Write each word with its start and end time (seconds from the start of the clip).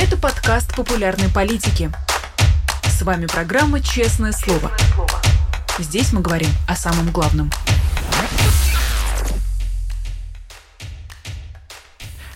Это 0.00 0.16
подкаст 0.16 0.76
популярной 0.76 1.28
политики. 1.28 1.90
С 2.84 3.02
вами 3.02 3.26
программа 3.26 3.80
«Честное 3.80 4.30
слово». 4.30 4.70
Здесь 5.80 6.12
мы 6.12 6.20
говорим 6.20 6.50
о 6.68 6.76
самом 6.76 7.10
главном. 7.10 7.50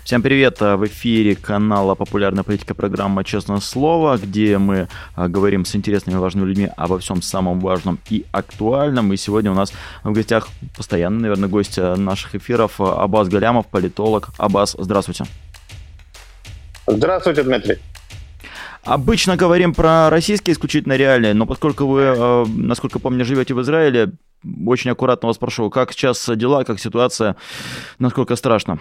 Всем 0.03 0.23
привет! 0.23 0.59
В 0.59 0.85
эфире 0.87 1.37
канала 1.37 1.95
«Популярная 1.95 2.43
политика» 2.43 2.75
программа 2.75 3.23
«Честное 3.23 3.61
слово», 3.61 4.19
где 4.19 4.59
мы 4.59 4.89
а, 5.15 5.29
говорим 5.29 5.65
с 5.65 5.77
интересными 5.77 6.17
и 6.17 6.19
важными 6.19 6.47
людьми 6.47 6.69
обо 6.77 6.99
всем 6.99 7.23
самом 7.23 7.61
важном 7.61 8.01
и 8.11 8.27
актуальном. 8.33 9.13
И 9.13 9.17
сегодня 9.17 9.53
у 9.53 9.55
нас 9.55 9.73
в 10.03 10.11
гостях 10.11 10.49
постоянно, 10.77 11.21
наверное, 11.21 11.49
гость 11.49 11.79
наших 11.79 12.35
эфиров 12.35 12.81
Абаз 12.81 13.29
Галямов, 13.29 13.69
политолог. 13.69 14.31
Абаз, 14.37 14.75
здравствуйте. 14.77 15.27
Здравствуйте, 16.87 17.43
Дмитрий. 17.43 17.79
Обычно 18.85 19.37
говорим 19.37 19.75
про 19.75 20.11
российские 20.11 20.55
исключительно 20.55 20.95
реалии, 20.97 21.33
но 21.33 21.47
поскольку 21.47 21.87
вы, 21.87 22.01
э, 22.01 22.45
насколько 22.57 22.99
помню, 22.99 23.25
живете 23.25 23.55
в 23.55 23.61
Израиле, 23.61 24.13
очень 24.67 24.91
аккуратно 24.91 25.29
вас 25.29 25.39
прошу, 25.39 25.71
как 25.71 25.93
сейчас 25.93 26.29
дела, 26.35 26.65
как 26.65 26.81
ситуация, 26.81 27.37
насколько 28.01 28.35
страшно? 28.35 28.81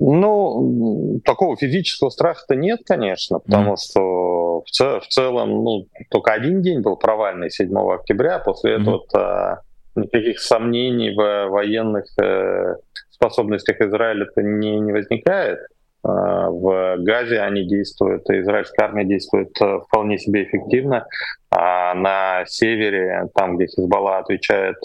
Ну, 0.00 1.20
такого 1.24 1.56
физического 1.56 2.10
страха-то 2.10 2.56
нет, 2.56 2.80
конечно, 2.84 3.38
потому 3.38 3.74
mm 3.74 3.76
что 3.76 4.62
в, 4.62 4.70
цел, 4.70 5.00
в 5.00 5.06
целом, 5.06 5.64
ну, 5.64 5.86
только 6.10 6.32
один 6.32 6.60
день 6.60 6.80
был 6.80 6.96
провальный 6.96 7.50
7 7.50 7.72
октября, 7.76 8.40
после 8.40 8.76
mm 8.76 8.80
этого 8.82 9.06
а, 9.14 9.60
никаких 9.94 10.40
сомнений 10.40 11.14
в 11.14 11.48
военных 11.48 12.04
э, 12.20 12.76
способностях 13.16 13.80
Израиля-то 13.80 14.42
не, 14.42 14.78
не 14.78 14.92
возникает. 14.92 15.58
А, 16.02 16.50
в 16.50 16.96
Газе 16.98 17.40
они 17.40 17.66
действуют, 17.66 18.28
израильская 18.30 18.84
армия 18.84 19.04
действует 19.04 19.50
э, 19.60 19.80
вполне 19.86 20.18
себе 20.18 20.44
эффективно. 20.44 21.06
А 21.50 21.94
на 21.94 22.44
севере, 22.46 23.28
там, 23.34 23.56
где 23.56 23.66
Хизбалла 23.66 24.18
отвечает, 24.18 24.76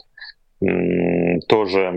тоже, 1.47 1.91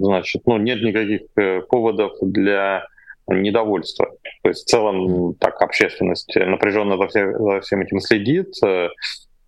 значит, 0.00 0.42
ну, 0.46 0.56
нет 0.56 0.82
никаких 0.82 1.22
э, 1.36 1.62
поводов 1.62 2.12
для 2.22 2.86
недовольства. 3.28 4.06
То 4.42 4.50
есть 4.50 4.62
в 4.62 4.70
целом 4.70 5.34
так 5.34 5.60
общественность 5.60 6.32
напряженно 6.36 6.96
за, 6.96 7.08
все, 7.08 7.36
за 7.36 7.60
всем 7.60 7.80
этим 7.80 7.98
следит, 8.00 8.52
э, 8.64 8.88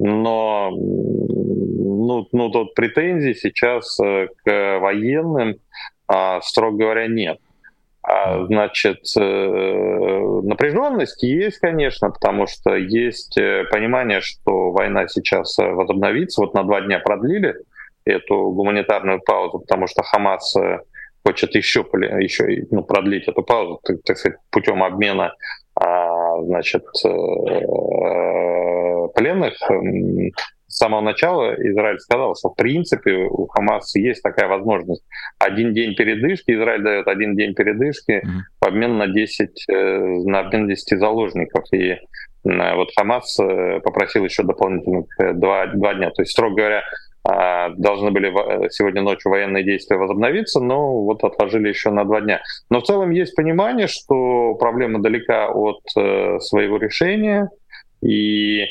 но 0.00 0.72
ну, 2.08 2.28
ну, 2.32 2.50
тут 2.50 2.74
претензий 2.74 3.34
сейчас 3.34 3.96
к 3.98 4.78
военным, 4.78 5.56
а, 6.08 6.40
строго 6.40 6.78
говоря, 6.78 7.06
нет. 7.06 7.38
А, 8.02 8.46
значит, 8.46 9.00
э, 9.18 10.40
напряженность 10.42 11.22
есть, 11.22 11.58
конечно, 11.58 12.10
потому 12.10 12.46
что 12.46 12.74
есть 12.74 13.36
э, 13.36 13.64
понимание, 13.70 14.20
что 14.22 14.70
война 14.70 15.08
сейчас 15.08 15.58
э, 15.58 15.68
возобновится. 15.68 16.40
Вот 16.40 16.54
на 16.54 16.62
два 16.62 16.80
дня 16.80 17.00
продлили 17.00 17.54
эту 18.06 18.52
гуманитарную 18.52 19.20
паузу, 19.20 19.58
потому 19.58 19.86
что 19.86 20.02
Хамас 20.02 20.56
хочет 21.22 21.54
еще, 21.54 21.84
еще 22.20 22.66
ну, 22.70 22.82
продлить 22.82 23.28
эту 23.28 23.42
паузу, 23.42 23.80
так, 23.82 23.96
так 24.02 24.16
сказать, 24.16 24.38
путем 24.50 24.82
обмена 24.82 25.34
а, 25.74 26.42
значит, 26.44 26.86
пленных 29.14 29.58
с 30.68 30.76
самого 30.76 31.00
начала 31.00 31.54
Израиль 31.54 31.98
сказал, 31.98 32.36
что 32.36 32.50
в 32.50 32.54
принципе 32.54 33.12
у 33.12 33.46
Хамаса 33.46 33.98
есть 33.98 34.22
такая 34.22 34.48
возможность. 34.48 35.02
Один 35.38 35.72
день 35.72 35.94
передышки, 35.94 36.52
Израиль 36.52 36.82
дает 36.82 37.08
один 37.08 37.34
день 37.34 37.54
передышки 37.54 38.22
mm-hmm. 38.22 38.40
в 38.60 38.66
обмен 38.66 38.98
на 38.98 39.06
10, 39.06 39.64
э, 39.66 39.98
на 40.26 40.40
обмен 40.40 40.68
10 40.68 40.98
заложников. 40.98 41.64
И 41.72 41.92
э, 41.92 41.98
вот 42.44 42.90
Хамас 42.96 43.38
э, 43.40 43.80
попросил 43.80 44.24
еще 44.24 44.42
дополнительных 44.42 45.06
два, 45.38 45.66
два 45.68 45.94
дня. 45.94 46.10
То 46.10 46.20
есть, 46.20 46.32
строго 46.32 46.56
говоря, 46.56 46.82
а, 47.24 47.70
должны 47.70 48.10
были 48.10 48.30
сегодня 48.70 49.02
ночью 49.02 49.30
военные 49.30 49.64
действия 49.64 49.96
возобновиться, 49.96 50.60
но 50.60 51.02
вот 51.02 51.24
отложили 51.24 51.68
еще 51.68 51.90
на 51.90 52.04
два 52.04 52.20
дня. 52.20 52.42
Но 52.70 52.80
в 52.80 52.84
целом 52.84 53.10
есть 53.10 53.34
понимание, 53.34 53.86
что 53.86 54.54
проблема 54.54 55.02
далека 55.02 55.48
от 55.48 55.80
своего 56.42 56.76
решения, 56.78 57.50
и 58.02 58.64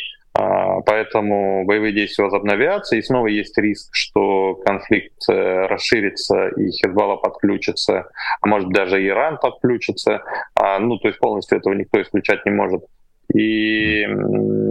поэтому 0.85 1.65
боевые 1.65 1.93
действия 1.93 2.25
возобновятся, 2.25 2.95
и 2.95 3.01
снова 3.01 3.27
есть 3.27 3.57
риск, 3.57 3.89
что 3.93 4.55
конфликт 4.55 5.17
э, 5.29 5.65
расширится, 5.67 6.49
и 6.49 6.71
Хезбалла 6.71 7.15
подключится, 7.15 8.09
а 8.41 8.47
может 8.47 8.69
даже 8.69 9.05
Иран 9.05 9.37
подключится. 9.37 10.21
А, 10.55 10.79
ну, 10.79 10.97
то 10.97 11.07
есть 11.07 11.19
полностью 11.19 11.57
этого 11.57 11.73
никто 11.73 12.01
исключать 12.01 12.45
не 12.45 12.51
может. 12.51 12.83
И 13.35 14.05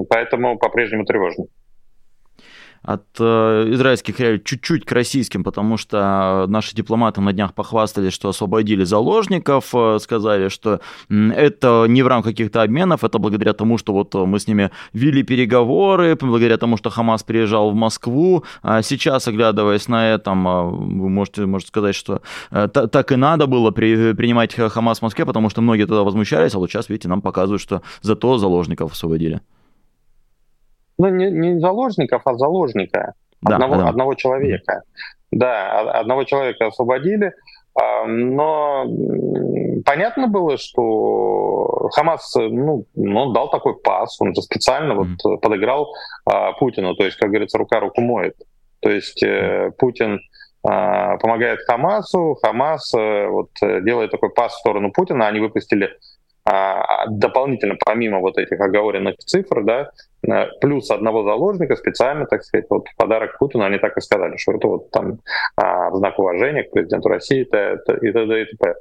поэтому 0.09 0.59
по-прежнему 0.59 1.04
тревожно 1.04 1.47
от 2.87 3.05
э, 3.19 3.67
израильских 3.73 4.21
реалий 4.21 4.41
чуть-чуть 4.43 4.85
к 4.85 4.93
российским, 4.93 5.43
потому 5.43 5.77
что 5.77 6.47
наши 6.49 6.75
дипломаты 6.75 7.21
на 7.21 7.33
днях 7.33 7.53
похвастались, 7.53 8.13
что 8.13 8.29
освободили 8.29 8.85
заложников, 8.85 9.75
э, 9.75 9.99
сказали, 10.01 10.49
что 10.49 10.81
это 11.11 11.87
не 11.89 12.03
в 12.05 12.07
рамках 12.07 12.33
каких-то 12.33 12.63
обменов, 12.63 13.03
это 13.03 13.19
благодаря 13.19 13.53
тому, 13.55 13.77
что 13.77 13.93
вот 13.93 14.15
мы 14.15 14.39
с 14.39 14.47
ними 14.47 14.71
вели 14.93 15.25
переговоры, 15.25 16.17
благодаря 16.17 16.59
тому, 16.59 16.77
что 16.77 16.91
Хамас 16.91 17.25
приезжал 17.25 17.73
в 17.73 17.75
Москву. 17.75 18.45
А 18.63 18.83
сейчас, 18.83 19.27
оглядываясь 19.27 19.89
на 19.89 20.09
это, 20.11 20.31
вы 20.31 21.09
можете, 21.09 21.45
можете 21.45 21.69
сказать, 21.69 21.97
что 21.97 22.23
э, 22.53 22.69
так 22.69 23.11
и 23.11 23.17
надо 23.17 23.49
было 23.49 23.73
при, 23.73 24.13
принимать 24.13 24.55
Хамас 24.55 25.01
в 25.01 25.03
Москве, 25.03 25.27
потому 25.27 25.51
что 25.51 25.61
многие 25.61 25.87
тогда 25.87 26.05
возмущались, 26.05 26.55
а 26.55 26.59
вот 26.59 26.71
сейчас, 26.71 26.89
видите, 26.89 27.09
нам 27.09 27.21
показывают, 27.21 27.61
что 27.61 27.83
зато 28.03 28.39
заложников 28.39 28.93
освободили 28.93 29.41
ну, 30.99 31.09
не, 31.09 31.31
не 31.31 31.61
заложников, 31.61 32.23
а 32.25 32.34
заложника. 32.34 33.15
Да, 33.43 33.57
одного, 33.57 33.77
да. 33.77 33.89
одного 33.89 34.15
человека. 34.15 34.83
Да, 35.31 35.81
одного 36.01 36.25
человека 36.25 36.67
освободили. 36.67 37.33
Но 38.07 38.87
понятно 39.84 40.29
было, 40.29 40.57
что 40.57 41.89
Хамас, 41.93 42.34
ну, 42.34 42.87
он 42.95 43.33
дал 43.34 43.51
такой 43.51 43.77
пас, 43.79 44.19
он 44.21 44.34
же 44.34 44.41
специально 44.41 44.95
вот 44.95 45.41
подыграл 45.43 45.93
а, 46.25 46.53
Путину, 46.53 46.95
то 46.95 47.05
есть, 47.05 47.19
как 47.19 47.28
говорится, 47.28 47.59
рука 47.59 47.81
руку 47.81 48.01
моет. 48.01 48.34
То 48.81 48.91
есть 48.91 49.23
э, 49.23 49.73
Путин 49.78 50.21
а, 50.63 51.17
помогает 51.19 51.61
Хамасу, 51.67 52.39
Хамас 52.43 52.95
э, 52.95 53.27
вот 53.27 53.51
делает 53.61 54.11
такой 54.11 54.31
пас 54.31 54.55
в 54.55 54.59
сторону 54.59 54.91
Путина, 54.93 55.28
они 55.28 55.41
выпустили 55.41 55.87
а, 55.87 55.91
дополнительно, 57.09 57.77
помимо 57.84 58.21
вот 58.21 58.39
этих 58.39 58.61
оговоренных 58.61 59.17
цифр, 59.19 59.65
да, 59.65 59.91
э, 60.27 60.47
плюс 60.61 60.91
одного 60.91 61.25
заложника 61.25 61.75
специально, 61.77 62.27
так 62.27 62.45
сказать, 62.45 62.67
вот 62.71 62.89
в 62.89 62.97
подарок 62.97 63.37
Путину 63.39 63.65
они 63.65 63.79
так 63.79 63.97
и 63.97 64.01
сказали, 64.01 64.37
что 64.37 64.53
это 64.53 64.69
вот 64.69 64.91
там 64.91 65.19
а, 65.57 65.91
в 65.91 65.97
знак 65.97 66.19
уважения 66.19 66.62
к 66.62 66.71
президенту 66.71 67.09
России 67.09 67.41
и 67.41 67.45
т.д. 67.45 68.43
и 68.43 68.45
т.п. 68.45 68.75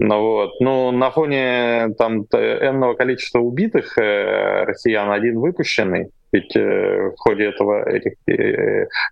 Ну 0.00 0.20
вот, 0.20 0.60
ну 0.60 0.90
на 0.90 1.10
фоне 1.10 1.94
там 1.96 2.22
энного 2.32 2.94
количества 2.94 3.38
убитых 3.38 3.98
э, 3.98 4.64
россиян 4.64 5.10
один 5.10 5.38
выпущенный, 5.38 6.10
ведь 6.32 6.56
э, 6.56 7.10
в 7.10 7.18
ходе 7.18 7.44
этого, 7.44 7.88
этих, 7.88 8.14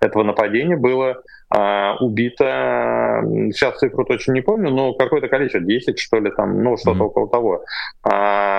этого 0.01 0.23
нападения 0.23 0.77
было 0.77 1.23
а, 1.53 1.97
убито, 1.99 3.25
сейчас 3.53 3.79
цифру 3.79 4.05
точно 4.05 4.35
не 4.35 4.41
помню, 4.41 4.71
но 4.71 4.95
какое-то 4.95 5.27
количество, 5.27 5.61
10 5.61 5.99
что 5.99 6.21
ли, 6.21 6.31
там, 6.31 6.63
ну 6.63 6.77
что-то 6.77 6.99
mm-hmm. 6.99 7.07
около 7.07 7.29
того, 7.29 7.65
а, 8.05 8.50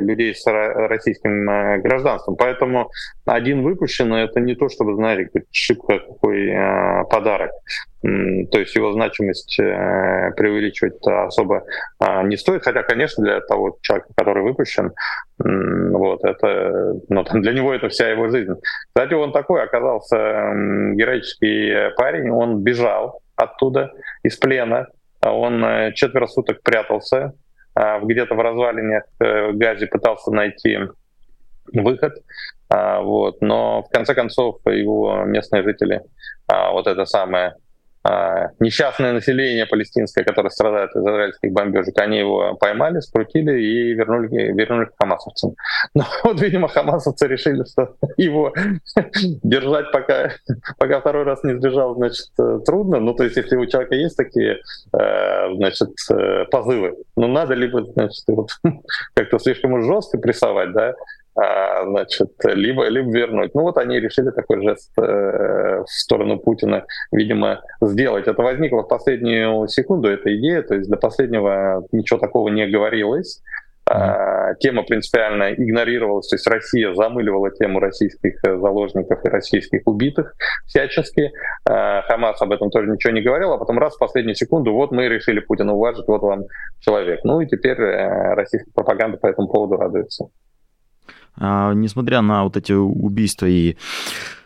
людей 0.00 0.34
с 0.34 0.44
российским 0.46 1.48
э, 1.48 1.78
гражданством. 1.78 2.36
Поэтому 2.36 2.90
один 3.24 3.62
выпущенный 3.62 4.24
это 4.24 4.40
не 4.40 4.54
то, 4.54 4.68
чтобы, 4.68 4.94
знаете, 4.94 5.44
шибко 5.50 5.98
какой 5.98 6.52
а, 6.54 7.04
подарок. 7.04 7.50
То 8.02 8.58
есть 8.58 8.74
его 8.74 8.92
значимость 8.92 9.60
э, 9.60 10.32
преувеличивать 10.36 11.06
особо 11.06 11.64
не 12.24 12.36
стоит, 12.36 12.64
хотя, 12.64 12.82
конечно, 12.82 13.22
для 13.22 13.40
того 13.42 13.78
человека, 13.80 14.08
который 14.16 14.42
выпущен, 14.42 14.90
вот 15.38 16.24
это, 16.24 16.94
ну, 17.08 17.22
для 17.22 17.52
него 17.52 17.72
это 17.72 17.88
вся 17.88 18.08
его 18.08 18.28
жизнь. 18.28 18.54
Кстати, 18.88 19.14
он 19.14 19.32
такой 19.32 19.62
оказался 19.62 20.16
героический 20.94 21.94
парень, 21.96 22.30
он 22.30 22.62
бежал 22.64 23.20
оттуда 23.36 23.92
из 24.24 24.36
плена, 24.36 24.88
он 25.20 25.64
э, 25.64 25.92
четверо 25.94 26.26
суток 26.26 26.62
прятался, 26.62 27.32
где-то 27.74 28.34
в 28.34 28.40
развалине 28.40 29.02
э, 29.20 29.52
Гази 29.52 29.86
пытался 29.86 30.30
найти 30.30 30.78
выход, 31.72 32.14
а, 32.68 33.00
вот, 33.00 33.40
но 33.40 33.82
в 33.82 33.88
конце 33.88 34.14
концов 34.14 34.58
его 34.66 35.24
местные 35.24 35.62
жители 35.62 36.02
вот 36.48 36.86
это 36.86 37.04
самое 37.06 37.48
а, 37.48 37.54
несчастное 38.58 39.12
население 39.12 39.66
палестинское, 39.66 40.24
которое 40.24 40.50
страдает 40.50 40.90
из 40.94 41.02
израильских 41.02 41.52
бомбежек, 41.52 41.98
они 41.98 42.18
его 42.18 42.54
поймали, 42.54 43.00
скрутили 43.00 43.60
и 43.60 43.92
вернули, 43.94 44.52
вернули 44.52 44.86
к 44.86 44.92
хамасовцам. 44.98 45.54
Но 45.94 46.04
вот, 46.24 46.40
видимо, 46.40 46.68
хамасовцы 46.68 47.26
решили, 47.26 47.64
что 47.64 47.94
его 48.16 48.52
держать 49.42 49.92
пока, 49.92 50.30
пока 50.78 51.00
второй 51.00 51.24
раз 51.24 51.44
не 51.44 51.54
сбежал, 51.54 51.94
значит, 51.94 52.26
трудно. 52.66 53.00
Ну, 53.00 53.14
то 53.14 53.24
есть, 53.24 53.36
если 53.36 53.56
у 53.56 53.66
человека 53.66 53.94
есть 53.94 54.16
такие, 54.16 54.60
э, 54.98 55.54
значит, 55.54 55.90
э, 56.10 56.44
позывы, 56.50 56.96
ну, 57.16 57.28
надо 57.28 57.54
либо, 57.54 57.84
значит, 57.84 58.24
вот, 58.26 58.50
как-то 59.14 59.38
слишком 59.38 59.82
жестко 59.82 60.18
прессовать, 60.18 60.72
да, 60.72 60.88
а, 60.88 60.94
значит, 61.34 62.32
либо, 62.44 62.88
либо 62.88 63.10
вернуть. 63.10 63.54
Ну 63.54 63.62
вот 63.62 63.78
они 63.78 63.98
решили 63.98 64.30
такой 64.30 64.62
жест 64.62 64.92
э, 64.98 65.02
в 65.02 65.86
сторону 65.88 66.38
Путина, 66.38 66.84
видимо, 67.10 67.62
сделать. 67.80 68.26
Это 68.26 68.42
возникло 68.42 68.82
в 68.82 68.88
последнюю 68.88 69.66
секунду, 69.68 70.08
эта 70.08 70.34
идея, 70.36 70.62
то 70.62 70.74
есть 70.74 70.90
до 70.90 70.96
последнего 70.96 71.86
ничего 71.92 72.18
такого 72.18 72.48
не 72.48 72.66
говорилось. 72.66 73.40
А, 73.84 74.54
тема 74.54 74.84
принципиально 74.84 75.54
игнорировалась, 75.54 76.28
то 76.28 76.36
есть 76.36 76.46
Россия 76.46 76.94
замыливала 76.94 77.50
тему 77.50 77.80
российских 77.80 78.34
э, 78.44 78.56
заложников 78.56 79.24
и 79.24 79.28
российских 79.28 79.82
убитых 79.86 80.34
всячески. 80.66 81.32
А, 81.68 82.02
Хамас 82.02 82.40
об 82.40 82.52
этом 82.52 82.70
тоже 82.70 82.88
ничего 82.88 83.12
не 83.12 83.22
говорил, 83.22 83.52
а 83.52 83.58
потом 83.58 83.78
раз 83.78 83.96
в 83.96 83.98
последнюю 83.98 84.36
секунду, 84.36 84.72
вот 84.72 84.92
мы 84.92 85.08
решили 85.08 85.40
Путина 85.40 85.74
уважить, 85.74 86.06
вот 86.06 86.22
вам 86.22 86.44
человек. 86.80 87.20
Ну 87.24 87.40
и 87.40 87.46
теперь 87.46 87.80
э, 87.80 88.34
российская 88.34 88.70
пропаганда 88.72 89.18
по 89.18 89.26
этому 89.26 89.48
поводу 89.48 89.76
радуется. 89.76 90.28
А, 91.36 91.72
несмотря 91.72 92.20
на 92.20 92.44
вот 92.44 92.56
эти 92.56 92.72
убийства 92.72 93.46
и 93.46 93.76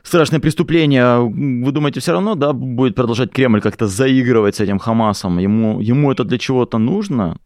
страшные 0.02 0.40
преступления, 0.40 1.18
вы 1.18 1.72
думаете, 1.72 2.00
все 2.00 2.12
равно, 2.12 2.34
да, 2.34 2.52
будет 2.52 2.94
продолжать 2.94 3.32
Кремль 3.32 3.60
как-то 3.60 3.86
заигрывать 3.86 4.56
с 4.56 4.60
этим 4.60 4.78
Хамасом? 4.78 5.38
Ему, 5.38 5.80
ему 5.80 6.12
это 6.12 6.24
для 6.24 6.38
чего-то 6.38 6.78
нужно? 6.78 7.36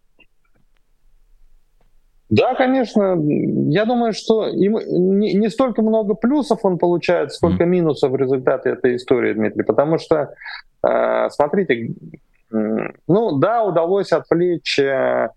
Да, 2.31 2.55
конечно. 2.55 3.17
Я 3.71 3.85
думаю, 3.87 4.13
что 4.13 4.47
им 4.47 4.79
не, 5.19 5.35
не 5.35 5.51
столько 5.51 5.83
много 5.83 6.15
плюсов 6.15 6.61
он 6.63 6.79
получает, 6.79 7.33
сколько 7.33 7.65
минусов 7.65 8.13
в 8.13 8.17
результате 8.17 8.71
этой 8.71 8.97
истории, 8.97 9.35
Дмитрий. 9.35 9.65
Потому 9.65 9.99
что, 9.99 10.33
э, 10.87 11.29
смотрите, 11.31 11.95
ну 12.51 13.39
да, 13.39 13.65
удалось 13.65 14.13
отвлечь 14.13 14.79
э, 14.79 15.31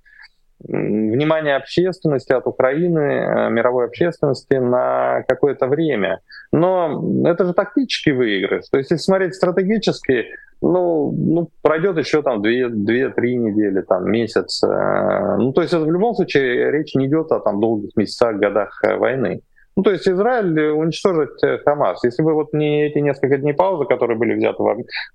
внимание 0.68 1.56
общественности 1.56 2.32
от 2.32 2.48
Украины, 2.48 3.00
э, 3.00 3.50
мировой 3.50 3.86
общественности 3.86 4.56
на 4.56 5.24
какое-то 5.28 5.68
время. 5.68 6.20
Но 6.52 7.04
это 7.26 7.46
же 7.46 7.54
тактический 7.54 8.14
выигрыш. 8.14 8.70
То 8.70 8.78
есть, 8.78 8.92
если 8.92 9.04
смотреть 9.04 9.36
стратегически, 9.36 10.28
ну, 10.62 11.12
ну 11.12 11.50
пройдет 11.62 11.98
еще 11.98 12.22
там 12.22 12.42
2-3 12.42 13.36
недели, 13.36 13.82
там, 13.82 14.10
месяц. 14.10 14.64
Э, 14.64 15.38
ну, 15.38 15.52
то 15.54 15.62
есть, 15.62 15.74
это 15.74 15.84
в 15.84 15.92
любом 15.92 16.16
случае 16.16 16.72
речь 16.72 16.96
не 16.96 17.08
идет 17.08 17.32
о 17.32 17.40
там, 17.40 17.60
долгих 17.60 17.92
месяцах, 17.96 18.38
годах 18.38 18.80
э, 18.84 18.96
войны. 18.96 19.42
Ну, 19.76 19.82
то 19.82 19.90
есть 19.90 20.08
Израиль 20.08 20.70
уничтожит 20.70 21.32
Хамас. 21.66 22.04
Если 22.04 22.22
бы 22.22 22.36
вот 22.36 22.54
не 22.54 22.86
эти 22.86 23.00
несколько 23.00 23.38
дней 23.38 23.54
паузы, 23.54 23.86
которые 23.86 24.20
были 24.20 24.36
взяты 24.36 24.64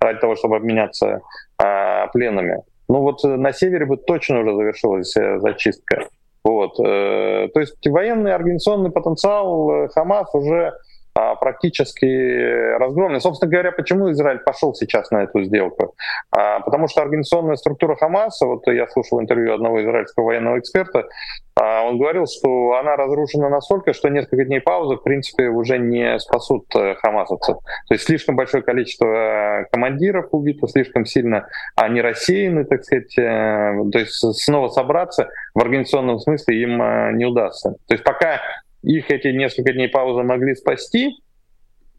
ради 0.00 0.18
того, 0.18 0.34
чтобы 0.34 0.56
обменяться 0.56 1.20
а, 1.62 2.08
пленами, 2.08 2.64
ну 2.88 3.00
вот 3.00 3.25
э, 3.25 3.29
на 3.29 3.52
севере 3.52 3.87
бы 3.87 3.96
точно 3.96 4.40
уже 4.40 4.55
завершилась 4.55 5.17
э, 5.17 5.38
зачистка. 5.40 6.08
Вот. 6.43 6.79
Э, 6.81 7.49
то 7.52 7.61
есть 7.61 7.87
военный 7.87 8.35
организационный 8.35 8.90
потенциал 8.90 9.88
Хамас 9.88 10.35
уже 10.35 10.73
практически 11.41 12.76
разгромлены. 12.79 13.20
Собственно 13.20 13.50
говоря, 13.50 13.73
почему 13.73 14.11
Израиль 14.11 14.41
пошел 14.41 14.75
сейчас 14.75 15.11
на 15.11 15.25
эту 15.25 15.43
сделку? 15.43 15.94
А, 16.31 16.61
потому 16.61 16.88
что 16.88 17.03
организационная 17.03 17.56
структура 17.56 17.97
Хамаса, 17.97 18.47
вот 18.47 18.67
я 18.67 18.87
слушал 18.88 19.20
интервью 19.20 19.55
одного 19.55 19.82
израильского 19.82 20.25
военного 20.26 20.59
эксперта, 20.59 21.06
а, 21.61 21.82
он 21.82 21.99
говорил, 21.99 22.26
что 22.26 22.75
она 22.75 22.97
разрушена 22.97 23.49
настолько, 23.49 23.93
что 23.93 24.09
несколько 24.09 24.44
дней 24.44 24.61
паузы, 24.61 24.97
в 24.97 25.03
принципе, 25.03 25.49
уже 25.49 25.79
не 25.79 26.19
спасут 26.20 26.67
э, 26.76 26.94
хамасовцев. 26.97 27.56
То 27.88 27.94
есть 27.94 28.05
слишком 28.05 28.37
большое 28.37 28.62
количество 28.62 29.06
э, 29.06 29.65
командиров 29.73 30.26
убито, 30.32 30.69
слишком 30.69 31.05
сильно 31.05 31.49
они 31.75 32.00
рассеяны, 32.00 32.65
так 32.65 32.85
сказать. 32.85 33.19
Э, 33.19 33.75
то 33.91 33.99
есть 33.99 34.12
снова 34.44 34.69
собраться 34.69 35.29
в 35.55 35.61
организационном 35.61 36.20
смысле 36.20 36.62
им 36.62 36.79
не 37.17 37.25
удастся. 37.25 37.75
То 37.88 37.94
есть 37.94 38.05
пока 38.05 38.41
их 38.82 39.10
эти 39.10 39.28
несколько 39.28 39.72
дней 39.72 39.88
паузы 39.88 40.22
могли 40.22 40.54
спасти, 40.54 41.10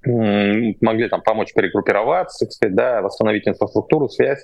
могли 0.05 1.09
там 1.09 1.21
помочь 1.21 1.53
перегруппироваться, 1.53 2.45
так 2.45 2.53
сказать, 2.53 2.75
да, 2.75 3.01
восстановить 3.01 3.47
инфраструктуру, 3.47 4.09
связь. 4.09 4.43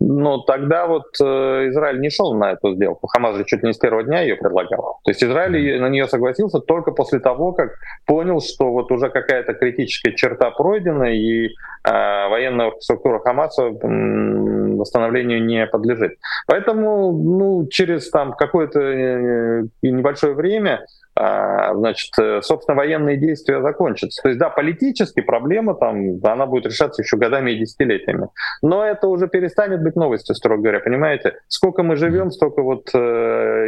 Но 0.00 0.38
тогда 0.38 0.86
вот 0.86 1.04
э, 1.22 1.68
Израиль 1.68 2.00
не 2.00 2.10
шел 2.10 2.34
на 2.34 2.52
эту 2.52 2.74
сделку. 2.74 3.06
Хамас 3.06 3.36
же 3.36 3.44
чуть 3.44 3.62
не 3.62 3.72
с 3.72 3.78
первого 3.78 4.02
дня 4.02 4.20
ее 4.20 4.36
предлагал. 4.36 4.98
То 5.04 5.10
есть 5.10 5.22
Израиль 5.22 5.80
на 5.80 5.88
нее 5.88 6.08
согласился 6.08 6.58
только 6.58 6.90
после 6.90 7.20
того, 7.20 7.52
как 7.52 7.70
понял, 8.04 8.40
что 8.40 8.70
вот 8.70 8.90
уже 8.90 9.08
какая-то 9.08 9.54
критическая 9.54 10.12
черта 10.14 10.50
пройдена, 10.50 11.04
и 11.04 11.46
э, 11.46 11.50
военная 12.28 12.72
структура 12.80 13.20
Хамаса 13.20 13.62
э, 13.62 13.76
восстановлению 14.84 15.44
не 15.44 15.66
подлежит. 15.66 16.18
Поэтому 16.46 17.12
ну, 17.12 17.66
через 17.68 18.10
там 18.10 18.32
какое-то 18.32 18.80
э, 18.80 19.62
небольшое 19.82 20.34
время 20.34 20.84
а, 21.16 21.72
значит, 21.74 22.10
э, 22.18 22.42
собственно, 22.42 22.76
военные 22.76 23.16
действия 23.16 23.62
закончатся. 23.62 24.20
То 24.22 24.28
есть, 24.30 24.40
да, 24.40 24.50
политически 24.50 25.20
проблема 25.20 25.74
там, 25.74 26.18
она 26.24 26.46
будет 26.46 26.66
решаться 26.66 27.02
еще 27.02 27.16
годами 27.16 27.52
и 27.52 27.58
десятилетиями. 27.60 28.28
Но 28.62 28.84
это 28.84 29.06
уже 29.06 29.28
перестанет 29.28 29.82
быть 29.82 29.94
новостью, 29.94 30.34
строго 30.34 30.62
говоря, 30.62 30.80
понимаете? 30.80 31.34
Сколько 31.46 31.84
мы 31.84 31.94
живем, 31.94 32.32
столько 32.32 32.62
вот 32.62 32.90
э, 32.94 32.98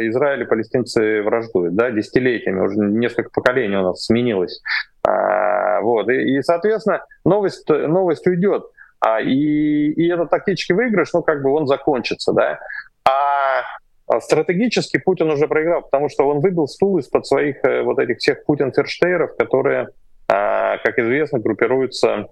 Израиль 0.09 0.41
и 0.41 0.45
палестинцы 0.45 1.21
враждуют, 1.23 1.75
да, 1.75 1.89
десятилетиями, 1.89 2.59
уже 2.59 2.75
несколько 2.79 3.29
поколений 3.29 3.77
у 3.77 3.83
нас 3.83 4.03
сменилось. 4.03 4.61
А, 5.07 5.79
вот, 5.81 6.09
и, 6.09 6.37
и, 6.37 6.41
соответственно, 6.41 7.05
новость, 7.23 7.69
новость 7.69 8.27
уйдет. 8.27 8.63
А, 8.99 9.21
и, 9.21 9.91
и 9.91 10.07
этот 10.07 10.29
тактический 10.29 10.75
выигрыш, 10.75 11.13
ну, 11.13 11.21
как 11.23 11.41
бы 11.41 11.51
он 11.51 11.67
закончится, 11.67 12.33
да. 12.33 12.59
А 13.05 13.63
а 14.07 14.21
стратегически 14.21 14.97
Путин 14.97 15.29
уже 15.29 15.47
проиграл, 15.47 15.81
потому 15.81 16.07
что 16.07 16.27
он 16.27 16.39
выбил 16.39 16.67
стул 16.67 16.97
из-под 16.99 17.27
своих 17.27 17.57
э, 17.65 17.81
вот 17.81 17.99
этих 17.99 18.19
всех 18.19 18.45
путин-ферштейров, 18.45 19.35
которые, 19.35 19.89
а, 20.29 20.77
как 20.77 20.97
известно, 20.97 21.39
группируются, 21.39 22.27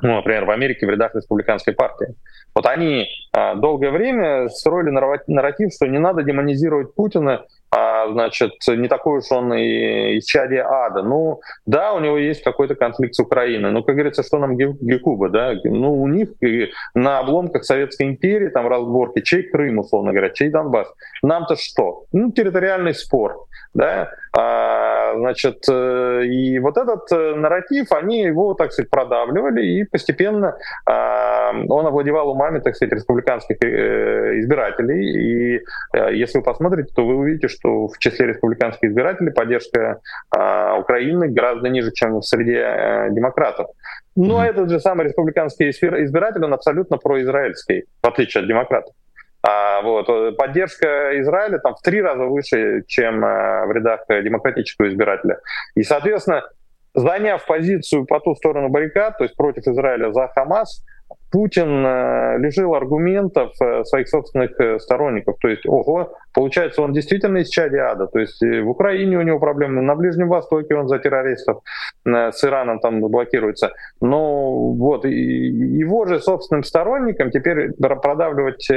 ну, 0.00 0.14
например, 0.14 0.44
в 0.44 0.50
Америке 0.50 0.86
в 0.86 0.90
рядах 0.90 1.14
республиканской 1.16 1.74
партии. 1.74 2.14
Вот 2.54 2.66
они 2.66 3.06
долгое 3.56 3.90
время 3.90 4.48
строили 4.48 4.90
нарратив, 4.90 5.72
что 5.72 5.86
не 5.86 5.98
надо 5.98 6.22
демонизировать 6.22 6.94
Путина, 6.94 7.44
а, 7.72 8.08
значит, 8.08 8.52
не 8.66 8.88
такой 8.88 9.18
уж 9.18 9.30
он 9.30 9.54
и 9.54 10.16
из 10.16 10.24
чади 10.24 10.56
ада. 10.56 11.02
Ну, 11.02 11.40
да, 11.66 11.92
у 11.92 12.00
него 12.00 12.18
есть 12.18 12.42
какой-то 12.42 12.74
конфликт 12.74 13.14
с 13.14 13.20
Украиной, 13.20 13.70
но, 13.70 13.82
как 13.82 13.94
говорится, 13.94 14.24
что 14.24 14.38
нам 14.38 14.56
Гекуба, 14.56 15.28
да, 15.28 15.54
ну, 15.64 16.02
у 16.02 16.08
них 16.08 16.30
на 16.94 17.20
обломках 17.20 17.64
Советской 17.64 18.08
империи 18.08 18.48
там 18.48 18.66
разборки, 18.66 19.20
чей 19.20 19.44
Крым, 19.44 19.78
условно 19.78 20.10
говоря, 20.12 20.30
чей 20.30 20.50
Донбасс. 20.50 20.88
Нам-то 21.22 21.56
что? 21.56 22.06
Ну, 22.12 22.32
территориальный 22.32 22.94
спор, 22.94 23.46
да, 23.74 24.10
а, 24.36 25.14
значит, 25.16 25.64
э, 25.68 26.24
и 26.24 26.58
вот 26.58 26.76
этот 26.76 27.10
э, 27.12 27.34
нарратив, 27.34 27.92
они 27.92 28.22
его, 28.22 28.54
так 28.54 28.72
сказать, 28.72 28.90
продавливали, 28.90 29.64
и 29.64 29.84
постепенно 29.84 30.56
а, 30.86 31.52
он 31.68 31.86
овладевал 31.86 32.30
умами, 32.30 32.60
так 32.60 32.76
сказать, 32.76 32.94
республиканских 32.94 33.56
э, 33.62 34.40
избирателей, 34.40 35.56
и 35.56 35.60
если 36.12 36.38
вы 36.38 36.44
посмотрите, 36.44 36.92
то 36.94 37.04
вы 37.06 37.16
увидите, 37.16 37.48
что 37.48 37.88
в 37.88 37.98
числе 37.98 38.26
республиканских 38.26 38.90
избирателей 38.90 39.32
поддержка 39.32 40.00
э, 40.34 40.78
Украины 40.78 41.28
гораздо 41.28 41.68
ниже, 41.68 41.90
чем 41.92 42.20
в 42.20 42.24
среде 42.24 42.62
э, 42.64 43.10
демократов. 43.10 43.68
Но 44.16 44.42
mm-hmm. 44.42 44.48
этот 44.48 44.70
же 44.70 44.80
самый 44.80 45.06
республиканский 45.06 45.70
избиратель, 45.70 46.44
он 46.44 46.54
абсолютно 46.54 46.98
произраильский, 46.98 47.84
в 48.02 48.06
отличие 48.06 48.42
от 48.42 48.48
демократов. 48.48 48.94
Вот, 49.82 50.36
поддержка 50.36 51.20
Израиля 51.20 51.58
там 51.58 51.74
в 51.74 51.82
три 51.82 52.02
раза 52.02 52.24
выше, 52.24 52.84
чем 52.86 53.24
э, 53.24 53.66
в 53.66 53.72
рядах 53.72 54.00
демократического 54.08 54.88
избирателя. 54.88 55.40
И, 55.74 55.82
соответственно, 55.82 56.42
заняв 56.94 57.44
позицию 57.46 58.06
по 58.06 58.20
ту 58.20 58.34
сторону 58.34 58.68
баррикад, 58.68 59.18
то 59.18 59.24
есть 59.24 59.36
против 59.36 59.66
Израиля 59.66 60.12
за 60.12 60.28
Хамас, 60.28 60.84
Путин 61.30 61.86
э, 61.86 62.38
лишил 62.38 62.74
аргументов 62.74 63.52
э, 63.60 63.84
своих 63.84 64.08
собственных 64.08 64.58
э, 64.60 64.80
сторонников. 64.80 65.38
То 65.40 65.48
есть, 65.48 65.64
ого, 65.64 66.12
получается, 66.34 66.82
он 66.82 66.92
действительно 66.92 67.38
из 67.38 67.48
чади 67.48 67.76
ада. 67.76 68.08
То 68.08 68.18
есть 68.18 68.40
в 68.42 68.68
Украине 68.68 69.16
у 69.18 69.22
него 69.22 69.38
проблемы, 69.38 69.80
на 69.80 69.94
Ближнем 69.94 70.28
Востоке 70.28 70.74
он 70.74 70.88
за 70.88 70.98
террористов, 70.98 71.62
с 72.04 72.44
Ираном 72.44 72.80
там 72.80 73.00
блокируется. 73.00 73.72
Но 74.00 74.72
вот 74.72 75.04
его 75.04 76.06
же 76.06 76.20
собственным 76.20 76.64
сторонникам 76.64 77.30
теперь 77.30 77.72
продавливать 77.74 78.68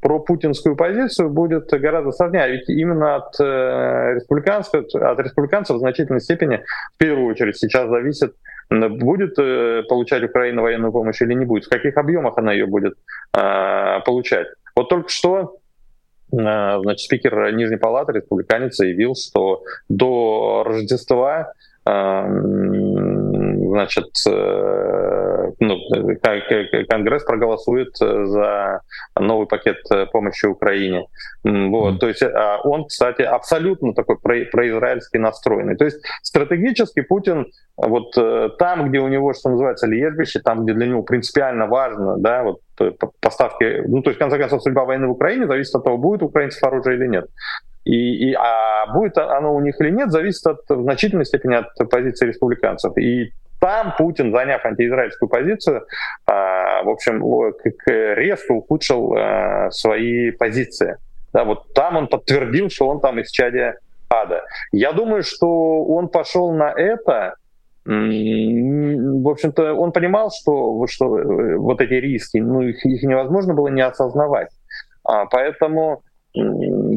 про 0.00 0.18
путинскую 0.20 0.76
позицию 0.76 1.30
будет 1.30 1.68
гораздо 1.70 2.12
сложнее. 2.12 2.48
Ведь 2.50 2.68
именно 2.68 3.16
от 3.16 3.38
республиканцев, 3.40 4.84
от 4.94 5.18
республиканцев 5.20 5.76
в 5.76 5.80
значительной 5.80 6.20
степени, 6.20 6.62
в 6.94 6.98
первую 6.98 7.26
очередь, 7.26 7.56
сейчас 7.56 7.88
зависит 7.88 8.34
будет 8.70 9.36
получать 9.88 10.24
Украина 10.24 10.62
военную 10.62 10.92
помощь 10.92 11.22
или 11.22 11.34
не 11.34 11.44
будет, 11.44 11.64
в 11.64 11.68
каких 11.68 11.96
объемах 11.96 12.36
она 12.36 12.52
ее 12.52 12.66
будет 12.66 12.94
получать. 13.32 14.48
Вот 14.74 14.88
только 14.88 15.08
что 15.08 15.56
значит, 16.30 17.00
спикер 17.00 17.52
Нижней 17.52 17.76
Палаты, 17.76 18.12
республиканец, 18.12 18.76
заявил, 18.76 19.14
что 19.14 19.62
до 19.88 20.64
Рождества 20.66 21.52
значит, 23.76 24.08
э, 24.28 24.30
ну, 25.58 25.76
Конгресс 26.88 27.24
проголосует 27.24 27.96
за 27.96 28.80
новый 29.18 29.46
пакет 29.46 29.78
помощи 30.12 30.46
Украине. 30.46 31.06
Вот, 31.44 31.94
mm. 31.94 31.98
то 31.98 32.08
есть 32.08 32.22
а 32.22 32.60
он, 32.64 32.86
кстати, 32.86 33.22
абсолютно 33.22 33.94
такой 33.94 34.18
произраильский 34.18 35.18
настроенный. 35.18 35.76
То 35.76 35.84
есть 35.84 35.98
стратегически 36.22 37.00
Путин 37.02 37.46
вот 37.76 38.16
э, 38.16 38.50
там, 38.58 38.88
где 38.88 38.98
у 38.98 39.08
него, 39.08 39.32
что 39.32 39.50
называется, 39.50 39.86
лежбище, 39.86 40.40
там, 40.40 40.64
где 40.64 40.74
для 40.74 40.86
него 40.86 41.02
принципиально 41.02 41.66
важно, 41.66 42.16
да, 42.18 42.42
вот 42.42 42.60
э, 42.80 42.92
поставки, 43.20 43.82
ну, 43.86 44.02
то 44.02 44.10
есть, 44.10 44.16
в 44.16 44.20
конце 44.20 44.38
концов, 44.38 44.62
судьба 44.62 44.84
войны 44.84 45.06
в 45.06 45.12
Украине 45.12 45.46
зависит 45.46 45.74
от 45.74 45.84
того, 45.84 45.98
будет 45.98 46.22
украинцев 46.22 46.62
оружие 46.62 46.96
или 46.96 47.06
нет. 47.06 47.26
И, 47.84 48.30
и, 48.30 48.34
а 48.34 48.92
будет 48.92 49.16
оно 49.18 49.54
у 49.54 49.60
них 49.60 49.80
или 49.80 49.90
нет, 49.90 50.10
зависит 50.10 50.46
от, 50.46 50.60
в 50.68 50.82
значительной 50.82 51.24
степени 51.24 51.54
от 51.54 51.90
позиции 51.90 52.26
республиканцев. 52.26 52.96
И 52.98 53.32
там 53.60 53.94
Путин, 53.96 54.32
заняв 54.32 54.64
антиизраильскую 54.64 55.28
позицию, 55.28 55.86
а, 56.26 56.82
в 56.82 56.88
общем, 56.88 57.22
резко 57.86 58.52
ухудшил 58.52 59.14
а, 59.14 59.70
свои 59.70 60.30
позиции. 60.30 60.96
Да, 61.32 61.44
вот 61.44 61.72
там 61.74 61.96
он 61.96 62.08
подтвердил, 62.08 62.70
что 62.70 62.88
он 62.88 63.00
там 63.00 63.18
из 63.18 63.30
чадия 63.30 63.78
ада. 64.08 64.42
Я 64.72 64.92
думаю, 64.92 65.22
что 65.22 65.84
он 65.84 66.08
пошел 66.08 66.52
на 66.52 66.70
это, 66.70 67.34
в 67.84 69.28
общем-то, 69.28 69.74
он 69.74 69.92
понимал, 69.92 70.30
что, 70.32 70.84
что 70.88 71.18
э, 71.18 71.56
вот 71.56 71.80
эти 71.80 71.94
риски, 71.94 72.38
ну, 72.38 72.62
их, 72.62 72.84
их 72.84 73.02
невозможно 73.04 73.54
было 73.54 73.68
не 73.68 73.80
осознавать. 73.80 74.48
А, 75.04 75.26
поэтому 75.26 76.02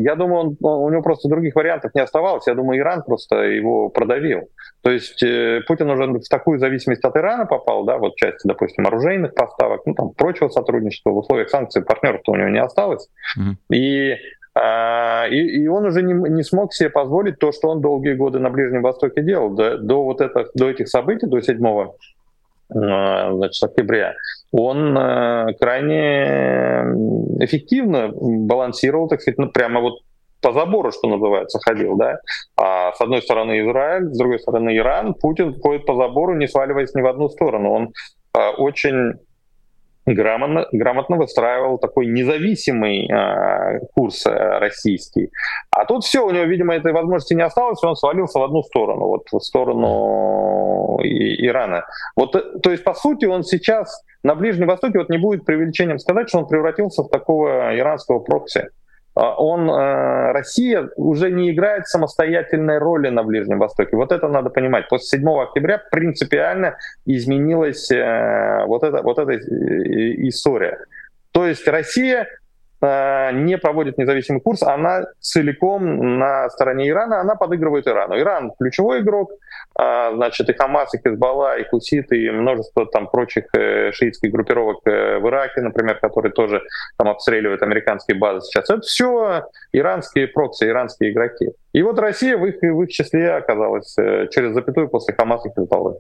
я 0.03 0.15
думаю, 0.15 0.58
он, 0.62 0.84
у 0.84 0.89
него 0.89 1.01
просто 1.01 1.29
других 1.29 1.56
вариантов 1.56 1.91
не 1.96 2.01
оставалось. 2.01 2.48
Я 2.48 2.56
думаю, 2.56 2.79
Иран 2.79 3.03
просто 3.03 3.36
его 3.44 3.89
продавил. 3.89 4.50
То 4.82 4.91
есть 4.91 5.22
э, 5.24 5.62
Путин 5.68 5.89
уже 5.89 6.06
в 6.06 6.29
такую 6.29 6.60
зависимость 6.60 7.03
от 7.03 7.15
Ирана 7.18 7.46
попал, 7.46 7.84
да, 7.84 7.98
вот 7.98 8.15
части, 8.15 8.48
допустим, 8.48 8.88
оружейных 8.88 9.34
поставок, 9.34 9.82
ну 9.86 9.94
там 9.94 10.12
прочего 10.12 10.50
сотрудничества 10.50 11.12
в 11.12 11.18
условиях 11.18 11.50
санкций 11.50 11.84
партнеров-то 11.84 12.32
у 12.32 12.36
него 12.36 12.50
не 12.50 12.62
осталось. 12.62 13.08
Mm-hmm. 13.38 13.75
И 13.75 14.15
а, 14.56 15.27
и, 15.29 15.38
и 15.38 15.68
он 15.68 15.86
уже 15.86 16.01
не, 16.01 16.13
не 16.13 16.44
смог 16.44 16.74
себе 16.74 16.89
позволить 16.89 17.39
то, 17.39 17.51
что 17.51 17.70
он 17.70 17.82
долгие 17.82 18.13
годы 18.13 18.39
на 18.39 18.50
Ближнем 18.50 18.82
Востоке 18.82 19.22
делал. 19.22 19.51
До, 19.51 19.77
до 19.77 20.03
вот 20.03 20.22
это, 20.22 20.48
до 20.56 20.70
этих 20.70 20.89
событий, 20.89 21.27
до 21.27 21.39
7 21.39 21.65
а, 21.65 21.91
значит, 22.69 23.63
октября, 23.63 24.13
он 24.51 24.97
э, 24.97 25.53
крайне 25.59 26.83
эффективно 27.39 28.11
балансировал, 28.13 29.07
так 29.07 29.21
сказать, 29.21 29.38
ну, 29.38 29.49
прямо 29.49 29.81
вот 29.81 29.99
по 30.41 30.53
забору, 30.53 30.91
что 30.91 31.07
называется, 31.07 31.59
ходил, 31.59 31.97
да. 31.97 32.19
А 32.55 32.93
с 32.93 33.01
одной 33.01 33.21
стороны 33.21 33.59
Израиль, 33.61 34.05
с 34.13 34.17
другой 34.17 34.39
стороны 34.39 34.75
Иран. 34.77 35.13
Путин 35.13 35.59
ходит 35.59 35.85
по 35.85 35.95
забору, 35.95 36.35
не 36.35 36.47
сваливаясь 36.47 36.93
ни 36.93 37.01
в 37.01 37.07
одну 37.07 37.29
сторону. 37.29 37.71
Он 37.71 37.93
э, 38.38 38.49
очень 38.57 39.13
грамотно, 40.13 40.67
грамотно 40.71 41.17
выстраивал 41.17 41.77
такой 41.77 42.07
независимый 42.07 43.07
э, 43.07 43.79
курс 43.95 44.25
э, 44.25 44.59
российский. 44.59 45.31
А 45.71 45.85
тут 45.85 46.03
все, 46.03 46.25
у 46.25 46.31
него, 46.31 46.45
видимо, 46.45 46.75
этой 46.75 46.93
возможности 46.93 47.33
не 47.33 47.43
осталось, 47.43 47.83
он 47.83 47.95
свалился 47.95 48.39
в 48.39 48.43
одну 48.43 48.63
сторону, 48.63 49.05
вот 49.05 49.27
в 49.31 49.39
сторону 49.39 50.99
и, 51.03 51.45
Ирана. 51.45 51.85
Вот, 52.15 52.35
э, 52.35 52.59
то 52.61 52.71
есть, 52.71 52.83
по 52.83 52.93
сути, 52.93 53.25
он 53.25 53.43
сейчас 53.43 54.03
на 54.23 54.35
Ближнем 54.35 54.67
Востоке, 54.67 54.99
вот 54.99 55.09
не 55.09 55.17
будет 55.17 55.45
преувеличением 55.45 55.99
сказать, 55.99 56.29
что 56.29 56.39
он 56.39 56.47
превратился 56.47 57.03
в 57.03 57.09
такого 57.09 57.77
иранского 57.77 58.19
прокси. 58.19 58.69
А 59.19 59.35
он, 59.35 59.69
э, 59.69 60.31
Россия 60.31 60.89
уже 60.95 61.29
не 61.29 61.51
играет 61.51 61.88
самостоятельной 61.88 62.77
роли 62.77 63.09
на 63.09 63.23
Ближнем 63.23 63.59
Востоке. 63.59 63.97
Вот 63.97 64.13
это 64.13 64.29
надо 64.29 64.49
понимать. 64.49 64.88
После 64.88 65.19
7 65.19 65.41
октября 65.41 65.81
принципиально 65.91 66.77
изменилась 67.05 67.91
э, 67.91 68.63
вот 68.65 68.83
эта, 68.83 69.01
вот 69.01 69.19
эта 69.19 69.35
история. 69.35 70.77
То 71.33 71.45
есть 71.45 71.67
Россия 71.67 72.27
Э, 72.29 72.38
не 72.81 73.57
проводит 73.57 73.98
независимый 73.98 74.41
курс, 74.41 74.63
она 74.63 75.05
целиком 75.19 76.17
на 76.17 76.50
стороне 76.50 76.89
Ирана, 76.89 77.19
она 77.19 77.36
подыгрывает 77.36 77.88
Ирану. 77.88 78.17
Иран 78.17 78.51
ключевой 78.57 79.01
игрок, 79.01 79.31
э, 79.77 80.12
значит, 80.15 80.50
и 80.50 80.53
Хамас, 80.53 80.93
и 80.93 80.98
Хизбалла, 80.98 81.57
и 81.59 81.63
Кусит, 81.63 82.12
и 82.12 82.29
множество 82.29 82.86
там 82.86 83.07
прочих 83.07 83.45
э, 83.53 83.91
шиитских 83.91 84.31
группировок 84.31 84.79
в 84.86 85.27
Ираке, 85.27 85.62
например, 85.62 86.00
которые 86.00 86.31
тоже 86.31 86.62
там 86.98 87.09
обстреливают 87.09 87.62
американские 87.62 88.17
базы 88.17 88.45
сейчас. 88.45 88.69
Это 88.69 88.81
все 88.81 89.43
иранские 89.74 90.27
прокси, 90.27 90.65
иранские 90.65 91.12
игроки. 91.12 91.50
И 91.74 91.81
вот 91.81 92.00
Россия 92.00 92.38
в 92.38 92.45
их, 92.45 92.62
в 92.62 92.83
их 92.83 92.89
числе 92.89 93.31
оказалась 93.31 93.93
через 94.31 94.53
запятую 94.53 94.89
после 94.89 95.13
Хамаса 95.15 95.50
и 95.50 95.51
Хизбаллы. 95.51 95.98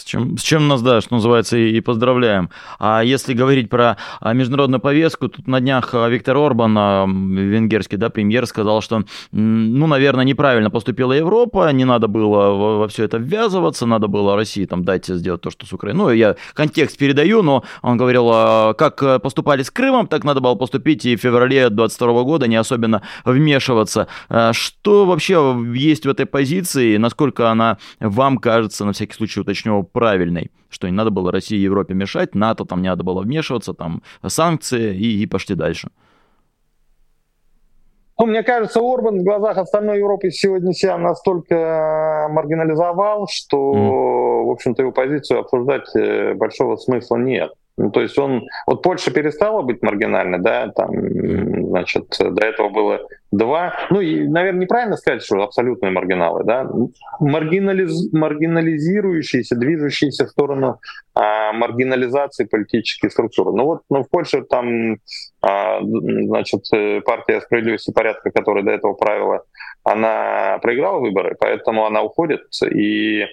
С 0.00 0.04
чем, 0.04 0.38
с 0.38 0.42
чем 0.42 0.66
нас, 0.66 0.80
да, 0.80 1.02
что 1.02 1.16
называется, 1.16 1.58
и, 1.58 1.76
и 1.76 1.80
поздравляем. 1.82 2.48
А 2.78 3.02
если 3.04 3.34
говорить 3.34 3.68
про 3.68 3.98
а, 4.20 4.32
международную 4.32 4.80
повестку, 4.80 5.28
тут 5.28 5.46
на 5.46 5.60
днях 5.60 5.90
а, 5.92 6.08
Виктор 6.08 6.38
Орбан, 6.38 6.74
а, 6.78 7.06
венгерский 7.06 7.98
да, 7.98 8.08
премьер, 8.08 8.46
сказал, 8.46 8.80
что, 8.80 9.04
ну, 9.30 9.86
наверное, 9.86 10.24
неправильно 10.24 10.70
поступила 10.70 11.12
Европа, 11.12 11.70
не 11.72 11.84
надо 11.84 12.08
было 12.08 12.50
во, 12.50 12.78
во 12.78 12.88
все 12.88 13.04
это 13.04 13.18
ввязываться, 13.18 13.84
надо 13.84 14.08
было 14.08 14.36
России 14.36 14.64
там 14.64 14.84
дать 14.84 15.06
сделать 15.06 15.42
то, 15.42 15.50
что 15.50 15.66
с 15.66 15.72
Украиной. 15.74 15.98
Ну, 15.98 16.10
я 16.10 16.36
контекст 16.54 16.96
передаю, 16.96 17.42
но 17.42 17.62
он 17.82 17.98
говорил, 17.98 18.28
как 18.74 19.02
э, 19.02 19.18
поступали 19.18 19.62
с 19.62 19.70
Крымом, 19.70 20.06
так 20.06 20.24
надо 20.24 20.40
было 20.40 20.54
поступить 20.54 21.04
и 21.04 21.14
в 21.14 21.20
феврале 21.20 21.68
22 21.68 22.22
года, 22.22 22.48
не 22.48 22.56
особенно 22.56 23.02
вмешиваться. 23.26 24.06
Что 24.52 25.04
вообще 25.04 25.62
есть 25.74 26.06
в 26.06 26.08
этой 26.08 26.24
позиции, 26.24 26.96
насколько 26.96 27.50
она 27.50 27.76
вам 27.98 28.38
кажется, 28.38 28.86
на 28.86 28.92
всякий 28.92 29.14
случай 29.14 29.40
уточню, 29.40 29.89
правильной, 29.92 30.50
что 30.68 30.88
не 30.88 30.92
надо 30.92 31.10
было 31.10 31.32
России 31.32 31.58
и 31.58 31.62
Европе 31.62 31.94
мешать, 31.94 32.34
НАТО 32.34 32.64
там 32.64 32.82
не 32.82 32.88
надо 32.88 33.04
было 33.04 33.22
вмешиваться, 33.22 33.74
там 33.74 34.02
санкции 34.26 34.94
и, 34.96 35.22
и 35.22 35.26
пошли 35.26 35.54
дальше. 35.54 35.90
Ну, 38.20 38.26
мне 38.26 38.42
кажется, 38.42 38.80
Орбан 38.80 39.20
в 39.20 39.24
глазах 39.24 39.56
остальной 39.56 39.96
Европы 39.96 40.30
сегодня 40.30 40.74
себя 40.74 40.98
настолько 40.98 42.28
маргинализовал, 42.30 43.26
что, 43.30 43.72
mm. 43.72 44.44
в 44.44 44.50
общем-то, 44.50 44.82
его 44.82 44.92
позицию 44.92 45.40
обсуждать 45.40 45.88
э, 45.96 46.34
большого 46.34 46.76
смысла 46.76 47.16
нет. 47.16 47.50
Ну, 47.80 47.90
то 47.90 48.02
есть 48.02 48.18
он, 48.18 48.46
вот 48.66 48.82
Польша 48.82 49.10
перестала 49.10 49.62
быть 49.62 49.80
маргинальной, 49.80 50.38
да, 50.38 50.68
там, 50.68 50.90
значит, 51.68 52.14
до 52.18 52.44
этого 52.44 52.68
было 52.68 53.00
два, 53.30 53.74
ну 53.88 54.02
и, 54.02 54.28
наверное, 54.28 54.62
неправильно 54.62 54.96
сказать, 54.96 55.22
что 55.22 55.42
абсолютные 55.42 55.90
маргиналы, 55.90 56.44
да, 56.44 56.68
маргинализ, 57.20 58.12
маргинализирующиеся, 58.12 59.56
движущиеся 59.56 60.26
в 60.26 60.28
сторону 60.28 60.78
а, 61.14 61.54
маргинализации 61.54 62.44
политических 62.44 63.12
структур. 63.12 63.54
Ну 63.54 63.64
вот, 63.64 63.82
ну 63.88 64.02
в 64.02 64.10
Польше 64.10 64.42
там, 64.42 64.96
а, 65.40 65.80
значит, 65.80 66.64
партия 67.06 67.40
справедливости 67.40 67.90
и 67.90 67.94
порядка, 67.94 68.30
которая 68.30 68.62
до 68.62 68.72
этого 68.72 68.92
правила, 68.92 69.44
она 69.84 70.58
проиграла 70.60 70.98
выборы, 70.98 71.34
поэтому 71.40 71.86
она 71.86 72.02
уходит 72.02 72.42
и 72.70 73.24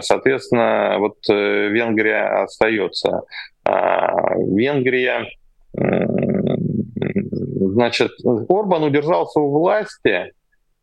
Соответственно, 0.00 0.96
вот 0.98 1.16
э, 1.28 1.68
Венгрия 1.68 2.42
остается. 2.42 3.22
А, 4.38 4.54
Венгрия, 4.54 5.26
значит, 7.78 8.10
Орбан 8.24 8.82
удержался 8.82 9.40
у 9.40 9.50
власти 9.50 10.32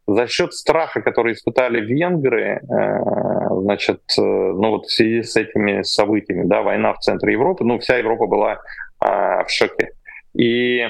за 0.07 0.27
счет 0.27 0.53
страха, 0.53 1.01
который 1.01 1.33
испытали 1.33 1.81
венгры, 1.81 2.61
э, 2.61 3.59
значит, 3.61 4.01
э, 4.17 4.21
ну 4.21 4.69
вот 4.69 4.85
в 4.85 4.91
связи 4.91 5.23
с 5.23 5.35
этими 5.35 5.81
событиями, 5.81 6.47
да, 6.47 6.61
война 6.61 6.93
в 6.93 6.99
центре 6.99 7.33
Европы, 7.33 7.63
ну 7.63 7.79
вся 7.79 7.97
Европа 7.97 8.27
была 8.27 8.59
а, 8.99 9.43
в 9.43 9.49
шоке. 9.49 9.89
И 10.33 10.87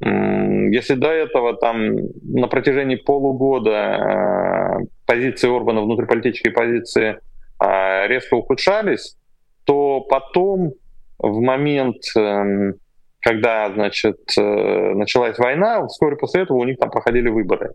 если 0.00 0.94
до 0.94 1.08
этого 1.08 1.54
там 1.54 1.96
на 2.22 2.48
протяжении 2.48 2.96
полугода 2.96 4.80
позиции 5.06 5.54
Орбана, 5.54 5.80
внутриполитические 5.82 6.52
позиции 6.52 7.18
резко 7.60 8.34
ухудшались, 8.34 9.16
то 9.64 10.00
потом 10.00 10.72
в 11.18 11.40
момент, 11.40 12.02
эм, 12.16 12.74
когда, 13.20 13.72
значит, 13.72 14.18
э, 14.38 14.94
началась 14.94 15.38
война, 15.38 15.86
вскоре 15.86 16.16
после 16.16 16.42
этого 16.42 16.58
у 16.58 16.64
них 16.64 16.78
там 16.78 16.90
проходили 16.90 17.28
выборы. 17.28 17.72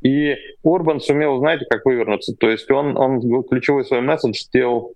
И 0.00 0.36
Орбан 0.64 1.00
сумел, 1.00 1.38
знаете, 1.38 1.66
как 1.68 1.84
вывернуться. 1.84 2.34
То 2.36 2.48
есть 2.50 2.70
он, 2.70 2.96
он 2.96 3.42
ключевой 3.44 3.84
свой 3.84 4.00
месседж 4.00 4.38
сделал 4.38 4.94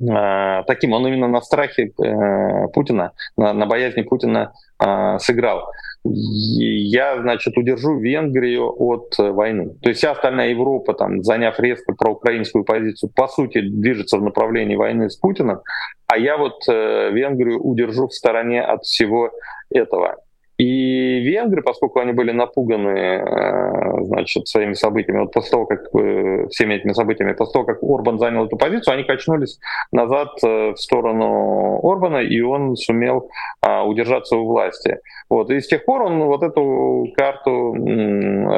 э, 0.00 0.62
таким, 0.66 0.92
он 0.92 1.06
именно 1.06 1.28
на 1.28 1.40
страхе 1.40 1.86
э, 1.86 2.68
Путина, 2.74 3.12
на, 3.36 3.52
на 3.52 3.66
боязни 3.66 4.02
Путина 4.02 4.52
э, 4.78 5.18
сыграл. 5.18 5.70
Я, 6.02 7.20
значит, 7.20 7.58
удержу 7.58 7.98
Венгрию 7.98 8.72
от 8.78 9.18
войны. 9.18 9.74
То 9.82 9.90
есть 9.90 9.98
вся 9.98 10.12
остальная 10.12 10.50
Европа, 10.50 10.94
там, 10.94 11.22
заняв 11.22 11.60
резко 11.60 11.92
проукраинскую 11.92 12.64
позицию, 12.64 13.10
по 13.14 13.28
сути, 13.28 13.60
движется 13.60 14.16
в 14.16 14.22
направлении 14.22 14.76
войны 14.76 15.10
с 15.10 15.16
Путиным, 15.16 15.60
а 16.06 16.18
я 16.18 16.38
вот 16.38 16.62
э, 16.68 17.10
Венгрию 17.12 17.60
удержу 17.60 18.08
в 18.08 18.14
стороне 18.14 18.62
от 18.62 18.84
всего 18.84 19.30
этого. 19.70 20.16
И 20.60 21.20
венгры, 21.20 21.62
поскольку 21.62 22.00
они 22.00 22.12
были 22.12 22.32
напуганы 22.32 22.90
э, 22.90 24.04
значит, 24.04 24.46
своими 24.46 24.74
событиями, 24.74 25.20
вот 25.20 25.32
после 25.32 25.52
того, 25.52 25.64
как 25.64 25.80
э, 25.94 26.48
всеми 26.50 26.74
этими 26.74 26.92
событиями, 26.92 27.32
после 27.32 27.54
того, 27.54 27.64
как 27.64 27.82
Орбан 27.82 28.18
занял 28.18 28.44
эту 28.44 28.58
позицию, 28.58 28.92
они 28.92 29.04
качнулись 29.04 29.58
назад 29.90 30.28
э, 30.44 30.72
в 30.72 30.76
сторону 30.76 31.80
Орбана, 31.82 32.18
и 32.18 32.42
он 32.42 32.76
сумел 32.76 33.30
а, 33.62 33.84
удержаться 33.84 34.36
у 34.36 34.44
власти. 34.44 34.98
Вот. 35.30 35.50
И 35.50 35.60
с 35.60 35.66
тех 35.66 35.86
пор 35.86 36.02
он 36.02 36.24
вот 36.24 36.42
эту 36.42 37.06
карту 37.16 37.72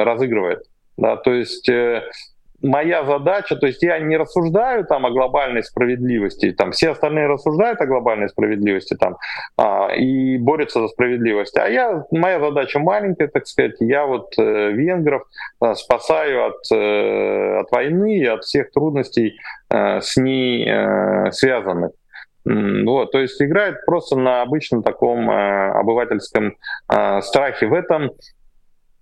разыгрывает. 0.03 0.63
Да, 0.97 1.15
то 1.15 1.31
есть 1.31 1.69
моя 2.63 3.03
задача, 3.05 3.55
то 3.55 3.67
есть 3.67 3.83
я 3.83 3.99
не 3.99 4.17
рассуждаю 4.17 4.85
там 4.85 5.05
о 5.05 5.11
глобальной 5.11 5.63
справедливости, 5.63 6.51
там 6.51 6.71
все 6.71 6.91
остальные 6.91 7.27
рассуждают 7.27 7.81
о 7.81 7.85
глобальной 7.85 8.29
справедливости 8.29 8.95
там 8.95 9.17
а, 9.57 9.93
и 9.93 10.37
борются 10.37 10.79
за 10.79 10.87
справедливость, 10.87 11.57
а 11.57 11.67
я 11.67 12.05
моя 12.11 12.39
задача 12.39 12.79
маленькая, 12.79 13.27
так 13.27 13.45
сказать, 13.45 13.75
я 13.79 14.05
вот 14.05 14.33
э, 14.37 14.71
венгров 14.71 15.23
э, 15.61 15.75
спасаю 15.75 16.47
от 16.47 16.71
э, 16.71 17.59
от 17.59 17.71
войны 17.71 18.17
и 18.17 18.25
от 18.25 18.43
всех 18.43 18.71
трудностей 18.71 19.37
э, 19.69 20.01
с 20.01 20.17
ней 20.17 20.67
э, 20.67 21.31
связанных. 21.31 21.91
Вот, 22.45 23.11
то 23.11 23.19
есть 23.19 23.41
играет 23.41 23.85
просто 23.85 24.17
на 24.17 24.41
обычном 24.41 24.83
таком 24.83 25.29
э, 25.29 25.71
обывательском 25.71 26.57
э, 26.91 27.21
страхе. 27.21 27.67
В 27.67 27.73
этом 27.73 28.11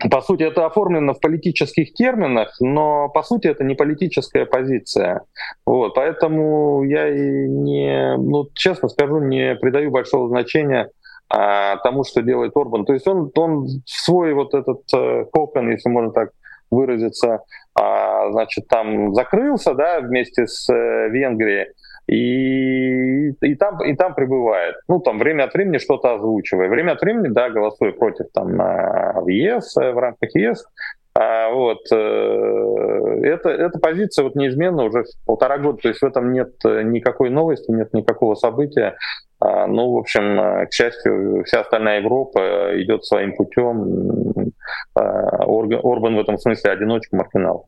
по 0.09 0.21
сути, 0.21 0.43
это 0.43 0.65
оформлено 0.65 1.13
в 1.13 1.19
политических 1.19 1.93
терминах, 1.93 2.55
но 2.59 3.09
по 3.09 3.23
сути 3.23 3.47
это 3.47 3.63
не 3.63 3.75
политическая 3.75 4.45
позиция. 4.45 5.21
Вот, 5.65 5.93
поэтому 5.93 6.83
я 6.83 7.07
и 7.07 7.47
не, 7.47 8.15
ну, 8.17 8.47
честно 8.53 8.89
скажу, 8.89 9.19
не 9.19 9.55
придаю 9.55 9.91
большого 9.91 10.27
значения 10.29 10.89
а, 11.29 11.77
тому, 11.77 12.03
что 12.03 12.21
делает 12.21 12.55
Орбан. 12.55 12.85
То 12.85 12.93
есть 12.93 13.07
он, 13.07 13.31
он 13.35 13.67
свой 13.85 14.33
вот 14.33 14.53
этот 14.53 14.81
э, 14.93 15.25
кокон, 15.31 15.69
если 15.69 15.89
можно 15.89 16.11
так 16.11 16.31
выразиться, 16.69 17.41
а, 17.75 18.31
значит, 18.31 18.67
там 18.67 19.13
закрылся, 19.13 19.73
да, 19.73 19.99
вместе 19.99 20.47
с 20.47 20.69
э, 20.69 21.09
Венгрией 21.09 21.67
и, 22.07 23.29
и, 23.29 23.55
там, 23.55 23.83
и 23.83 23.95
там 23.95 24.15
пребывает. 24.15 24.75
Ну, 24.87 24.99
там 24.99 25.19
время 25.19 25.43
от 25.43 25.53
времени 25.53 25.77
что-то 25.77 26.15
озвучивая. 26.15 26.69
Время 26.69 26.91
от 26.93 27.01
времени, 27.01 27.29
да, 27.29 27.49
голосуя 27.49 27.91
против 27.91 28.27
там 28.33 28.57
в 28.57 29.27
ЕС, 29.27 29.75
в 29.75 29.99
рамках 29.99 30.35
ЕС. 30.35 30.65
А, 31.13 31.49
вот, 31.49 31.79
э, 31.91 33.19
это, 33.23 33.49
эта 33.49 33.79
позиция 33.79 34.23
вот 34.23 34.35
неизменна 34.35 34.85
уже 34.85 35.03
полтора 35.25 35.57
года, 35.57 35.79
то 35.81 35.89
есть 35.89 36.01
в 36.01 36.05
этом 36.05 36.31
нет 36.31 36.53
никакой 36.63 37.29
новости, 37.29 37.69
нет 37.69 37.93
никакого 37.93 38.35
события. 38.35 38.95
А, 39.39 39.67
ну, 39.67 39.91
в 39.91 39.97
общем, 39.97 40.67
к 40.67 40.71
счастью, 40.71 41.43
вся 41.45 41.61
остальная 41.61 41.99
Европа 41.99 42.71
идет 42.81 43.03
своим 43.03 43.35
путем. 43.35 44.53
Орбан 44.95 46.15
в 46.15 46.19
этом 46.19 46.37
смысле 46.37 46.71
одиночка, 46.71 47.15
маргинал. 47.15 47.67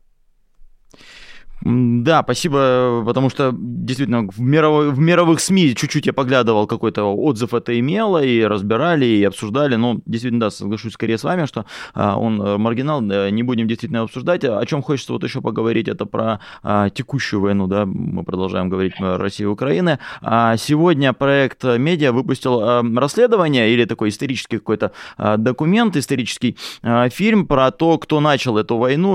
Да, 1.64 2.22
спасибо, 2.22 3.02
потому 3.06 3.30
что 3.30 3.54
действительно 3.58 4.28
в, 4.28 4.38
мировой, 4.38 4.90
в 4.90 4.98
мировых 4.98 5.40
СМИ 5.40 5.74
чуть-чуть 5.74 6.04
я 6.04 6.12
поглядывал, 6.12 6.66
какой-то 6.66 7.04
отзыв 7.04 7.54
это 7.54 7.78
имело, 7.78 8.22
и 8.22 8.42
разбирали, 8.42 9.06
и 9.06 9.24
обсуждали. 9.24 9.76
Но 9.76 9.98
действительно, 10.04 10.40
да, 10.40 10.50
соглашусь 10.50 10.92
скорее 10.92 11.16
с 11.16 11.24
вами, 11.24 11.46
что 11.46 11.64
а, 11.94 12.18
он 12.18 12.40
э, 12.42 12.58
маргинал, 12.58 13.00
не 13.00 13.42
будем 13.42 13.66
действительно 13.66 14.02
обсуждать. 14.02 14.44
О 14.44 14.64
чем 14.66 14.82
хочется 14.82 15.14
вот 15.14 15.24
еще 15.24 15.40
поговорить, 15.40 15.88
это 15.88 16.04
про 16.04 16.40
а, 16.62 16.90
текущую 16.90 17.40
войну, 17.40 17.66
да, 17.66 17.86
мы 17.86 18.24
продолжаем 18.24 18.68
говорить 18.68 18.96
про 18.98 19.16
Россию 19.16 19.48
и 19.48 19.52
Украины. 19.52 19.98
А 20.20 20.58
сегодня 20.58 21.14
проект 21.14 21.64
«Медиа» 21.64 22.12
выпустил 22.12 22.60
а, 22.60 22.82
расследование 22.94 23.72
или 23.72 23.86
такой 23.86 24.10
исторический 24.10 24.58
какой-то 24.58 24.92
а, 25.16 25.38
документ, 25.38 25.96
исторический 25.96 26.58
а, 26.82 27.08
фильм 27.08 27.46
про 27.46 27.70
то, 27.70 27.96
кто 27.96 28.20
начал 28.20 28.58
эту 28.58 28.76
войну. 28.76 29.14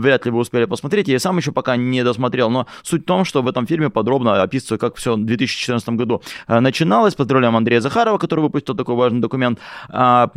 Вряд 0.00 0.24
ли 0.24 0.32
вы 0.32 0.40
успели 0.40 0.64
посмотреть. 0.64 1.06
Я 1.06 1.20
сам 1.20 1.36
еще 1.36 1.52
пока 1.52 1.76
не 1.90 2.04
досмотрел, 2.04 2.50
но 2.50 2.66
суть 2.82 3.02
в 3.02 3.04
том, 3.06 3.24
что 3.24 3.42
в 3.42 3.48
этом 3.48 3.66
фильме 3.66 3.90
подробно 3.90 4.42
описывается, 4.42 4.78
как 4.78 4.96
все 4.96 5.16
в 5.16 5.24
2014 5.24 5.88
году 5.90 6.22
э, 6.48 6.60
начиналось 6.60 7.14
под 7.14 7.30
ролем 7.30 7.56
Андрея 7.56 7.80
Захарова, 7.80 8.18
который 8.18 8.40
выпустил 8.40 8.74
такой 8.74 8.94
важный 8.94 9.20
документ. 9.20 9.58
А 9.88 10.30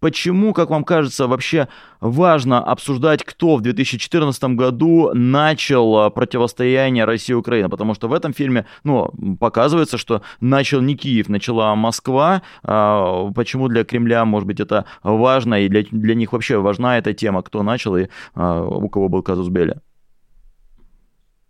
почему, 0.00 0.52
как 0.52 0.70
вам 0.70 0.84
кажется, 0.84 1.26
вообще 1.26 1.68
важно 2.00 2.62
обсуждать, 2.62 3.24
кто 3.24 3.56
в 3.56 3.62
2014 3.62 4.44
году 4.56 5.10
начал 5.14 6.06
э, 6.06 6.10
противостояние 6.10 7.04
России 7.04 7.32
и 7.32 7.36
Украины? 7.36 7.68
Потому 7.68 7.94
что 7.94 8.08
в 8.08 8.12
этом 8.12 8.32
фильме, 8.32 8.66
ну, 8.84 9.12
показывается, 9.40 9.98
что 9.98 10.22
начал 10.40 10.80
не 10.80 10.96
Киев, 10.96 11.28
начала 11.28 11.74
Москва. 11.74 12.42
А 12.62 13.30
почему 13.34 13.68
для 13.68 13.84
Кремля, 13.84 14.24
может 14.24 14.46
быть, 14.46 14.60
это 14.60 14.84
важно, 15.02 15.64
и 15.64 15.68
для, 15.68 15.82
для 15.90 16.14
них 16.14 16.32
вообще 16.32 16.58
важна 16.58 16.98
эта 16.98 17.14
тема, 17.14 17.42
кто 17.42 17.62
начал 17.62 17.96
и 17.96 18.08
а, 18.34 18.62
у 18.62 18.88
кого 18.88 19.08
был 19.08 19.22
казус 19.22 19.48
Белли? 19.48 19.76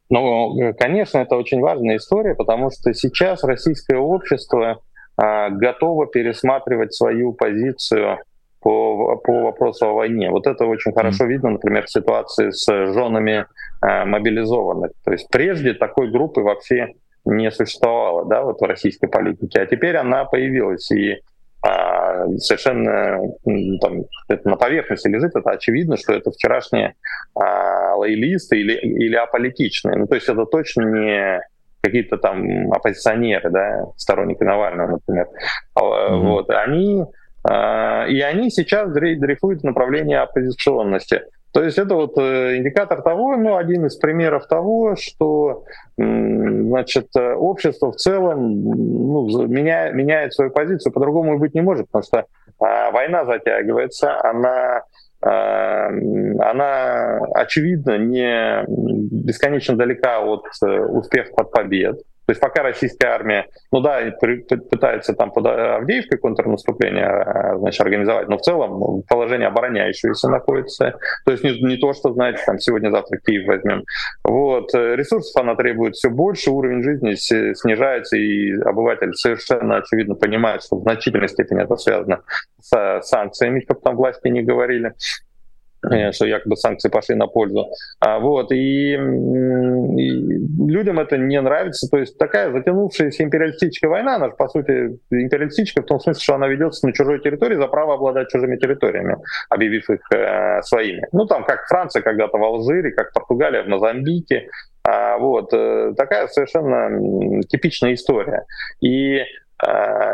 Ну, 0.09 0.61
э, 0.61 0.73
конечно, 0.75 1.19
это 1.19 1.37
очень 1.37 1.61
важная 1.61 1.97
история, 1.97 2.35
потому 2.35 2.71
что 2.71 2.93
сейчас 2.95 3.43
российское 3.45 3.99
общество 3.99 4.81
а, 5.17 5.51
готово 5.51 6.07
пересматривать 6.07 6.95
свою 6.95 7.33
позицию 7.33 8.19
по, 8.61 9.17
по 9.17 9.45
вопросу 9.45 9.87
о 9.87 9.95
войне. 9.95 10.31
Вот 10.31 10.47
это 10.47 10.67
очень 10.67 10.93
хорошо 10.93 11.25
видно, 11.25 11.51
например, 11.51 11.87
в 11.87 11.91
ситуации 11.91 12.51
с 12.51 12.67
женами 12.67 13.47
а, 13.81 14.05
мобилизованных. 14.05 14.93
То 15.05 15.13
есть 15.13 15.29
прежде 15.31 15.73
такой 15.75 16.11
группы 16.11 16.43
вообще 16.43 16.95
не 17.25 17.51
существовало 17.51 18.27
да, 18.27 18.43
вот 18.43 18.61
в 18.61 18.65
российской 18.65 19.09
политике, 19.09 19.61
а 19.61 19.67
теперь 19.67 19.97
она 19.97 20.25
появилась. 20.25 20.91
И 20.93 21.21
совершенно 22.39 23.21
там, 23.81 24.05
это 24.29 24.49
на 24.49 24.57
поверхности 24.57 25.09
лежит, 25.09 25.35
это 25.35 25.51
очевидно, 25.51 25.97
что 25.97 26.13
это 26.13 26.31
вчерашние 26.31 26.95
а, 27.35 27.95
лоялисты 27.97 28.59
или, 28.59 28.75
или 28.75 29.15
аполитичные. 29.15 29.97
Ну, 29.97 30.07
то 30.07 30.15
есть 30.15 30.29
это 30.29 30.45
точно 30.47 30.83
не 30.83 31.41
какие-то 31.83 32.19
там 32.19 32.73
оппозиционеры, 32.73 33.51
да, 33.51 33.85
сторонники 33.97 34.43
Навального, 34.43 34.93
например. 34.93 35.29
Mm-hmm. 35.79 36.19
Вот, 36.21 36.51
они, 36.51 37.05
а, 37.49 38.07
и 38.07 38.21
они 38.21 38.51
сейчас 38.51 38.91
дрейфуют 38.93 39.61
в 39.61 39.65
направлении 39.65 40.17
оппозиционности. 40.17 41.23
То 41.57 41.65
есть 41.65 41.79
это 41.79 41.95
вот 41.95 42.19
э, 42.19 42.59
индикатор 42.59 43.01
того, 43.01 43.35
ну, 43.35 43.57
один 43.57 43.87
из 43.87 43.97
примеров 43.97 44.47
того, 44.47 44.95
что 44.95 45.65
значит, 45.97 47.07
э, 47.17 47.33
общество 47.33 47.93
в 47.93 47.97
целом 47.97 48.63
ну, 48.63 49.47
меняет, 49.47 49.95
меняет 49.95 50.35
свою 50.35 50.51
позицию, 50.51 50.93
по-другому 50.93 51.39
быть 51.39 51.55
не 51.55 51.63
может, 51.63 51.87
потому 51.91 52.03
что 52.03 52.27
а, 52.61 52.91
война 52.91 53.25
затягивается, 53.25 54.23
она 54.23 54.83
а, 55.23 55.87
она, 55.87 57.21
очевидно, 57.35 57.97
не 57.97 58.63
бесконечно 59.25 59.79
далека 59.79 60.21
от 60.21 60.45
э, 60.63 60.67
успеха 60.67 61.33
под 61.33 61.53
побед. 61.53 62.03
То 62.27 62.33
есть 62.33 62.41
пока 62.41 62.63
российская 62.63 63.09
армия, 63.09 63.47
ну 63.71 63.81
да, 63.81 64.01
пытается 64.19 65.15
там 65.15 65.31
под 65.31 65.47
Авдеевкой 65.47 66.19
контрнаступление 66.19 67.07
а, 67.07 67.59
значит, 67.59 67.81
организовать, 67.81 68.29
но 68.29 68.39
в 68.39 68.43
целом 68.43 69.03
положение 69.09 69.49
обороняющееся 69.49 70.29
находится. 70.29 70.99
То 71.25 71.33
есть 71.33 71.45
не, 71.45 71.61
не 71.63 71.77
то, 71.77 71.93
что, 71.93 72.13
знаете, 72.13 72.43
там 72.45 72.59
сегодня-завтра 72.59 73.19
Киев 73.19 73.47
возьмем. 73.47 73.85
Вот. 74.25 74.75
Ресурсов 74.75 75.41
она 75.41 75.55
требует 75.55 75.95
все 75.95 76.11
больше, 76.11 76.51
уровень 76.51 76.83
жизни 76.83 77.15
снижается, 77.15 78.17
и 78.17 78.53
обыватель 78.61 79.15
совершенно 79.15 79.77
очевидно 79.77 80.15
понимает, 80.17 80.63
что 80.63 80.77
в 80.77 80.83
значительной 80.83 81.29
степени 81.29 81.63
это 81.63 81.77
связано 81.77 82.23
с 82.61 83.03
санкциями, 83.03 83.61
как 83.61 83.81
там 83.83 83.97
власти 83.97 84.29
не 84.29 84.43
говорили. 84.43 84.95
Э, 85.83 86.11
что 86.13 86.27
якобы 86.27 86.57
санкции 86.57 86.89
пошли 86.89 87.15
на 87.15 87.27
пользу. 87.27 87.69
А, 88.01 88.19
вот, 88.19 88.51
и, 88.51 88.95
и 88.95 88.97
людям 88.97 90.99
это 90.99 91.17
не 91.17 91.41
нравится. 91.41 91.89
То 91.89 91.99
есть 91.99 92.19
такая 92.19 92.51
затянувшаяся 92.51 93.23
империалистическая 93.23 93.91
война, 93.91 94.17
она 94.17 94.29
же, 94.29 94.33
по 94.33 94.49
сути, 94.49 94.99
империалистическая 95.11 95.85
в 95.85 95.87
том 95.87 96.01
смысле, 96.01 96.23
что 96.23 96.35
она 96.35 96.49
ведется 96.49 96.87
на 96.87 96.93
чужой 96.93 97.21
территории 97.21 97.57
за 97.57 97.69
право 97.69 97.95
обладать 97.95 98.31
чужими 98.31 98.57
территориями, 98.57 99.17
объявив 99.49 99.89
их 99.91 100.01
э, 100.13 100.63
своими. 100.63 101.07
Ну, 101.13 101.27
там, 101.27 101.45
как 101.45 101.67
Франция 101.69 102.03
когда-то 102.03 102.39
в 102.39 102.43
Алжире, 102.43 102.93
как 102.93 103.13
Португалия 103.13 103.63
в 103.63 103.69
Мозамбике. 103.69 104.49
А, 104.83 105.19
вот, 105.19 105.53
э, 105.53 105.93
такая 105.97 106.27
совершенно 106.29 107.43
типичная 107.43 107.95
история. 107.95 108.45
И 108.81 109.21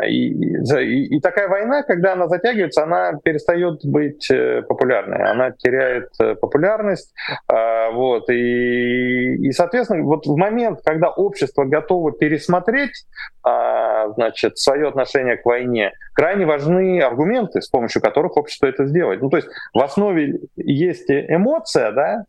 и, 0.07 0.29
и, 0.29 1.17
и 1.17 1.19
такая 1.19 1.49
война, 1.49 1.83
когда 1.83 2.13
она 2.13 2.27
затягивается, 2.27 2.83
она 2.83 3.13
перестает 3.23 3.85
быть 3.85 4.29
э, 4.31 4.61
популярной, 4.61 5.29
она 5.29 5.51
теряет 5.51 6.09
э, 6.21 6.35
популярность, 6.35 7.13
а, 7.51 7.91
вот 7.91 8.29
и, 8.29 9.35
и 9.35 9.51
соответственно 9.51 10.03
вот 10.03 10.25
в 10.25 10.37
момент, 10.37 10.79
когда 10.85 11.09
общество 11.09 11.65
готово 11.65 12.13
пересмотреть, 12.13 13.05
а, 13.43 14.09
значит, 14.13 14.57
свое 14.57 14.87
отношение 14.87 15.35
к 15.35 15.45
войне, 15.45 15.91
крайне 16.13 16.45
важны 16.45 17.01
аргументы, 17.01 17.61
с 17.61 17.67
помощью 17.67 18.01
которых 18.01 18.37
общество 18.37 18.67
это 18.67 18.85
сделает. 18.85 19.21
Ну 19.21 19.29
то 19.29 19.37
есть 19.37 19.49
в 19.73 19.79
основе 19.81 20.39
есть 20.55 21.09
эмоция, 21.09 21.91
да, 21.91 22.23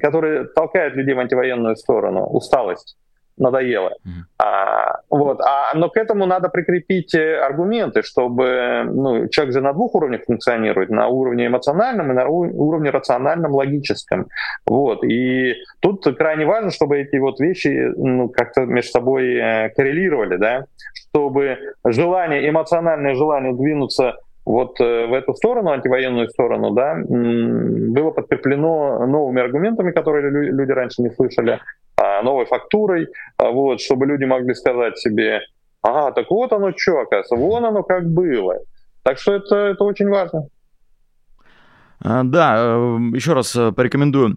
которая 0.00 0.44
толкает 0.44 0.94
людей 0.94 1.14
в 1.14 1.20
антивоенную 1.20 1.76
сторону, 1.76 2.24
усталость 2.24 2.96
надоело. 3.36 3.90
Mm-hmm. 3.90 4.44
А, 4.44 5.00
вот, 5.10 5.40
а, 5.40 5.74
но 5.74 5.88
к 5.88 5.96
этому 5.96 6.26
надо 6.26 6.48
прикрепить 6.48 7.14
э, 7.14 7.38
аргументы, 7.38 8.02
чтобы 8.02 8.84
ну, 8.84 9.28
человек 9.28 9.54
же 9.54 9.60
на 9.60 9.72
двух 9.72 9.94
уровнях 9.94 10.22
функционирует, 10.26 10.90
на 10.90 11.08
уровне 11.08 11.46
эмоциональном 11.46 12.10
и 12.10 12.14
на 12.14 12.26
уровне 12.26 12.90
рациональном, 12.90 13.52
логическом. 13.52 14.28
Вот, 14.66 15.04
и 15.04 15.54
тут 15.80 16.04
крайне 16.16 16.46
важно, 16.46 16.70
чтобы 16.70 16.98
эти 16.98 17.16
вот 17.16 17.40
вещи 17.40 17.92
ну, 17.96 18.28
как-то 18.28 18.62
между 18.66 18.90
собой 18.90 19.34
э, 19.34 19.70
коррелировали, 19.70 20.36
да, 20.36 20.64
чтобы 20.94 21.58
желание, 21.84 22.48
эмоциональное 22.48 23.14
желание 23.14 23.54
двинуться 23.54 24.16
вот 24.46 24.80
э, 24.80 25.06
в 25.06 25.12
эту 25.12 25.34
сторону, 25.34 25.70
антивоенную 25.70 26.28
сторону, 26.28 26.70
да, 26.70 26.94
было 27.04 28.12
подкреплено 28.12 29.04
новыми 29.06 29.42
аргументами, 29.42 29.90
которые 29.90 30.30
люди 30.30 30.70
раньше 30.70 31.02
не 31.02 31.10
слышали, 31.10 31.60
а, 31.96 32.22
новой 32.22 32.46
фактурой, 32.46 33.08
а, 33.38 33.50
вот, 33.50 33.80
чтобы 33.80 34.06
люди 34.06 34.24
могли 34.24 34.54
сказать 34.54 34.98
себе, 34.98 35.40
ага, 35.82 36.12
так 36.12 36.30
вот 36.30 36.52
оно 36.52 36.72
что, 36.76 37.00
оказывается, 37.00 37.34
вон 37.34 37.64
оно 37.64 37.82
как 37.82 38.08
было. 38.08 38.60
Так 39.02 39.18
что 39.18 39.34
это, 39.34 39.56
это 39.56 39.82
очень 39.82 40.08
важно. 40.08 40.46
А, 42.04 42.22
да, 42.22 42.56
э, 42.56 42.98
еще 43.14 43.32
раз 43.32 43.56
э, 43.56 43.72
порекомендую 43.72 44.36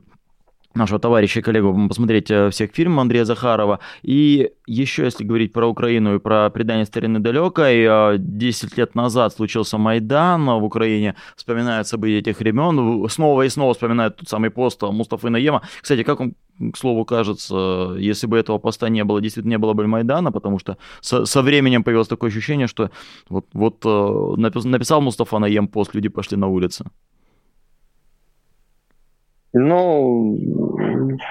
нашего 0.76 1.00
товарища 1.00 1.40
и 1.40 1.44
коллегу 1.44 1.88
посмотреть 1.88 2.30
э, 2.30 2.50
всех 2.50 2.72
фильмов 2.72 3.02
Андрея 3.02 3.26
Захарова. 3.26 3.80
И 4.02 4.52
еще, 4.68 5.04
если 5.04 5.24
говорить 5.24 5.52
про 5.52 5.68
Украину 5.68 6.16
и 6.16 6.20
про 6.20 6.50
предание 6.50 6.86
старины 6.86 7.20
далекой, 7.20 8.18
10 8.18 8.78
лет 8.78 8.96
назад 8.96 9.34
случился 9.34 9.78
Майдан 9.78 10.46
в 10.46 10.64
Украине, 10.64 11.16
вспоминают 11.36 11.88
события 11.88 12.20
этих 12.20 12.40
времен, 12.40 13.08
снова 13.10 13.44
и 13.44 13.50
снова 13.50 13.74
вспоминают 13.74 14.18
тот 14.18 14.30
самый 14.30 14.50
пост 14.50 14.82
Мустафы 14.82 15.30
Наема. 15.30 15.64
Кстати, 15.82 16.04
как 16.04 16.20
он 16.20 16.36
к 16.74 16.78
слову, 16.78 17.06
кажется, 17.06 17.96
если 17.98 18.28
бы 18.28 18.38
этого 18.38 18.58
поста 18.58 18.90
не 18.90 19.04
было, 19.04 19.22
действительно 19.22 19.52
не 19.52 19.58
было 19.58 19.74
бы 19.74 19.88
Майдана, 19.88 20.32
потому 20.32 20.60
что 20.60 20.78
со, 21.02 21.26
со 21.26 21.42
временем 21.42 21.84
появилось 21.84 22.08
такое 22.08 22.30
ощущение, 22.30 22.68
что 22.68 22.92
вот, 23.30 23.46
вот 23.54 23.86
э, 23.86 24.36
написал 24.38 25.02
Мустафа 25.02 25.40
Наем 25.40 25.68
пост, 25.68 25.96
люди 25.96 26.10
пошли 26.10 26.38
на 26.38 26.48
улицы. 26.48 26.86
Ну, 29.52 30.38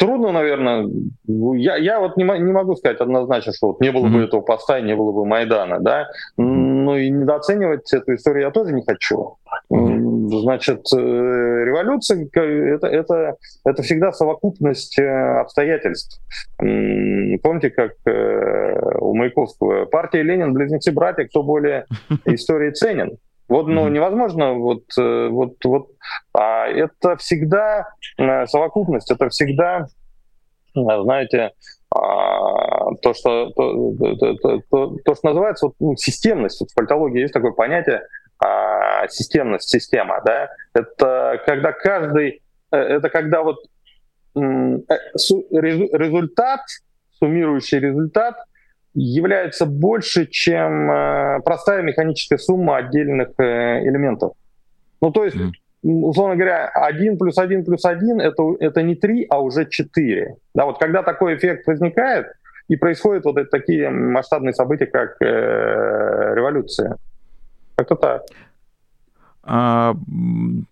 трудно, 0.01 0.33
наверное. 0.33 0.89
Я, 1.27 1.77
я 1.77 2.01
вот 2.01 2.17
не, 2.17 2.25
не 2.25 2.53
могу 2.53 2.75
сказать 2.75 3.01
однозначно, 3.01 3.53
что 3.53 3.69
вот 3.69 3.81
не 3.81 3.93
было 3.93 4.07
mm-hmm. 4.07 4.13
бы 4.13 4.25
этого 4.25 4.41
поста 4.41 4.79
и 4.79 4.83
не 4.83 4.97
было 4.97 5.13
бы 5.13 5.25
Майдана, 5.25 5.79
да. 5.79 6.09
Ну 6.37 6.97
и 6.97 7.11
недооценивать 7.11 7.93
эту 7.93 8.15
историю 8.15 8.47
я 8.47 8.51
тоже 8.51 8.73
не 8.73 8.83
хочу. 8.83 9.37
Mm-hmm. 9.73 10.41
Значит, 10.41 10.81
э, 10.93 10.97
революция 10.97 12.29
это, 12.33 12.87
это, 12.89 13.37
это 13.65 13.83
всегда 13.83 14.13
совокупность 14.13 14.99
э, 14.99 15.41
обстоятельств. 15.41 16.21
Помните, 16.59 17.71
как 17.71 17.93
э, 18.07 18.99
у 18.99 19.15
Маяковского 19.15 19.87
партия 19.87 20.23
Ленин, 20.23 20.53
близнецы-братья, 20.55 21.25
кто 21.25 21.43
более 21.43 21.87
истории 22.25 22.73
ценен. 22.73 23.19
Вот, 23.49 23.67
ну, 23.67 23.89
невозможно, 23.89 24.53
вот, 24.55 24.85
э, 24.99 25.29
вот, 25.29 25.55
вот, 25.65 25.89
а 26.35 26.67
это 26.67 27.17
всегда 27.17 27.89
э, 28.19 28.47
совокупность, 28.47 29.11
это 29.11 29.31
всегда, 29.31 29.87
э, 30.77 31.03
знаете, 31.03 31.53
а, 31.91 32.95
то, 32.97 33.15
что, 33.15 33.51
то, 33.53 33.95
то, 33.99 34.35
то, 34.35 34.61
то, 34.71 34.97
то 35.03 35.15
что 35.15 35.29
называется 35.29 35.67
вот, 35.67 35.77
ну, 35.81 35.97
системность. 35.97 36.61
Вот 36.61 36.71
в 36.71 36.75
политологии 36.75 37.23
есть 37.23 37.33
такое 37.33 37.53
понятие 37.53 38.03
а, 38.39 39.09
системность, 39.09 39.71
система, 39.71 40.21
да, 40.27 40.51
это 40.75 41.41
когда 41.47 41.73
каждый, 41.73 42.43
это 42.71 43.09
когда 43.09 43.43
вот 43.43 43.57
результат, 45.55 46.61
суммирующий 47.19 47.79
результат 47.79 48.37
является 48.95 49.67
больше, 49.67 50.27
чем 50.27 50.91
э, 50.91 51.41
простая 51.45 51.83
механическая 51.83 52.39
сумма 52.39 52.79
отдельных 52.79 53.29
э, 53.39 53.83
элементов. 53.89 54.33
Ну, 55.01 55.13
то 55.13 55.25
есть, 55.25 55.37
условно 55.83 56.35
говоря, 56.37 56.69
1 56.69 57.19
плюс 57.19 57.39
1 57.39 57.65
плюс 57.65 57.85
1 57.85 58.21
это, 58.21 58.43
это 58.61 58.83
не 58.83 58.97
3, 58.97 59.27
а 59.31 59.41
уже 59.41 59.67
4. 59.67 60.35
Да, 60.55 60.67
вот 60.67 60.79
когда 60.79 61.03
такой 61.03 61.37
эффект 61.37 61.67
возникает, 61.67 62.27
и 62.69 62.77
происходят 62.77 63.25
вот 63.25 63.39
это, 63.39 63.49
такие 63.49 63.89
масштабные 63.89 64.53
события, 64.53 64.87
как 64.87 65.17
э, 65.23 66.35
революция. 66.35 66.97
Как-то 67.77 67.95
так. 67.95 68.23
А, 69.51 69.97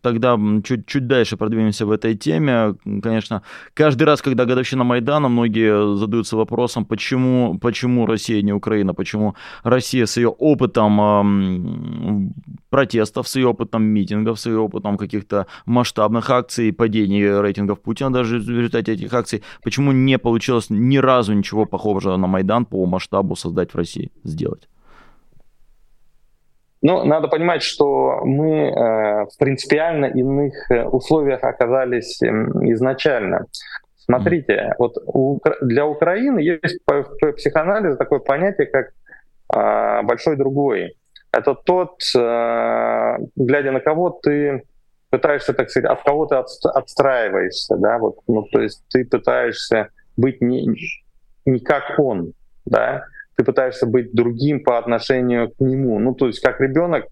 тогда 0.03 0.39
чуть-чуть 0.63 1.07
дальше 1.07 1.39
продвинемся 1.39 1.87
в 1.87 1.91
этой 1.91 2.15
теме. 2.15 2.75
Конечно, 3.03 3.41
каждый 3.73 4.03
раз, 4.03 4.21
когда 4.21 4.45
годовщина 4.45 4.85
Майдана, 4.85 5.29
многие 5.29 5.97
задаются 5.97 6.37
вопросом, 6.37 6.85
почему, 6.85 7.59
почему 7.59 8.05
Россия 8.05 8.43
не 8.43 8.53
Украина, 8.53 8.93
почему 8.93 9.35
Россия 9.63 10.05
с 10.05 10.19
ее 10.19 10.29
опытом 10.29 12.35
протестов, 12.69 13.29
с 13.29 13.37
ее 13.37 13.49
опытом 13.49 13.83
митингов, 13.83 14.39
с 14.39 14.45
ее 14.45 14.59
опытом 14.59 14.99
каких-то 14.99 15.47
масштабных 15.65 16.29
акций, 16.29 16.71
падений 16.71 17.41
рейтингов 17.41 17.81
Путина 17.81 18.13
даже 18.13 18.39
в 18.39 18.51
результате 18.51 18.93
этих 18.93 19.15
акций, 19.15 19.43
почему 19.63 19.93
не 19.93 20.19
получилось 20.19 20.67
ни 20.69 20.99
разу 20.99 21.33
ничего 21.33 21.65
похожего 21.65 22.19
на 22.19 22.27
Майдан 22.27 22.67
по 22.67 22.85
масштабу 22.85 23.37
создать 23.37 23.73
в 23.73 23.77
России, 23.77 24.13
сделать? 24.23 24.69
Но 26.87 27.03
надо 27.03 27.27
понимать, 27.27 27.65
что 27.65 28.21
мы 28.23 28.69
э, 28.69 29.25
в 29.25 29.39
принципиально 29.41 30.05
иных 30.05 30.71
э, 30.71 30.85
условиях 30.85 31.43
оказались 31.43 32.23
эм, 32.23 32.73
изначально. 32.75 33.47
Смотрите, 33.97 34.73
вот 34.79 34.95
для 35.63 35.85
Украины 35.85 36.39
есть 36.39 36.79
в 36.87 37.33
психоанализе 37.33 37.97
такое 37.97 38.21
понятие, 38.21 38.69
как 38.69 38.91
а, 39.53 40.05
большой 40.05 40.37
другой. 40.37 40.95
Это 41.33 41.57
тот, 41.57 42.03
э, 42.17 43.17
глядя 43.35 43.73
на 43.73 43.81
кого 43.81 44.11
ты 44.11 44.63
пытаешься, 45.11 45.55
так 45.55 45.71
сказать, 45.71 45.91
от 45.91 46.05
кого 46.05 46.27
ты 46.27 46.37
отстраиваешься, 46.37 47.77
да, 47.79 47.99
вот, 47.99 48.19
ну, 48.29 48.45
то 48.45 48.61
есть 48.61 48.85
ты 48.91 49.05
пытаешься 49.05 49.89
быть 50.17 50.41
не, 50.41 50.69
не 51.47 51.59
как 51.59 51.99
он, 51.99 52.33
да, 52.65 53.03
ты 53.37 53.45
пытаешься 53.45 53.87
быть 53.87 54.13
другим 54.15 54.63
по 54.63 54.79
отношению 54.79 55.51
к 55.51 55.61
нему. 55.61 55.99
Ну, 55.99 56.15
то 56.15 56.27
есть 56.27 56.41
как 56.41 56.61
ребенок, 56.61 57.07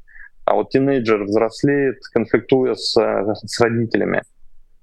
а 0.44 0.54
вот 0.54 0.70
тинейджер 0.70 1.24
взрослеет, 1.24 1.98
конфликтуя 2.12 2.74
с, 2.74 2.94
с 2.94 3.60
родителями, 3.60 4.22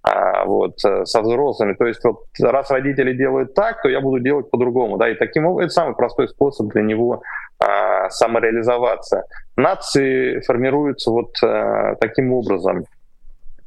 а 0.04 0.46
вот 0.46 0.84
э, 0.86 1.06
со 1.06 1.22
взрослыми. 1.22 1.74
То 1.74 1.86
есть 1.86 2.04
вот 2.04 2.26
раз 2.40 2.72
родители 2.72 3.14
делают 3.14 3.54
так, 3.54 3.82
то 3.82 3.90
я 3.90 4.02
буду 4.02 4.20
делать 4.20 4.50
по-другому. 4.50 4.98
Да, 4.98 5.10
и 5.10 5.16
таким 5.16 5.46
образом 5.46 5.66
это 5.66 5.74
самый 5.74 5.96
простой 5.96 6.28
способ 6.28 6.68
для 6.70 6.82
него 6.82 7.22
а, 7.60 8.10
самореализоваться. 8.10 9.26
Нации 9.56 10.40
формируются 10.42 11.12
вот 11.12 11.36
а, 11.44 11.96
таким 11.96 12.34
образом. 12.34 12.86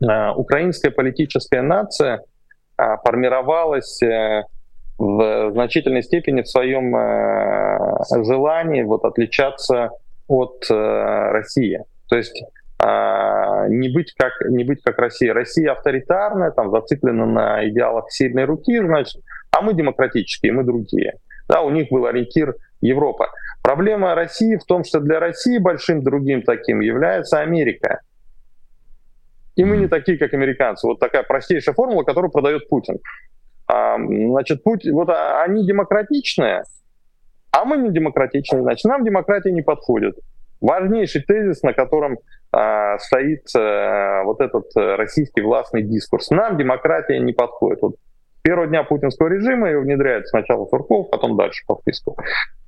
А, 0.05 0.35
украинская 0.35 0.91
политическая 0.91 1.63
нация 1.63 2.23
а, 2.77 2.97
формировалась 2.99 4.03
а, 4.03 4.43
в 4.99 5.51
значительной 5.53 6.03
степени 6.03 6.43
в 6.43 6.49
своем 6.49 6.95
э, 6.97 8.25
желании 8.25 8.83
вот 8.83 9.05
отличаться 9.05 9.91
от 10.29 10.65
э, 10.71 10.75
России. 10.75 11.85
То 12.09 12.17
есть 12.17 12.43
э, 12.83 13.67
не 13.69 13.93
быть 13.93 14.15
как 14.17 14.33
не 14.49 14.65
быть 14.65 14.83
как 14.83 14.99
Россия. 14.99 15.35
Россия 15.35 15.73
авторитарная, 15.73 16.53
там 16.53 16.71
зациклена 16.71 17.27
на 17.27 17.69
идеалах 17.69 18.11
сильной 18.11 18.45
руки, 18.45 18.79
значит, 18.79 19.23
а 19.51 19.63
мы 19.63 19.75
демократические, 19.75 20.53
мы 20.53 20.65
другие. 20.65 21.15
Да, 21.49 21.61
у 21.63 21.71
них 21.71 21.89
был 21.91 22.07
ориентир 22.07 22.55
Европа. 22.81 23.29
Проблема 23.63 24.15
России 24.15 24.57
в 24.57 24.65
том, 24.65 24.85
что 24.85 25.01
для 25.01 25.21
России 25.21 25.59
большим 25.59 26.03
другим 26.03 26.43
таким 26.43 26.81
является 26.81 27.41
Америка. 27.41 28.01
И 29.57 29.65
мы 29.65 29.77
не 29.77 29.89
такие, 29.89 30.19
как 30.19 30.35
американцы. 30.35 30.87
Вот 30.87 30.99
такая 30.99 31.23
простейшая 31.23 31.75
формула, 31.75 32.03
которую 32.03 32.31
продает 32.31 32.69
Путин. 32.69 32.99
А, 33.67 33.97
значит, 33.97 34.63
путь, 34.63 34.87
вот 34.91 35.09
а, 35.09 35.43
они 35.43 35.67
демократичные, 35.67 36.65
а 37.51 37.65
мы 37.65 37.77
не 37.79 37.91
демократичные, 37.91 38.63
значит, 38.63 38.85
нам 38.85 39.05
демократия 39.05 39.53
не 39.53 39.63
подходит. 39.63 40.19
Важнейший 40.61 41.23
тезис, 41.23 41.63
на 41.63 41.73
котором 41.73 42.19
а, 42.53 42.99
стоит 42.99 43.47
а, 43.57 44.23
вот 44.25 44.41
этот 44.41 44.65
э, 44.77 44.97
российский 44.97 45.41
властный 45.43 45.83
дискурс. 45.83 46.31
Нам 46.31 46.57
демократия 46.57 47.19
не 47.19 47.33
подходит. 47.33 47.83
Вот 47.83 47.97
первого 48.43 48.67
дня 48.67 48.85
путинского 48.85 49.29
режима 49.29 49.71
его 49.71 49.83
внедряют 49.83 50.29
сначала 50.29 50.67
Сурков, 50.67 51.11
потом 51.11 51.37
дальше 51.37 51.65
по 51.67 51.77
списку. 51.77 52.17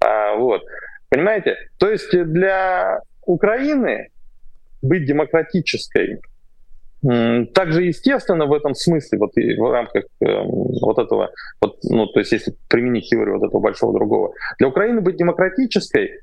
А, 0.04 0.34
вот. 0.36 0.62
Понимаете? 1.08 1.56
То 1.78 1.90
есть 1.90 2.10
для 2.10 3.00
Украины 3.24 4.08
быть 4.82 5.06
демократической 5.06 6.20
также 7.02 7.84
естественно 7.84 8.46
в 8.46 8.52
этом 8.52 8.74
смысле, 8.74 9.18
вот 9.18 9.36
и 9.36 9.54
в 9.54 9.70
рамках 9.70 10.04
э, 10.20 10.26
вот 10.42 10.98
этого, 10.98 11.30
вот, 11.60 11.76
ну, 11.84 12.06
то 12.06 12.20
есть 12.20 12.32
если 12.32 12.54
применить 12.68 13.08
теорию 13.08 13.38
вот 13.38 13.46
этого 13.46 13.60
большого 13.60 13.92
другого, 13.92 14.32
для 14.58 14.68
Украины 14.68 15.00
быть 15.00 15.16
демократической 15.16 16.20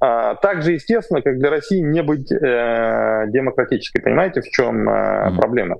а, 0.00 0.36
так 0.36 0.62
же 0.62 0.72
естественно, 0.72 1.22
как 1.22 1.38
для 1.38 1.50
России 1.50 1.80
не 1.80 2.02
быть 2.02 2.30
э, 2.30 3.24
демократической. 3.28 4.00
Понимаете, 4.00 4.42
в 4.42 4.48
чем 4.48 4.88
э, 4.88 4.92
mm-hmm. 4.92 5.36
проблема? 5.36 5.76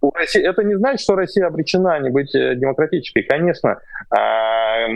У 0.00 0.12
России, 0.12 0.40
это 0.40 0.62
не 0.62 0.76
значит, 0.76 1.00
что 1.00 1.16
Россия 1.16 1.46
обречена 1.46 1.98
не 1.98 2.10
быть 2.10 2.32
э, 2.34 2.54
демократической. 2.54 3.22
Конечно, 3.22 3.78
а, 4.10 4.86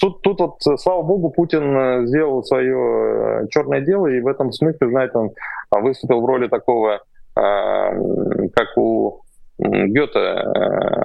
тут, 0.00 0.22
тут 0.22 0.40
вот, 0.40 0.56
слава 0.80 1.02
богу, 1.02 1.30
Путин 1.30 1.76
э, 1.76 2.06
сделал 2.06 2.42
свое 2.42 3.44
э, 3.44 3.46
черное 3.50 3.80
дело, 3.80 4.08
и 4.08 4.20
в 4.20 4.26
этом 4.26 4.50
смысле, 4.50 4.88
знаете, 4.88 5.16
он 5.16 5.30
выступил 5.70 6.20
в 6.20 6.26
роли 6.26 6.48
такого, 6.48 6.94
а, 6.94 7.00
как 7.34 8.76
у 8.76 9.20
Гёте, 9.58 10.44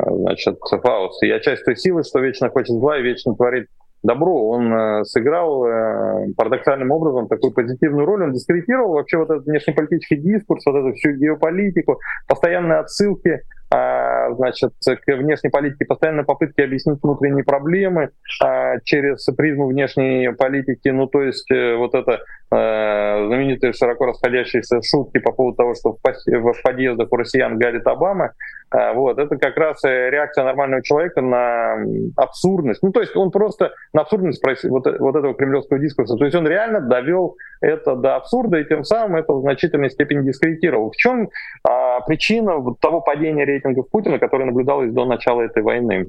значит, 0.09 0.57
Фауст. 0.59 1.23
«Я 1.23 1.39
часть 1.39 1.65
той 1.65 1.75
силы, 1.75 2.03
что 2.03 2.19
вечно 2.19 2.49
хочет 2.49 2.75
зла 2.75 2.97
и 2.97 3.03
вечно 3.03 3.35
творит 3.35 3.67
добро, 4.03 4.49
он 4.49 4.73
э, 4.73 5.03
сыграл 5.03 5.65
э, 5.65 6.33
парадоксальным 6.35 6.91
образом 6.91 7.27
такую 7.27 7.53
позитивную 7.53 8.05
роль, 8.05 8.23
он 8.23 8.33
дискредитировал 8.33 8.93
вообще 8.93 9.17
вот 9.17 9.29
этот 9.29 9.45
внешнеполитический 9.45 10.17
дискурс, 10.17 10.65
вот 10.65 10.75
эту 10.75 10.93
всю 10.93 11.11
геополитику, 11.11 11.99
постоянные 12.27 12.79
отсылки 12.79 13.29
а, 13.29 13.58
значит, 13.71 14.73
к 14.83 15.15
внешней 15.15 15.49
политике, 15.49 15.85
постоянные 15.85 16.25
попытки 16.25 16.61
объяснить 16.61 16.99
внутренние 17.03 17.43
проблемы 17.43 18.09
а, 18.41 18.79
через 18.83 19.25
призму 19.37 19.67
внешней 19.67 20.31
политики, 20.33 20.87
ну 20.89 21.07
то 21.07 21.21
есть 21.21 21.49
э, 21.51 21.75
вот 21.75 21.93
это 21.93 22.21
знаменитые 22.51 23.73
широко 23.73 24.07
расходящиеся 24.07 24.81
шутки 24.81 25.19
по 25.19 25.31
поводу 25.31 25.57
того, 25.57 25.75
что 25.75 25.97
в 26.01 26.61
подъездах 26.63 27.11
у 27.11 27.15
россиян 27.15 27.59
гадит 27.59 27.85
Обама, 27.85 28.25
а, 28.25 28.31
вот, 28.71 29.17
это 29.17 29.35
как 29.37 29.57
раз 29.57 29.83
э, 29.83 30.09
реакция 30.09 30.43
нормального 30.43 30.83
человека 30.83 31.21
на 31.21 31.77
абсурдность. 32.15 32.83
Ну, 32.83 32.91
то 32.91 33.01
есть 33.01 33.15
он 33.15 33.31
просто 33.31 33.73
на 33.93 34.01
абсурдность 34.01 34.43
вот, 34.65 34.85
вот 34.99 35.15
этого 35.15 35.33
кремлевского 35.33 35.79
дискурса. 35.79 36.15
То 36.17 36.25
есть 36.25 36.35
он 36.35 36.47
реально 36.47 36.81
довел 36.81 37.35
это 37.61 37.95
до 37.95 38.15
абсурда 38.15 38.59
и 38.59 38.65
тем 38.65 38.83
самым 38.83 39.17
это 39.17 39.33
в 39.33 39.41
значительной 39.41 39.89
степени 39.89 40.25
дискредитировал. 40.25 40.91
В 40.91 40.95
чем 40.95 41.29
а, 41.67 42.01
причина 42.01 42.63
того 42.79 43.01
падения 43.01 43.45
рейтингов 43.45 43.89
Путина, 43.89 44.19
которое 44.19 44.45
наблюдалось 44.45 44.91
до 44.91 45.05
начала 45.05 45.41
этой 45.41 45.63
войны? 45.63 46.07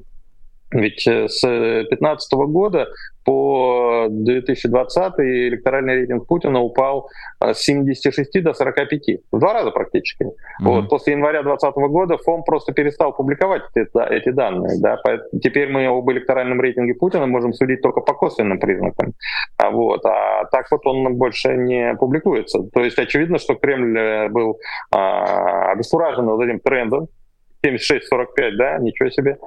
Ведь 0.71 1.05
э, 1.07 1.27
с 1.27 1.41
2015 1.41 2.33
года 2.33 2.87
по 3.23 4.07
2020 4.09 5.13
электоральный 5.19 5.95
рейтинг 5.95 6.27
Путина 6.27 6.59
упал 6.61 7.09
э, 7.43 7.53
с 7.53 7.59
76 7.59 8.43
до 8.43 8.53
45. 8.53 9.01
В 9.31 9.39
два 9.39 9.53
раза 9.53 9.71
практически. 9.71 10.23
Mm-hmm. 10.23 10.29
Вот. 10.61 10.89
После 10.89 11.13
января 11.13 11.43
2020 11.43 11.91
года 11.91 12.17
ФОМ 12.17 12.43
просто 12.43 12.73
перестал 12.73 13.13
публиковать 13.13 13.63
эти, 13.75 14.13
эти 14.13 14.29
данные. 14.29 14.79
Да? 14.79 14.97
Теперь 15.43 15.69
мы 15.69 15.85
об 15.85 16.09
электоральном 16.09 16.61
рейтинге 16.61 16.93
Путина 16.93 17.27
можем 17.27 17.53
судить 17.53 17.81
только 17.81 18.01
по 18.01 18.13
косвенным 18.13 18.59
признакам. 18.59 19.13
А, 19.57 19.69
вот. 19.69 20.05
а 20.05 20.45
так 20.45 20.67
вот 20.71 20.85
он 20.85 21.15
больше 21.15 21.55
не 21.55 21.95
публикуется. 21.95 22.63
То 22.73 22.83
есть 22.83 22.97
очевидно, 22.97 23.37
что 23.37 23.55
Кремль 23.55 23.97
э, 23.97 24.29
был 24.29 24.57
а, 24.91 25.71
обескуражен 25.71 26.25
вот 26.25 26.41
этим 26.41 26.59
трендом, 26.59 27.07
76-45, 27.65 28.51
да, 28.57 28.77
ничего 28.79 29.09
себе. 29.09 29.37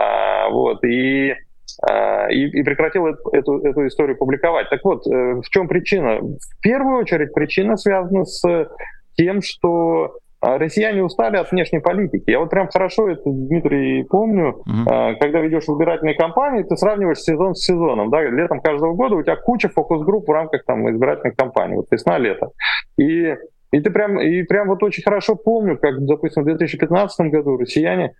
А, 0.00 0.48
вот, 0.50 0.84
и, 0.84 1.34
а, 1.82 2.28
и, 2.28 2.46
и 2.46 2.62
прекратил 2.62 3.06
эту, 3.06 3.58
эту 3.58 3.86
историю 3.86 4.16
публиковать. 4.16 4.70
Так 4.70 4.80
вот, 4.84 5.06
э, 5.06 5.34
в 5.34 5.48
чем 5.50 5.68
причина? 5.68 6.20
В 6.20 6.60
первую 6.62 7.00
очередь 7.00 7.32
причина 7.32 7.76
связана 7.76 8.24
с 8.24 8.68
тем, 9.16 9.42
что 9.42 10.18
а, 10.40 10.58
россияне 10.58 11.02
устали 11.02 11.36
от 11.36 11.50
внешней 11.50 11.80
политики. 11.80 12.30
Я 12.30 12.40
вот 12.40 12.50
прям 12.50 12.68
хорошо 12.68 13.08
это, 13.08 13.22
Дмитрий, 13.24 14.04
помню, 14.04 14.62
mm-hmm. 14.68 15.16
когда 15.18 15.40
ведешь 15.40 15.64
избирательные 15.64 16.14
кампании, 16.14 16.64
ты 16.64 16.76
сравниваешь 16.76 17.18
сезон 17.18 17.54
с 17.54 17.64
сезоном. 17.64 18.10
Да? 18.10 18.22
Летом 18.22 18.60
каждого 18.60 18.92
года 18.94 19.14
у 19.14 19.22
тебя 19.22 19.36
куча 19.36 19.68
фокус-групп 19.68 20.28
в 20.28 20.32
рамках 20.32 20.64
там, 20.64 20.90
избирательных 20.90 21.36
кампаний. 21.36 21.76
Вот 21.76 21.86
весна-лето. 21.90 22.50
И 22.98 23.34
и 23.74 23.80
ты 23.80 23.90
прям, 23.90 24.20
и 24.20 24.42
прям 24.44 24.68
вот 24.68 24.82
очень 24.82 25.02
хорошо 25.02 25.34
помню, 25.34 25.76
как, 25.76 26.04
допустим, 26.04 26.42
в 26.42 26.46
2015 26.46 27.26
году 27.30 27.56
россияне 27.56 28.14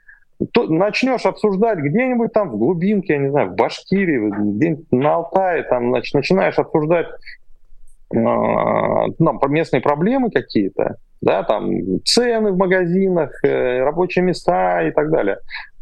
то 0.53 0.65
начнешь 0.65 1.27
обсуждать 1.27 1.79
где-нибудь 1.79 2.33
там 2.33 2.51
в 2.51 2.59
глубинке, 2.59 3.13
я 3.13 3.19
не 3.21 3.31
знаю, 3.31 3.51
в 3.51 3.55
Башкирии, 3.55 4.31
где-нибудь 4.57 4.91
на 4.91 5.15
Алтае, 5.15 5.63
там, 5.63 5.91
значит, 5.91 6.13
начинаешь 6.13 6.59
обсуждать 6.59 7.07
э, 7.07 8.17
ну, 8.17 9.41
местные 9.49 9.81
проблемы 9.81 10.33
какие-то, 10.33 10.97
да, 11.21 11.45
там 11.45 11.71
цены 12.05 12.51
в 12.51 12.57
магазинах, 12.57 13.31
э, 13.45 13.85
рабочие 13.85 14.25
места 14.25 14.83
и 14.83 14.91
так 14.91 15.09
далее. 15.11 15.39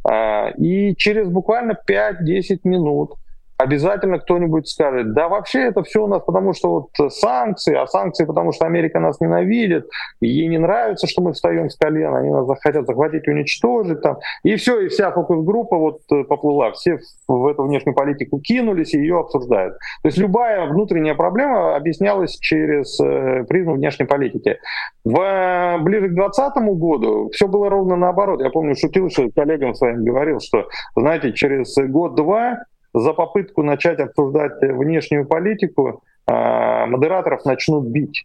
Э, 0.07 0.53
и 0.59 0.95
через 0.97 1.29
буквально 1.29 1.75
5-10 1.89 2.61
минут 2.65 3.15
обязательно 3.63 4.19
кто-нибудь 4.19 4.69
скажет, 4.69 5.15
да 5.15 5.29
вообще 5.29 5.61
это 5.61 5.83
все 5.83 6.05
у 6.05 6.07
нас 6.07 6.23
потому 6.23 6.53
что 6.53 6.89
вот 6.97 7.13
санкции, 7.13 7.75
а 7.75 7.87
санкции 7.87 8.25
потому 8.25 8.53
что 8.53 8.67
Америка 8.67 9.01
нас 9.01 9.21
ненавидит, 9.21 9.89
ей 10.21 10.49
не 10.49 10.59
нравится, 10.59 11.07
что 11.07 11.23
мы 11.23 11.33
встаем 11.33 11.69
с 11.69 11.77
колена, 11.77 12.19
они 12.19 12.31
нас 12.31 12.49
хотят 12.61 12.87
захватить, 12.87 13.29
уничтожить 13.29 14.01
там. 14.01 14.19
И 14.43 14.57
все, 14.57 14.81
и 14.81 14.89
вся 14.89 15.11
фокус-группа 15.13 15.77
вот 15.77 16.01
э, 16.13 16.25
поплыла, 16.25 16.73
все 16.73 16.99
в 17.29 17.47
эту 17.47 17.65
внешнюю 17.65 17.95
политику 17.95 18.41
кинулись 18.41 18.95
и 18.95 18.99
ее 18.99 19.21
обсуждают. 19.21 19.75
То 20.03 20.09
есть 20.09 20.19
любая 20.19 20.67
внутренняя 20.67 21.15
проблема 21.15 21.77
объяснялась 21.77 22.37
через 22.39 22.99
э, 23.01 23.45
призму 23.49 23.75
внешней 23.75 24.07
политики. 24.07 24.59
В, 25.05 25.19
э, 25.19 25.79
ближе 25.83 26.09
к 26.09 26.15
2020 26.15 26.57
году 26.79 27.31
все 27.33 27.47
было 27.49 27.69
ровно 27.69 27.97
наоборот. 27.97 28.41
Я 28.41 28.51
помню, 28.51 28.75
шутил, 28.75 29.11
что 29.11 29.31
коллегам 29.31 29.75
своим 29.75 30.05
говорил, 30.05 30.41
что, 30.41 30.67
знаете, 30.97 31.33
через 31.33 31.75
год-два 31.77 32.59
за 32.95 33.13
попытку 33.13 33.63
начать 33.63 34.01
обсуждать 34.01 34.61
внешнюю 34.61 35.27
политику 35.27 36.03
а, 36.27 36.87
модераторов 36.87 37.45
начнут 37.45 37.87
бить. 37.87 38.25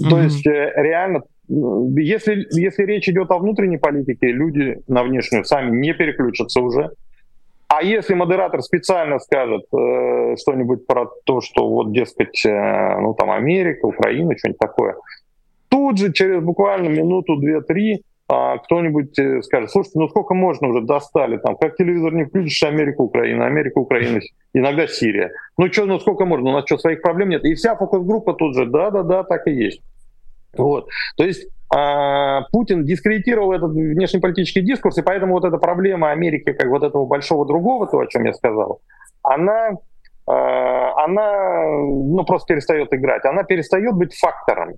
Mm-hmm. 0.00 0.08
То 0.08 0.20
есть 0.20 0.46
э, 0.46 0.72
реально, 0.76 1.22
если, 1.48 2.46
если 2.52 2.84
речь 2.84 3.08
идет 3.08 3.30
о 3.30 3.38
внутренней 3.38 3.78
политике, 3.78 4.28
люди 4.28 4.78
на 4.86 5.02
внешнюю 5.02 5.44
сами 5.44 5.76
не 5.76 5.92
переключатся 5.92 6.60
уже. 6.60 6.90
А 7.68 7.82
если 7.82 8.14
модератор 8.14 8.62
специально 8.62 9.18
скажет 9.18 9.64
э, 9.72 10.36
что-нибудь 10.36 10.86
про 10.86 11.06
то, 11.24 11.40
что 11.40 11.68
вот, 11.68 11.92
дескать, 11.92 12.44
э, 12.46 13.00
ну 13.00 13.14
там 13.14 13.30
Америка, 13.30 13.86
Украина, 13.86 14.36
что-нибудь 14.38 14.58
такое, 14.58 14.96
тут 15.68 15.98
же 15.98 16.12
через 16.12 16.42
буквально 16.42 16.88
минуту, 16.88 17.36
две-три 17.36 18.04
а 18.30 18.58
кто-нибудь 18.58 19.18
э, 19.18 19.40
скажет, 19.42 19.70
слушайте, 19.70 19.98
ну 19.98 20.08
сколько 20.08 20.34
можно 20.34 20.68
уже 20.68 20.82
достали, 20.82 21.38
там, 21.38 21.56
как 21.56 21.76
телевизор 21.76 22.12
не 22.12 22.24
включишь, 22.24 22.62
Америка, 22.62 23.00
Украина, 23.00 23.46
Америка, 23.46 23.78
Украина, 23.78 24.20
иногда 24.52 24.86
Сирия. 24.86 25.32
Ну 25.56 25.72
что, 25.72 25.86
ну 25.86 25.98
сколько 25.98 26.26
можно, 26.26 26.50
у 26.50 26.52
нас 26.52 26.64
что, 26.66 26.76
своих 26.76 27.00
проблем 27.00 27.30
нет? 27.30 27.44
И 27.44 27.54
вся 27.54 27.74
фокус-группа 27.74 28.34
тут 28.34 28.54
же, 28.54 28.66
да-да-да, 28.66 29.24
так 29.24 29.46
и 29.46 29.52
есть. 29.52 29.80
Вот. 30.56 30.88
То 31.16 31.24
есть 31.24 31.48
а, 31.74 32.42
Путин 32.52 32.84
дискредитировал 32.84 33.52
этот 33.52 33.72
внешнеполитический 33.72 34.62
дискурс, 34.62 34.98
и 34.98 35.02
поэтому 35.02 35.32
вот 35.32 35.44
эта 35.44 35.56
проблема 35.56 36.10
Америки, 36.10 36.52
как 36.52 36.68
вот 36.68 36.82
этого 36.82 37.06
большого 37.06 37.46
другого, 37.46 37.86
то, 37.86 37.98
о 37.98 38.06
чем 38.06 38.24
я 38.24 38.34
сказал, 38.34 38.80
она, 39.22 39.70
а, 40.26 41.04
она 41.04 41.62
ну, 41.80 42.24
просто 42.26 42.54
перестает 42.54 42.92
играть, 42.92 43.24
она 43.24 43.42
перестает 43.42 43.94
быть 43.94 44.14
фактором. 44.14 44.74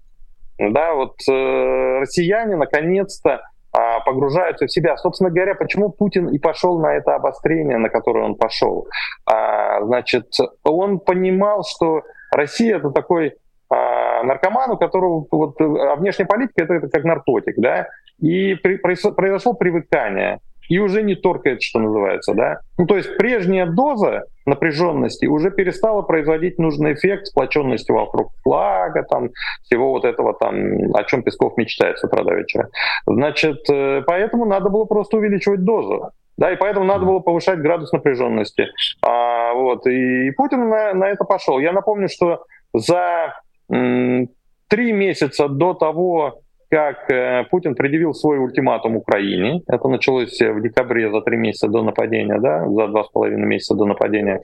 Да, 0.68 0.94
вот 0.94 1.16
э, 1.28 1.98
россияне 2.00 2.54
наконец-то 2.54 3.30
э, 3.30 3.78
погружаются 4.04 4.66
в 4.66 4.70
себя. 4.70 4.96
Собственно 4.98 5.30
говоря, 5.30 5.54
почему 5.54 5.90
Путин 5.90 6.28
и 6.28 6.38
пошел 6.38 6.78
на 6.78 6.94
это 6.94 7.14
обострение, 7.14 7.78
на 7.78 7.88
которое 7.88 8.26
он 8.26 8.34
пошел? 8.34 8.86
А, 9.24 9.82
значит, 9.82 10.26
он 10.62 10.98
понимал, 10.98 11.64
что 11.64 12.02
Россия 12.30 12.76
это 12.76 12.90
такой 12.90 13.36
а, 13.70 14.22
наркоман, 14.22 14.72
у 14.72 14.76
которого 14.76 15.26
вот, 15.30 15.58
а 15.60 15.96
внешняя 15.96 16.26
политика 16.26 16.64
это, 16.64 16.74
это 16.74 16.88
как 16.88 17.04
наркотик, 17.04 17.54
да, 17.56 17.88
и 18.18 18.54
при, 18.54 18.76
произошло 18.76 19.54
привыкание 19.54 20.40
и 20.70 20.78
уже 20.78 21.02
не 21.02 21.16
торкает, 21.16 21.62
что 21.62 21.80
называется, 21.80 22.32
да. 22.32 22.60
Ну, 22.78 22.86
то 22.86 22.96
есть 22.96 23.16
прежняя 23.16 23.66
доза 23.66 24.22
напряженности 24.46 25.26
уже 25.26 25.50
перестала 25.50 26.02
производить 26.02 26.58
нужный 26.58 26.94
эффект 26.94 27.26
сплоченности 27.26 27.90
вокруг 27.90 28.30
флага, 28.44 29.02
там, 29.02 29.30
всего 29.64 29.90
вот 29.90 30.04
этого 30.04 30.32
там, 30.32 30.94
о 30.94 31.02
чем 31.04 31.24
Песков 31.24 31.56
мечтает 31.56 31.98
с 31.98 32.04
утра 32.04 32.22
до 32.22 32.34
вечера. 32.34 32.68
Значит, 33.04 33.68
э, 33.68 34.02
поэтому 34.06 34.44
надо 34.44 34.70
было 34.70 34.84
просто 34.84 35.16
увеличивать 35.16 35.64
дозу. 35.64 36.10
Да, 36.36 36.52
и 36.52 36.56
поэтому 36.56 36.86
надо 36.86 37.04
было 37.04 37.18
повышать 37.18 37.58
градус 37.58 37.90
напряженности. 37.90 38.68
А, 39.02 39.52
вот, 39.54 39.86
и, 39.88 40.28
и 40.28 40.30
Путин 40.30 40.68
на, 40.68 40.94
на 40.94 41.08
это 41.08 41.24
пошел. 41.24 41.58
Я 41.58 41.72
напомню, 41.72 42.08
что 42.08 42.44
за 42.72 43.34
м, 43.70 44.28
три 44.68 44.92
месяца 44.92 45.48
до 45.48 45.74
того, 45.74 46.40
как 46.70 47.10
э, 47.10 47.44
Путин 47.50 47.74
предъявил 47.74 48.14
свой 48.14 48.38
ультиматум 48.38 48.96
Украине. 48.96 49.62
Это 49.66 49.88
началось 49.88 50.40
в 50.40 50.62
декабре, 50.62 51.10
за 51.10 51.20
три 51.20 51.36
месяца 51.36 51.68
до 51.68 51.82
нападения, 51.82 52.38
да, 52.38 52.66
за 52.68 52.86
два 52.86 53.04
с 53.04 53.08
половиной 53.08 53.46
месяца 53.46 53.74
до 53.74 53.86
нападения. 53.86 54.40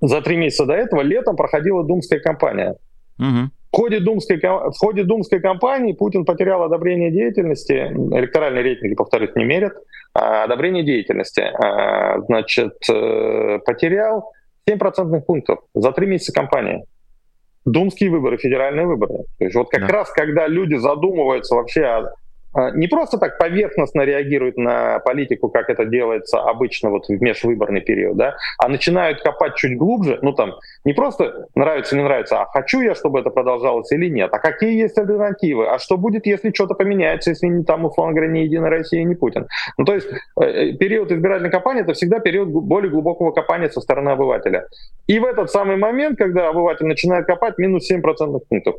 за 0.00 0.22
три 0.22 0.36
месяца 0.36 0.64
до 0.64 0.72
этого 0.72 1.02
летом 1.02 1.36
проходила 1.36 1.84
думская 1.84 2.20
кампания. 2.20 2.74
Угу. 3.18 3.50
В 3.70 3.76
ходе, 3.76 4.00
думской, 4.00 4.38
в 4.38 4.78
ходе 4.78 5.04
думской 5.04 5.40
кампании 5.40 5.92
Путин 5.92 6.24
потерял 6.24 6.62
одобрение 6.62 7.10
деятельности, 7.10 7.72
электоральные 7.72 8.62
рейтинги, 8.62 8.94
повторюсь, 8.94 9.34
не 9.36 9.44
мерят, 9.44 9.74
а 10.14 10.44
одобрение 10.44 10.84
деятельности. 10.84 11.40
А, 11.40 12.18
значит, 12.22 12.72
э, 12.90 13.58
потерял 13.66 14.32
7 14.66 14.78
процентных 14.78 15.26
пунктов 15.26 15.58
за 15.74 15.92
три 15.92 16.06
месяца 16.06 16.32
кампании. 16.32 16.84
Думские 17.72 18.10
выборы, 18.10 18.38
федеральные 18.38 18.86
выборы. 18.86 19.24
То 19.38 19.44
есть 19.44 19.56
вот 19.56 19.70
как 19.70 19.82
да. 19.82 19.88
раз, 19.88 20.10
когда 20.12 20.46
люди 20.46 20.74
задумываются 20.74 21.54
вообще 21.54 21.84
о 21.84 22.12
не 22.74 22.86
просто 22.88 23.18
так 23.18 23.38
поверхностно 23.38 24.02
реагируют 24.02 24.56
на 24.56 24.98
политику, 25.00 25.48
как 25.48 25.70
это 25.70 25.84
делается 25.84 26.40
обычно 26.40 26.90
вот 26.90 27.06
в 27.08 27.22
межвыборный 27.22 27.80
период, 27.80 28.16
да, 28.16 28.36
а 28.58 28.68
начинают 28.68 29.20
копать 29.20 29.56
чуть 29.56 29.76
глубже, 29.76 30.18
ну 30.22 30.32
там 30.32 30.54
не 30.84 30.92
просто 30.92 31.46
нравится, 31.54 31.96
не 31.96 32.02
нравится, 32.02 32.40
а 32.40 32.46
хочу 32.46 32.80
я, 32.80 32.94
чтобы 32.94 33.20
это 33.20 33.30
продолжалось 33.30 33.90
или 33.92 34.08
нет, 34.08 34.30
а 34.32 34.38
какие 34.38 34.80
есть 34.80 34.98
альтернативы, 34.98 35.68
а 35.68 35.78
что 35.78 35.96
будет, 35.96 36.26
если 36.26 36.52
что-то 36.52 36.74
поменяется, 36.74 37.30
если 37.30 37.46
не 37.46 37.64
там, 37.64 37.84
условно 37.84 38.14
говоря, 38.14 38.30
не 38.30 38.44
Единая 38.44 38.70
Россия, 38.70 39.04
не 39.04 39.14
Путин. 39.14 39.46
Ну 39.76 39.84
то 39.84 39.94
есть 39.94 40.08
э, 40.40 40.44
э, 40.44 40.72
период 40.72 41.12
избирательной 41.12 41.50
кампании 41.50 41.82
это 41.82 41.92
всегда 41.92 42.18
период 42.20 42.48
более 42.48 42.90
глубокого 42.90 43.32
копания 43.32 43.68
со 43.68 43.80
стороны 43.80 44.10
обывателя. 44.10 44.66
И 45.06 45.18
в 45.18 45.24
этот 45.24 45.50
самый 45.50 45.76
момент, 45.76 46.18
когда 46.18 46.48
обыватель 46.48 46.86
начинает 46.86 47.26
копать, 47.26 47.58
минус 47.58 47.90
7% 47.90 48.38
пунктов. 48.48 48.76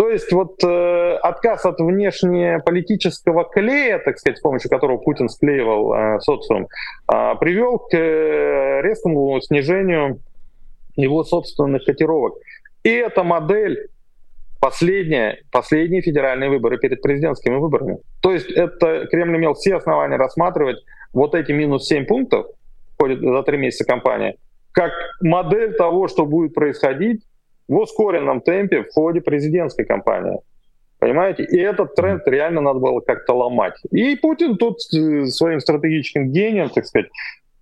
То 0.00 0.08
есть 0.08 0.32
вот 0.32 0.64
э, 0.64 1.18
отказ 1.20 1.66
от 1.66 1.78
внешнеполитического 1.78 3.44
клея, 3.44 3.98
так 3.98 4.18
сказать, 4.18 4.38
с 4.38 4.40
помощью 4.40 4.70
которого 4.70 4.96
Путин 4.96 5.28
склеивал 5.28 5.92
э, 5.92 6.20
социум, 6.20 6.68
э, 7.12 7.34
привел 7.38 7.78
к 7.80 7.92
э, 7.92 8.80
резкому 8.80 9.38
снижению 9.42 10.20
его 10.96 11.22
собственных 11.22 11.84
котировок. 11.84 12.38
И 12.82 12.88
эта 12.88 13.24
модель 13.24 13.90
последняя, 14.58 15.42
последние 15.52 16.00
федеральные 16.00 16.48
выборы 16.48 16.78
перед 16.78 17.02
президентскими 17.02 17.56
выборами. 17.56 17.98
То 18.22 18.32
есть 18.32 18.50
это 18.50 19.06
Кремль 19.10 19.36
имел 19.36 19.52
все 19.52 19.76
основания 19.76 20.16
рассматривать 20.16 20.78
вот 21.12 21.34
эти 21.34 21.52
минус 21.52 21.86
7 21.86 22.06
пунктов 22.06 22.46
за 22.98 23.42
три 23.42 23.58
месяца 23.58 23.84
кампании 23.84 24.38
как 24.72 24.92
модель 25.20 25.74
того, 25.74 26.08
что 26.08 26.26
будет 26.26 26.54
происходить 26.54 27.22
в 27.70 27.78
ускоренном 27.78 28.40
темпе 28.40 28.82
в 28.82 28.92
ходе 28.92 29.20
президентской 29.20 29.84
кампании. 29.84 30.40
Понимаете? 30.98 31.44
И 31.44 31.56
этот 31.56 31.94
тренд 31.94 32.26
реально 32.26 32.60
надо 32.60 32.80
было 32.80 33.00
как-то 33.00 33.32
ломать. 33.32 33.74
И 33.92 34.16
Путин 34.16 34.56
тут 34.56 34.78
э, 34.92 35.26
своим 35.26 35.60
стратегическим 35.60 36.32
гением, 36.32 36.68
так 36.68 36.84
сказать, 36.84 37.08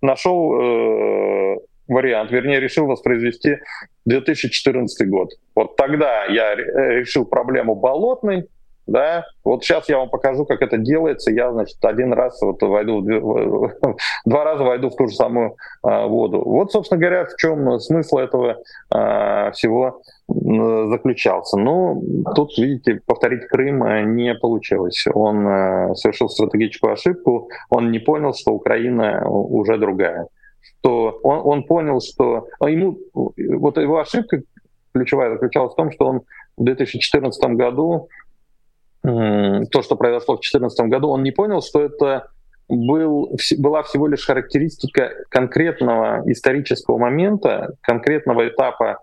нашел 0.01 0.59
э, 0.59 1.57
вариант, 1.87 2.31
вернее, 2.31 2.59
решил 2.59 2.87
воспроизвести 2.87 3.57
2014 4.05 5.07
год. 5.07 5.29
Вот 5.55 5.75
тогда 5.75 6.25
я 6.25 6.55
решил 6.55 7.25
проблему 7.25 7.75
болотной, 7.75 8.47
да, 8.89 9.25
вот 9.43 9.63
сейчас 9.63 9.87
я 9.87 9.97
вам 9.97 10.09
покажу, 10.09 10.45
как 10.45 10.61
это 10.61 10.77
делается. 10.77 11.31
Я, 11.31 11.51
значит, 11.51 11.77
один 11.83 12.13
раз 12.13 12.41
вот 12.41 12.61
войду, 12.61 13.01
два 14.25 14.43
раза 14.43 14.63
войду 14.63 14.89
в 14.89 14.95
ту 14.95 15.07
же 15.07 15.15
самую 15.15 15.55
а, 15.83 16.07
воду. 16.07 16.41
Вот, 16.43 16.71
собственно 16.71 16.99
говоря, 16.99 17.25
в 17.25 17.35
чем 17.37 17.79
смысл 17.79 18.17
этого 18.17 18.57
а, 18.91 19.51
всего 19.51 20.01
заключался. 20.27 21.57
Ну, 21.57 22.03
тут, 22.35 22.57
видите, 22.57 23.01
повторить 23.05 23.47
Крым 23.47 23.83
а, 23.83 24.01
не 24.01 24.33
получилось. 24.35 25.05
Он 25.13 25.47
а, 25.47 25.95
совершил 25.95 26.29
стратегическую 26.29 26.93
ошибку, 26.93 27.49
он 27.69 27.91
не 27.91 27.99
понял, 27.99 28.33
что 28.33 28.53
Украина 28.53 29.27
уже 29.29 29.77
другая. 29.77 30.27
Что 30.61 31.19
он, 31.23 31.41
он 31.43 31.63
понял, 31.63 32.01
что 32.01 32.47
а 32.59 32.69
ему 32.69 32.97
вот 33.13 33.77
его 33.77 33.99
ошибка 33.99 34.41
ключевая 34.93 35.31
заключалась 35.31 35.73
в 35.73 35.75
том, 35.75 35.91
что 35.91 36.07
он 36.07 36.21
в 36.57 36.63
2014 36.63 37.41
году 37.55 38.09
то, 39.01 39.81
что 39.81 39.95
произошло 39.95 40.35
в 40.35 40.39
2014 40.39 40.87
году, 40.87 41.09
он 41.09 41.23
не 41.23 41.31
понял, 41.31 41.61
что 41.61 41.81
это 41.81 42.27
был, 42.67 43.35
была 43.57 43.83
всего 43.83 44.07
лишь 44.07 44.25
характеристика 44.25 45.11
конкретного 45.29 46.21
исторического 46.25 46.97
момента, 46.97 47.73
конкретного 47.81 48.47
этапа 48.47 48.99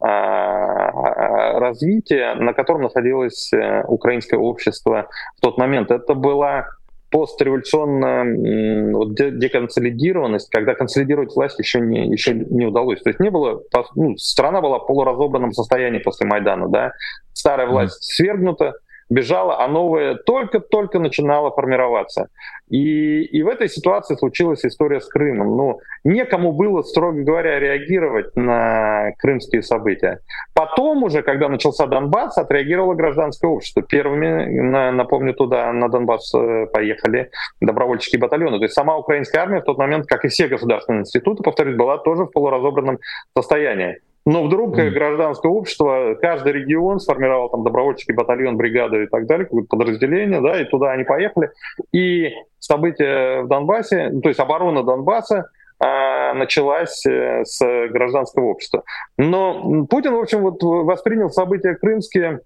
а, 0.00 1.58
развития, 1.60 2.34
на 2.34 2.54
котором 2.54 2.82
находилось 2.82 3.52
э, 3.52 3.84
украинское 3.86 4.40
общество 4.40 5.08
в 5.36 5.40
тот 5.42 5.58
момент. 5.58 5.90
Это 5.90 6.14
была 6.14 6.68
постреволюционная 7.10 8.92
вот, 8.94 9.14
деконсолидированность, 9.14 10.48
когда 10.48 10.74
консолидировать 10.74 11.34
власть 11.34 11.58
еще 11.58 11.80
не, 11.80 12.06
еще 12.06 12.32
не 12.32 12.66
удалось. 12.66 13.02
То 13.02 13.10
есть 13.10 13.20
не 13.20 13.30
было, 13.30 13.62
ну, 13.94 14.16
страна 14.16 14.62
была 14.62 14.78
в 14.78 14.86
полуразобранном 14.86 15.52
состоянии 15.52 15.98
после 15.98 16.26
Майдана, 16.26 16.68
да, 16.68 16.92
старая 17.34 17.66
власть 17.66 18.02
свергнута, 18.02 18.74
бежала, 19.10 19.62
а 19.62 19.68
новая 19.68 20.14
только-только 20.14 20.98
начинала 20.98 21.50
формироваться. 21.50 22.28
И, 22.70 23.22
и 23.22 23.42
в 23.42 23.48
этой 23.48 23.68
ситуации 23.68 24.14
случилась 24.14 24.64
история 24.64 25.00
с 25.00 25.06
Крымом. 25.06 25.56
Ну, 25.56 25.80
некому 26.04 26.52
было, 26.52 26.82
строго 26.82 27.20
говоря, 27.22 27.58
реагировать 27.58 28.36
на 28.36 29.10
крымские 29.18 29.62
события. 29.62 30.20
Потом 30.54 31.02
уже, 31.02 31.22
когда 31.22 31.48
начался 31.48 31.86
Донбасс, 31.86 32.38
отреагировало 32.38 32.94
гражданское 32.94 33.48
общество. 33.48 33.82
Первыми, 33.82 34.60
на, 34.60 34.92
напомню, 34.92 35.34
туда 35.34 35.72
на 35.72 35.88
Донбасс 35.88 36.32
э, 36.34 36.66
поехали 36.72 37.30
добровольческие 37.60 38.20
батальоны. 38.20 38.58
То 38.58 38.64
есть 38.64 38.74
сама 38.74 38.96
украинская 38.96 39.42
армия 39.42 39.60
в 39.60 39.64
тот 39.64 39.76
момент, 39.78 40.06
как 40.06 40.24
и 40.24 40.28
все 40.28 40.46
государственные 40.46 41.00
институты, 41.00 41.42
повторюсь, 41.42 41.76
была 41.76 41.98
тоже 41.98 42.24
в 42.24 42.30
полуразобранном 42.30 42.98
состоянии. 43.36 43.98
Но 44.26 44.44
вдруг 44.44 44.78
mm. 44.78 44.90
гражданское 44.90 45.50
общество, 45.50 46.14
каждый 46.20 46.52
регион 46.52 47.00
сформировал 47.00 47.48
там 47.48 47.64
добровольческий 47.64 48.14
батальон, 48.14 48.56
бригаду 48.56 49.02
и 49.02 49.06
так 49.06 49.26
далее, 49.26 49.46
какое-то 49.46 49.68
подразделение, 49.68 50.40
да, 50.40 50.60
и 50.60 50.64
туда 50.64 50.92
они 50.92 51.04
поехали. 51.04 51.50
И 51.92 52.32
события 52.58 53.42
в 53.42 53.48
Донбассе, 53.48 54.10
то 54.22 54.28
есть 54.28 54.40
оборона 54.40 54.82
Донбасса, 54.82 55.48
а, 55.82 56.34
началась 56.34 57.06
э, 57.06 57.42
с 57.44 57.88
гражданского 57.88 58.48
общества. 58.48 58.84
Но 59.16 59.86
Путин, 59.88 60.12
в 60.14 60.20
общем, 60.20 60.42
вот 60.42 60.62
воспринял 60.62 61.30
события 61.30 61.74
крымские 61.74 62.40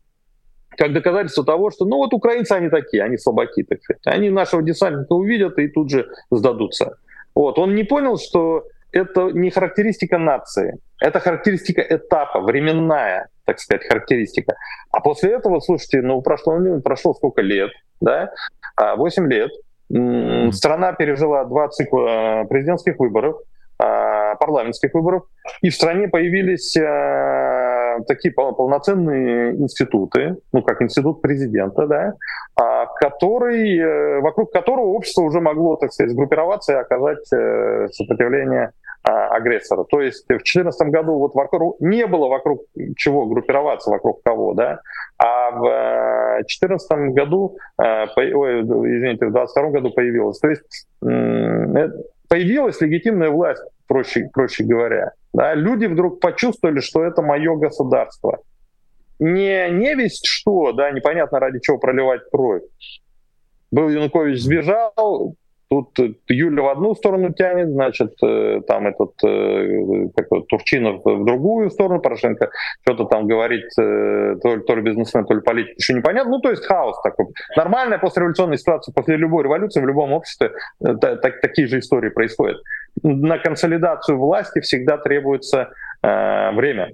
как 0.77 0.93
доказательство 0.93 1.45
того, 1.45 1.71
что 1.71 1.85
ну 1.85 1.97
вот 1.97 2.15
украинцы 2.15 2.53
они 2.53 2.69
такие, 2.69 3.03
они 3.03 3.17
слабаки, 3.17 3.65
так 3.65 3.83
сказать. 3.83 4.03
Они 4.07 4.31
нашего 4.31 4.63
десантника 4.63 5.13
увидят 5.13 5.59
и 5.59 5.69
тут 5.69 5.91
же 5.91 6.09
сдадутся. 6.31 6.97
Вот. 7.35 7.59
Он 7.59 7.75
не 7.75 7.85
понял, 7.85 8.19
что 8.19 8.65
это 8.95 9.31
не 9.31 9.51
характеристика 9.51 10.19
нации, 10.19 10.79
это 11.01 11.21
характеристика 11.21 11.83
этапа, 11.83 12.41
временная, 12.41 13.29
так 13.45 13.59
сказать, 13.59 13.87
характеристика. 13.87 14.55
А 14.93 15.01
после 15.01 15.33
этого, 15.33 15.61
слушайте, 15.61 16.01
ну 16.01 16.23
прошло, 16.23 16.59
ну, 16.59 16.81
прошло 16.81 17.15
сколько 17.15 17.43
лет, 17.43 17.71
да? 18.01 18.31
8 18.97 19.25
а, 19.25 19.29
лет. 19.29 19.51
Страна 20.55 20.93
пережила 20.93 21.45
два 21.45 21.69
цикла 21.69 22.43
э, 22.43 22.45
президентских 22.47 22.99
выборов, 22.99 23.37
а, 23.79 24.35
парламентских 24.37 24.95
выборов, 24.95 25.25
и 25.61 25.69
в 25.69 25.75
стране 25.75 26.09
появились 26.09 26.77
э, 26.77 27.99
такие 28.07 28.33
полноценные 28.33 29.57
институты, 29.57 30.37
ну 30.53 30.63
как 30.63 30.81
институт 30.81 31.21
президента, 31.21 31.87
да, 31.87 32.15
а, 32.57 32.74
который, 32.87 33.79
э, 33.79 34.21
вокруг 34.21 34.53
которого 34.53 34.87
общество 34.87 35.23
уже 35.23 35.41
могло, 35.41 35.77
так 35.77 35.93
сказать, 35.93 36.13
сгруппироваться 36.13 36.73
и 36.73 36.77
оказать 36.77 37.27
сопротивление 37.27 38.73
а, 39.07 39.37
агрессора. 39.37 39.85
То 39.85 40.01
есть 40.01 40.25
в 40.25 40.29
2014 40.29 40.89
году 40.89 41.19
вот 41.19 41.35
вокруг, 41.35 41.79
не 41.79 42.07
было 42.07 42.29
вокруг 42.29 42.63
чего 42.97 43.27
группироваться, 43.27 43.91
вокруг 43.91 44.23
кого, 44.23 44.55
да, 44.55 44.81
а 45.19 45.51
в 45.51 46.37
2014 46.37 46.91
э, 46.91 47.09
году, 47.11 47.59
э, 47.79 48.07
ой, 48.17 48.63
извините, 48.63 49.27
в 49.27 49.33
2022 49.33 49.71
году 49.71 49.91
появилась. 49.91 50.39
То 50.39 50.49
есть 50.49 50.87
э, 51.05 51.89
появилась 52.29 52.81
легитимная 52.81 53.29
власть, 53.29 53.63
проще, 53.87 54.31
проще 54.33 54.65
говоря. 54.65 55.13
Да? 55.35 55.53
Люди 55.53 55.85
вдруг 55.85 56.21
почувствовали, 56.21 56.81
что 56.81 57.05
это 57.05 57.21
мое 57.21 57.57
государство. 57.57 58.39
Не, 59.19 59.71
не 59.71 59.95
весть 59.95 60.27
что, 60.27 60.73
да, 60.73 60.91
непонятно 60.91 61.41
ради 61.41 61.61
чего 61.61 61.79
проливать 61.79 62.23
кровь. 62.31 62.63
Был 63.71 63.89
Янукович 63.89 64.41
сбежал, 64.41 65.37
Тут 65.75 65.99
э, 65.99 66.15
Юля 66.29 66.63
в 66.63 66.69
одну 66.69 66.95
сторону 66.95 67.33
тянет, 67.33 67.71
значит, 67.71 68.13
э, 68.23 68.61
там 68.67 68.87
этот 68.87 69.13
э, 69.25 70.09
Турчинов 70.49 71.03
в 71.05 71.25
другую 71.25 71.71
сторону, 71.71 72.01
Порошенко 72.01 72.51
что-то 72.83 73.05
там 73.07 73.27
говорит, 73.27 73.65
то 73.75 74.55
ли, 74.55 74.63
то 74.63 74.75
ли 74.75 74.83
бизнесмен, 74.83 75.25
то 75.25 75.35
ли 75.35 75.41
политик, 75.41 75.75
еще 75.79 75.95
непонятно. 75.95 76.33
Ну, 76.33 76.41
то 76.41 76.51
есть 76.51 76.65
хаос 76.65 77.01
такой. 77.03 77.27
Нормальная 77.57 77.99
постреволюционная 77.99 78.59
ситуация 78.59 78.93
после 78.93 79.17
любой 79.17 79.45
революции 79.45 79.81
в 79.81 79.87
любом 79.87 80.13
обществе 80.13 80.53
так, 80.81 81.41
такие 81.41 81.67
же 81.67 81.79
истории 81.79 82.11
происходят. 82.11 82.59
На 83.03 83.39
консолидацию 83.39 84.19
власти 84.19 84.61
всегда 84.61 84.99
требуется 84.99 85.71
э, 86.03 86.53
время. 86.53 86.93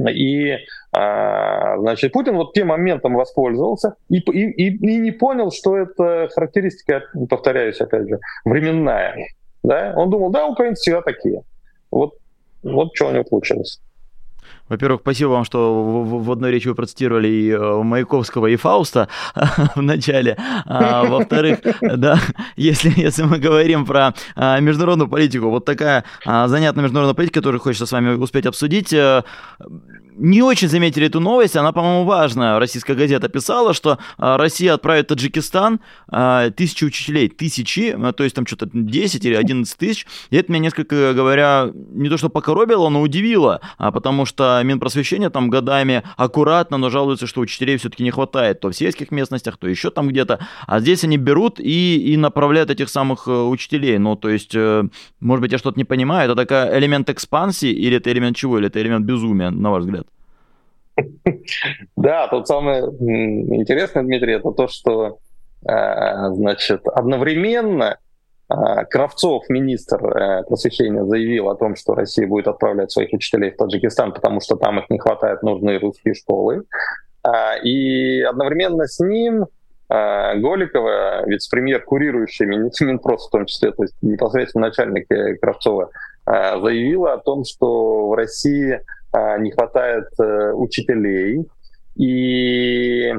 И, 0.00 0.56
а, 0.92 1.78
значит, 1.78 2.12
Путин 2.12 2.36
вот 2.36 2.54
тем 2.54 2.68
моментом 2.68 3.14
воспользовался 3.14 3.94
и, 4.08 4.18
и, 4.18 4.68
и 4.68 4.96
не 4.98 5.10
понял, 5.10 5.50
что 5.50 5.76
это 5.76 6.28
характеристика, 6.34 7.02
повторяюсь 7.28 7.80
опять 7.80 8.08
же, 8.08 8.18
временная. 8.44 9.16
Да? 9.62 9.92
Он 9.96 10.10
думал, 10.10 10.30
да, 10.30 10.46
украинцы 10.46 10.80
всегда 10.80 11.02
такие. 11.02 11.42
Вот 11.90 12.14
вот 12.62 12.94
что 12.94 13.08
у 13.08 13.12
него 13.12 13.24
получилось. 13.24 13.80
Во-первых, 14.72 15.02
спасибо 15.02 15.28
вам, 15.28 15.44
что 15.44 15.84
в, 15.84 16.24
в 16.24 16.32
одной 16.32 16.50
речи 16.50 16.66
вы 16.66 16.74
процитировали 16.74 17.28
и 17.28 17.50
э, 17.50 17.82
Маяковского, 17.82 18.46
и 18.46 18.56
Фауста 18.56 19.08
в 19.76 19.82
начале. 19.82 20.34
А, 20.64 21.04
во-вторых, 21.04 21.58
да, 21.82 22.18
если, 22.56 22.90
если 22.96 23.24
мы 23.24 23.36
говорим 23.36 23.84
про 23.84 24.14
а, 24.34 24.58
международную 24.60 25.10
политику, 25.10 25.50
вот 25.50 25.66
такая 25.66 26.04
а, 26.24 26.48
занятная 26.48 26.84
международная 26.84 27.14
политика, 27.14 27.40
которую 27.40 27.60
хочется 27.60 27.84
с 27.84 27.92
вами 27.92 28.14
успеть 28.14 28.46
обсудить, 28.46 28.94
а, 28.94 29.24
не 30.16 30.42
очень 30.42 30.68
заметили 30.68 31.06
эту 31.06 31.20
новость, 31.20 31.56
она, 31.56 31.72
по-моему, 31.72 32.04
важная. 32.04 32.58
Российская 32.58 32.94
газета 32.94 33.28
писала, 33.28 33.74
что 33.74 33.98
а, 34.18 34.36
Россия 34.36 34.74
отправит 34.74 35.06
в 35.06 35.08
Таджикистан 35.08 35.80
а, 36.08 36.50
тысячи 36.50 36.84
учителей, 36.84 37.28
тысячи, 37.28 37.94
а, 37.96 38.12
то 38.12 38.24
есть 38.24 38.36
там 38.36 38.46
что-то 38.46 38.68
10 38.72 39.24
или 39.24 39.34
11 39.34 39.76
тысяч. 39.76 40.06
И 40.30 40.36
это 40.36 40.52
меня 40.52 40.64
несколько, 40.64 41.14
говоря, 41.14 41.70
не 41.74 42.08
то 42.08 42.18
что 42.18 42.28
покоробило, 42.28 42.88
но 42.88 43.00
удивило, 43.00 43.60
потому 43.78 44.26
что 44.26 44.61
Минпросвещение 44.62 45.30
там 45.30 45.50
годами 45.50 46.02
аккуратно, 46.16 46.76
но 46.78 46.90
жалуется, 46.90 47.26
что 47.26 47.40
учителей 47.40 47.76
все-таки 47.76 48.02
не 48.02 48.10
хватает 48.10 48.60
то 48.60 48.70
в 48.70 48.76
сельских 48.76 49.10
местностях, 49.10 49.56
то 49.56 49.68
еще 49.68 49.90
там 49.90 50.08
где-то. 50.08 50.38
А 50.66 50.80
здесь 50.80 51.04
они 51.04 51.16
берут 51.16 51.60
и, 51.60 52.12
и 52.12 52.16
направляют 52.16 52.70
этих 52.70 52.88
самых 52.88 53.28
э, 53.28 53.30
учителей. 53.30 53.98
Ну, 53.98 54.16
то 54.16 54.28
есть, 54.28 54.54
э, 54.54 54.84
может 55.20 55.42
быть, 55.42 55.52
я 55.52 55.58
что-то 55.58 55.78
не 55.78 55.84
понимаю, 55.84 56.30
это 56.30 56.46
такой 56.46 56.78
элемент 56.78 57.10
экспансии 57.10 57.70
или 57.70 57.96
это 57.96 58.10
элемент 58.12 58.36
чего, 58.36 58.58
или 58.58 58.68
это 58.68 58.80
элемент 58.80 59.04
безумия, 59.04 59.50
на 59.50 59.70
ваш 59.70 59.84
взгляд? 59.84 60.06
Да, 61.96 62.28
тут 62.28 62.46
самое 62.46 62.82
интересное, 62.82 64.02
Дмитрий, 64.02 64.34
это 64.34 64.50
то, 64.52 64.68
что 64.68 65.18
э, 65.66 66.30
значит, 66.32 66.86
одновременно 66.86 67.98
Кравцов, 68.90 69.44
министр 69.48 70.04
э, 70.04 70.42
просвещения, 70.44 71.04
заявил 71.04 71.48
о 71.48 71.56
том, 71.56 71.76
что 71.76 71.94
Россия 71.94 72.26
будет 72.26 72.48
отправлять 72.48 72.90
своих 72.90 73.12
учителей 73.12 73.50
в 73.50 73.56
Таджикистан, 73.56 74.12
потому 74.12 74.40
что 74.40 74.56
там 74.56 74.78
их 74.78 74.90
не 74.90 74.98
хватает, 74.98 75.42
нужны 75.42 75.78
русские 75.78 76.14
школы. 76.14 76.64
И 77.62 78.20
одновременно 78.22 78.88
с 78.88 78.98
ним 78.98 79.46
Голикова, 79.88 81.24
вице-премьер, 81.26 81.84
курирующий 81.84 82.46
Минпрос 82.84 83.28
в 83.28 83.30
том 83.30 83.46
числе, 83.46 83.70
то 83.70 83.84
есть 83.84 83.94
непосредственно 84.02 84.66
начальник 84.66 85.06
Кравцова, 85.40 85.90
заявила 86.26 87.12
о 87.12 87.18
том, 87.18 87.44
что 87.44 88.08
в 88.08 88.14
России 88.14 88.80
а, 89.12 89.36
не 89.38 89.50
хватает 89.50 90.06
э, 90.18 90.52
учителей, 90.52 91.46
и 91.96 93.14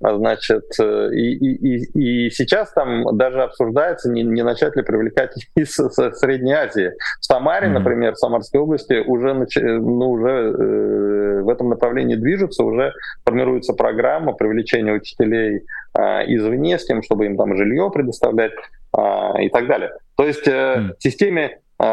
значит, 0.00 0.64
э, 0.80 1.08
и, 1.12 1.34
и, 1.34 1.76
и, 1.76 2.26
и 2.26 2.30
сейчас 2.30 2.72
там 2.72 3.16
даже 3.16 3.42
обсуждается, 3.42 4.10
не, 4.10 4.22
не 4.22 4.42
начать 4.42 4.76
ли 4.76 4.82
привлекать 4.82 5.32
из 5.54 5.74
Средней 5.74 6.52
Азии. 6.52 6.92
В 7.20 7.24
Самаре, 7.24 7.68
mm-hmm. 7.68 7.72
например, 7.72 8.14
в 8.14 8.18
Самарской 8.18 8.60
области 8.60 8.94
уже, 8.94 9.34
ну, 9.34 10.10
уже 10.10 10.30
э, 10.30 11.42
в 11.42 11.48
этом 11.48 11.70
направлении 11.70 12.16
движутся, 12.16 12.64
уже 12.64 12.92
формируется 13.24 13.72
программа 13.72 14.32
привлечения 14.32 14.92
учителей 14.92 15.62
э, 15.96 16.00
извне 16.26 16.78
с 16.78 16.84
тем, 16.84 17.02
чтобы 17.02 17.26
им 17.26 17.36
там 17.36 17.56
жилье 17.56 17.90
предоставлять 17.92 18.52
э, 18.96 19.42
и 19.44 19.48
так 19.48 19.66
далее. 19.66 19.92
То 20.16 20.24
есть 20.24 20.46
э, 20.46 20.50
mm-hmm. 20.50 20.94
системе 20.98 21.58
э, 21.78 21.84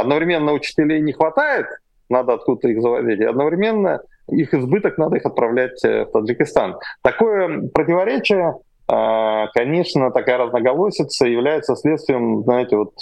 одновременно 0.00 0.52
учителей 0.52 1.00
не 1.00 1.12
хватает, 1.12 1.66
надо 2.08 2.34
откуда-то 2.34 2.68
их 2.68 2.82
завозить, 2.82 3.20
и 3.20 3.24
одновременно 3.24 4.00
их 4.30 4.54
избыток 4.54 4.98
надо 4.98 5.16
их 5.16 5.26
отправлять 5.26 5.84
э, 5.84 6.04
в 6.04 6.10
Таджикистан. 6.10 6.76
Такое 7.02 7.68
противоречие, 7.68 8.54
а, 8.86 9.48
конечно, 9.48 10.10
такая 10.10 10.38
разноголосица 10.38 11.26
является 11.26 11.76
следствием, 11.76 12.42
знаете, 12.42 12.76
вот 12.76 12.94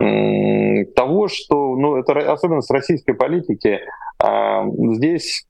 э, 0.00 0.84
того, 0.96 1.28
что, 1.28 1.76
ну, 1.76 1.96
это 1.96 2.32
особенность 2.32 2.70
российской 2.70 3.14
политики. 3.14 3.80
А, 4.22 4.64
здесь 4.68 5.46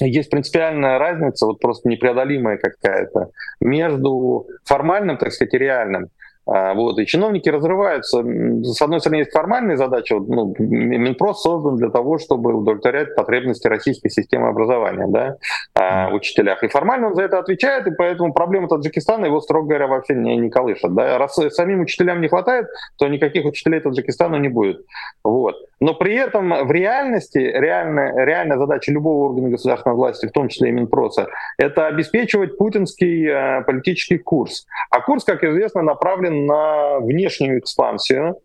есть 0.00 0.30
принципиальная 0.30 0.98
разница, 0.98 1.46
вот 1.46 1.60
просто 1.60 1.88
непреодолимая 1.88 2.58
какая-то, 2.58 3.30
между 3.60 4.46
формальным, 4.64 5.16
так 5.16 5.32
сказать, 5.32 5.54
и 5.54 5.58
реальным. 5.58 6.08
А, 6.50 6.72
вот, 6.72 6.98
и 6.98 7.04
чиновники 7.04 7.50
разрываются. 7.50 8.22
С 8.62 8.80
одной 8.80 9.00
стороны, 9.00 9.20
есть 9.20 9.32
формальные 9.32 9.76
задачи. 9.76 10.14
Ну, 10.14 10.54
Минпрос 10.58 11.42
создан 11.42 11.76
для 11.76 11.90
того, 11.90 12.16
чтобы 12.18 12.54
удовлетворять 12.54 13.14
потребности 13.14 13.66
российской 13.66 14.08
системы 14.08 14.48
образования 14.48 15.06
да, 15.08 15.36
а, 15.74 16.08
в 16.10 16.14
учителях. 16.14 16.62
И 16.64 16.68
формально 16.68 17.08
он 17.08 17.14
за 17.16 17.22
это 17.22 17.38
отвечает, 17.38 17.86
и 17.86 17.90
поэтому 17.90 18.32
проблема 18.32 18.68
Таджикистана 18.68 19.26
его, 19.26 19.40
строго 19.40 19.68
говоря, 19.68 19.88
вообще 19.88 20.14
не, 20.14 20.38
не 20.38 20.48
колышет. 20.48 20.94
Да. 20.94 21.18
Раз 21.18 21.38
самим 21.50 21.80
учителям 21.80 22.22
не 22.22 22.28
хватает, 22.28 22.66
то 22.96 23.06
никаких 23.08 23.44
учителей 23.44 23.80
Таджикистана 23.80 24.36
не 24.36 24.48
будет. 24.48 24.80
Вот. 25.22 25.56
Но 25.80 25.94
при 25.94 26.14
этом 26.14 26.66
в 26.66 26.70
реальности, 26.72 27.38
реальная, 27.38 28.24
реальная 28.24 28.58
задача 28.58 28.90
любого 28.92 29.30
органа 29.30 29.50
государственной 29.50 29.94
власти, 29.94 30.26
в 30.26 30.32
том 30.32 30.48
числе 30.48 30.70
и 30.70 30.72
Минпроса, 30.72 31.28
это 31.56 31.86
обеспечивать 31.86 32.58
путинский 32.58 33.26
э, 33.26 33.62
политический 33.64 34.18
курс. 34.18 34.66
А 34.90 35.00
курс, 35.00 35.24
как 35.24 35.44
известно, 35.44 35.82
направлен 35.82 36.46
на 36.46 36.98
внешнюю 36.98 37.60
экспансию, 37.60 38.38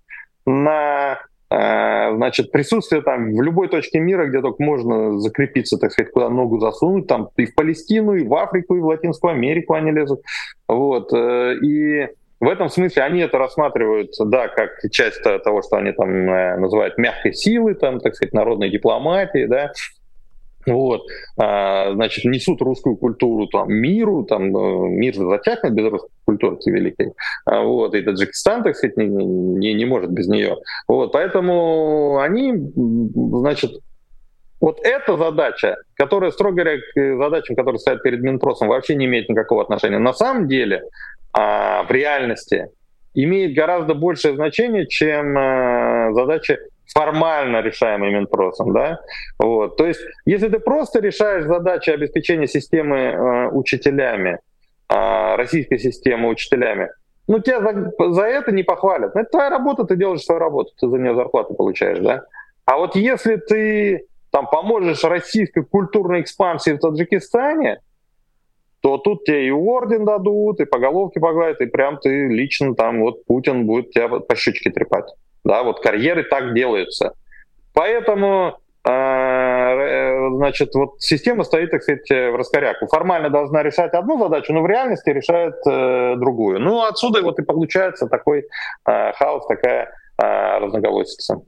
на 0.46 1.20
э, 1.50 2.16
значит, 2.16 2.52
присутствие 2.52 3.02
там 3.02 3.34
в 3.36 3.42
любой 3.42 3.68
точке 3.68 4.00
мира, 4.00 4.28
где 4.28 4.42
только 4.42 4.62
можно 4.62 5.20
закрепиться, 5.20 5.78
так 5.78 5.92
сказать, 5.92 6.12
куда 6.12 6.30
ногу 6.30 6.60
засунуть, 6.60 7.08
там 7.08 7.30
и 7.38 7.46
в 7.46 7.56
Палестину, 7.56 8.14
и 8.14 8.24
в 8.24 8.34
Африку, 8.36 8.76
и 8.76 8.80
в 8.80 8.86
Латинскую 8.86 9.32
Америку 9.32 9.74
они 9.74 9.92
лезут. 9.92 10.22
Вот. 10.68 11.12
Э, 11.14 11.56
и 11.56 12.10
в 12.40 12.50
этом 12.50 12.70
смысле 12.70 13.04
они 13.04 13.22
это 13.22 13.38
рассматривают, 13.38 14.12
да, 14.20 14.48
как 14.48 14.72
часть 14.92 15.22
того, 15.22 15.62
что 15.62 15.78
они 15.78 15.92
там 15.92 16.10
э, 16.10 16.58
называют 16.58 16.98
мягкой 16.98 17.34
силой, 17.34 17.76
там, 17.76 18.00
так 18.00 18.16
сказать, 18.16 18.34
народной 18.34 18.70
дипломатии, 18.70 19.46
да, 19.46 19.72
вот, 20.66 21.02
а, 21.38 21.92
значит, 21.94 22.26
несут 22.26 22.62
русскую 22.62 22.96
культуру 22.96 23.48
там 23.48 23.72
миру, 23.74 24.24
там 24.24 24.56
э, 24.56 24.90
мир 24.90 25.14
затянет 25.16 25.74
без 25.74 25.92
русской 25.92 26.10
культуры 26.26 26.58
великой, 26.66 27.14
а, 27.46 27.62
вот, 27.62 27.96
и 27.96 28.02
Таджикистан, 28.02 28.64
так 28.64 28.76
сказать, 28.76 28.98
не, 28.98 29.08
не, 29.08 29.74
не 29.74 29.86
может 29.86 30.12
без 30.12 30.28
нее, 30.28 30.58
вот, 30.88 31.12
поэтому 31.12 32.20
они, 32.20 32.54
значит, 32.76 33.72
вот 34.64 34.80
эта 34.82 35.18
задача, 35.18 35.76
которая, 35.96 36.32
строго 36.32 36.56
говоря, 36.56 36.78
к 36.78 37.18
задачам, 37.18 37.58
которые 37.58 37.80
стоят 37.80 38.02
перед 38.02 38.22
Минпросом, 38.22 38.70
вообще 38.70 38.96
не 38.96 39.08
имеет 39.08 39.28
никакого 39.28 39.62
отношения. 39.62 40.00
На 40.00 40.14
самом 40.14 40.48
деле, 40.48 40.84
в 41.34 41.88
реальности 41.90 42.70
имеет 43.14 43.56
гораздо 43.56 43.94
большее 43.94 44.36
значение, 44.36 44.88
чем 44.88 45.38
а, 45.38 46.14
задачи 46.14 46.58
формально 46.94 47.62
решаемый 47.62 48.14
Минпросом, 48.14 48.74
да, 48.74 49.00
вот, 49.40 49.78
то 49.78 49.86
есть, 49.86 50.02
если 50.26 50.50
ты 50.50 50.60
просто 50.60 51.00
решаешь 51.00 51.46
задачи 51.46 51.90
обеспечения 51.90 52.48
системы 52.48 52.98
э, 52.98 53.48
учителями, 53.50 54.40
э, 54.90 55.36
российской 55.36 55.80
системы 55.80 56.30
учителями, 56.30 56.90
ну, 57.28 57.40
тебя 57.40 57.62
за, 57.62 58.14
за 58.14 58.24
это 58.24 58.52
не 58.52 58.64
похвалят. 58.64 59.16
Это 59.16 59.30
твоя 59.30 59.50
работа, 59.50 59.86
ты 59.86 59.96
делаешь 59.96 60.22
свою 60.22 60.40
работу, 60.40 60.72
ты 60.78 60.88
за 60.88 60.98
нее 60.98 61.16
зарплату 61.16 61.54
получаешь, 61.54 62.00
да. 62.00 62.24
А 62.66 62.78
вот 62.78 62.96
если 62.96 63.38
ты 63.38 64.06
там 64.30 64.48
поможешь 64.48 65.04
российской 65.04 65.64
культурной 65.64 66.22
экспансии 66.22 66.72
в 66.72 66.80
Таджикистане, 66.80 67.80
то 68.84 68.98
тут 68.98 69.24
тебе 69.24 69.48
и 69.48 69.52
орден 69.52 70.04
дадут, 70.04 70.60
и 70.60 70.66
по 70.66 70.78
головке 70.78 71.22
погладят, 71.22 71.62
и 71.62 71.68
прям 71.68 71.98
ты 72.00 72.28
лично 72.28 72.76
там, 72.76 73.00
вот 73.00 73.26
Путин 73.26 73.66
будет 73.66 73.92
тебя 73.92 74.10
по 74.10 74.36
щечке 74.36 74.72
трепать. 74.72 75.06
Да, 75.46 75.64
вот 75.64 75.80
карьеры 75.80 76.24
так 76.24 76.54
делаются. 76.54 77.14
Поэтому 77.74 78.58
э, 78.86 80.30
значит, 80.36 80.76
вот 80.76 80.96
система 81.00 81.46
стоит, 81.46 81.72
так 81.72 81.82
сказать, 81.82 82.10
в 82.10 82.36
раскоряку. 82.36 82.88
Формально 82.88 83.30
должна 83.30 83.64
решать 83.64 83.94
одну 83.94 84.20
задачу, 84.20 84.52
но 84.52 84.62
в 84.62 84.68
реальности 84.68 85.12
решает 85.12 85.56
э, 85.66 86.16
другую. 86.18 86.60
Ну, 86.60 86.84
отсюда 86.84 87.22
вот 87.22 87.40
и 87.40 87.44
получается 87.44 88.08
такой 88.08 88.40
э, 88.86 89.14
хаос, 89.14 89.48
такая 89.48 89.92
э, 90.22 90.58
разноголосица. 90.60 91.40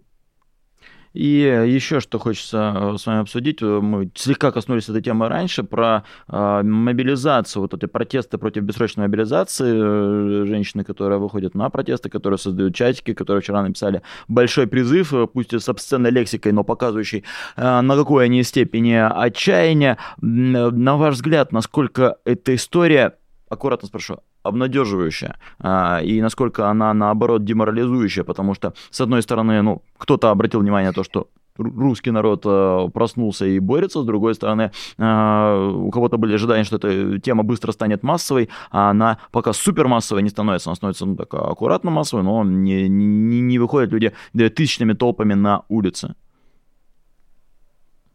И 1.16 1.66
еще 1.68 2.01
что 2.01 2.20
хочется 2.20 2.74
э, 2.76 2.97
с 2.97 3.05
вами 3.05 3.22
обсудить, 3.22 3.61
э, 3.61 3.66
мы 3.66 4.11
слегка 4.16 4.51
коснулись 4.51 4.89
этой 4.89 5.01
темы 5.01 5.30
раньше, 5.30 5.63
про 5.63 6.03
э, 6.28 6.61
мобилизацию, 6.61 7.61
вот 7.61 7.74
эти 7.74 7.86
протесты 7.86 8.38
против 8.38 8.63
бессрочной 8.63 9.05
мобилизации, 9.05 10.45
женщины, 10.45 10.84
которые 10.84 11.18
выходят 11.18 11.55
на 11.55 11.70
протесты, 11.70 12.09
которые 12.09 12.38
создают 12.38 12.76
чатики, 12.76 13.13
которые 13.13 13.41
вчера 13.41 13.63
написали 13.63 14.01
большой 14.28 14.68
призыв, 14.68 15.13
пусть 15.32 15.53
и 15.53 15.59
с 15.59 15.70
обсценной 15.70 16.11
лексикой, 16.11 16.51
но 16.51 16.66
показывающий, 16.66 17.24
на 17.55 17.95
какой 17.95 18.26
они 18.26 18.43
степени 18.43 18.93
отчаяния. 18.93 19.97
На 20.22 20.97
ваш 20.97 21.16
взгляд, 21.16 21.53
насколько 21.53 22.18
эта 22.26 22.55
история, 22.55 23.16
аккуратно 23.47 23.88
спрошу, 23.88 24.20
обнадеживающая, 24.48 25.38
а, 25.60 26.02
и 26.02 26.22
насколько 26.22 26.70
она, 26.70 26.93
наоборот, 26.93 27.43
деморализующая, 27.43 28.24
потому 28.24 28.54
что, 28.54 28.74
с 28.89 29.02
одной 29.02 29.22
стороны, 29.22 29.62
ну, 29.62 29.82
кто-то 29.98 30.32
обратил 30.32 30.60
внимание 30.62 30.89
на 30.89 30.93
то, 30.93 31.04
что 31.04 31.28
русский 31.58 32.12
народ 32.12 32.41
э, 32.46 32.89
проснулся 32.93 33.46
и 33.46 33.60
борется, 33.60 34.02
с 34.02 34.06
другой 34.06 34.36
стороны, 34.36 34.72
э, 34.98 35.72
у 35.76 35.89
кого-то 35.91 36.18
были 36.18 36.36
ожидания, 36.36 36.64
что 36.64 36.76
эта 36.78 37.20
тема 37.20 37.43
быстро 37.43 37.72
станет 37.72 38.04
массовой, 38.04 38.50
а 38.72 38.89
она 38.89 39.18
пока 39.32 39.54
супермассовой 39.54 40.24
не 40.24 40.30
становится, 40.30 40.70
она 40.70 40.76
становится 40.76 41.06
ну, 41.06 41.16
так 41.16 41.34
аккуратно 41.34 41.91
массовой, 41.91 42.24
но 42.24 42.43
не, 42.43 42.89
не, 42.89 43.41
не 43.41 43.60
выходят 43.60 43.91
люди 43.91 44.14
тысячными 44.34 44.93
толпами 44.93 45.34
на 45.34 45.64
улицы. 45.70 46.16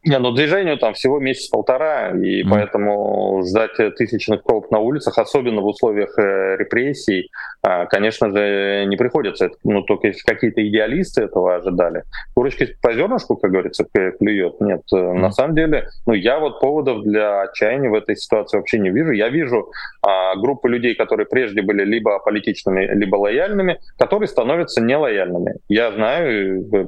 Не, 0.02 0.18
ну 0.18 0.32
движению 0.32 0.78
там 0.78 0.94
всего 0.94 1.20
месяц-полтора, 1.20 2.10
и 2.10 2.42
mm. 2.42 2.48
поэтому 2.50 3.42
ждать 3.46 3.76
тысячных 3.96 4.42
толп 4.44 4.70
на 4.70 4.78
улицах, 4.78 5.18
особенно 5.18 5.60
в 5.60 5.66
условиях 5.66 6.18
э, 6.18 6.56
репрессий, 6.56 7.30
э, 7.62 7.86
конечно 7.86 8.30
же, 8.30 8.86
не 8.86 8.96
приходится. 8.96 9.50
Ну, 9.62 9.82
только 9.82 10.08
если 10.08 10.22
какие-то 10.22 10.66
идеалисты 10.66 11.24
этого 11.24 11.56
ожидали. 11.56 12.04
Курочка 12.34 12.64
по 12.80 12.94
зернышку, 12.94 13.36
как 13.36 13.50
говорится, 13.50 13.84
клюет. 14.18 14.58
Нет, 14.60 14.80
mm. 14.90 15.12
на 15.14 15.32
самом 15.32 15.54
деле, 15.54 15.88
ну, 16.06 16.14
я 16.14 16.38
вот 16.38 16.60
поводов 16.60 17.02
для 17.02 17.42
отчаяния 17.42 17.90
в 17.90 17.94
этой 17.94 18.16
ситуации 18.16 18.56
вообще 18.56 18.78
не 18.78 18.88
вижу. 18.88 19.12
Я 19.12 19.28
вижу 19.28 19.70
э, 20.06 20.38
группы 20.38 20.70
людей, 20.70 20.94
которые 20.94 21.26
прежде 21.26 21.60
были 21.60 21.84
либо 21.84 22.18
политичными, 22.20 22.86
либо 22.94 23.16
лояльными, 23.16 23.78
которые 23.98 24.28
становятся 24.28 24.80
нелояльными. 24.80 25.56
Я 25.68 25.92
знаю, 25.92 26.64
э, 26.72 26.86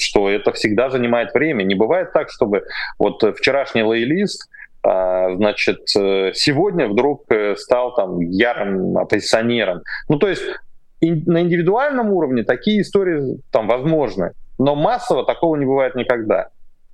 что 0.00 0.28
это 0.28 0.50
всегда 0.50 0.90
занимает 0.90 1.32
время. 1.32 1.62
Не 1.62 1.76
бывает 1.76 2.12
так, 2.16 2.30
чтобы 2.30 2.64
вот 2.98 3.22
вчерашний 3.36 3.82
лоялист 3.82 4.48
а, 4.86 5.34
значит, 5.34 5.80
э, 5.98 6.30
сегодня 6.34 6.86
вдруг 6.86 7.24
э, 7.32 7.56
стал 7.56 7.94
там 7.94 8.20
ярым 8.20 8.96
оппозиционером. 8.96 9.82
Ну, 10.08 10.18
то 10.18 10.28
есть 10.28 10.42
на 11.00 11.42
индивидуальном 11.42 12.12
уровне 12.12 12.44
такие 12.44 12.82
истории 12.82 13.40
там 13.50 13.66
возможны, 13.66 14.30
но 14.58 14.76
массово 14.76 15.24
такого 15.24 15.56
не 15.56 15.66
бывает 15.66 15.96
никогда. 15.96 16.50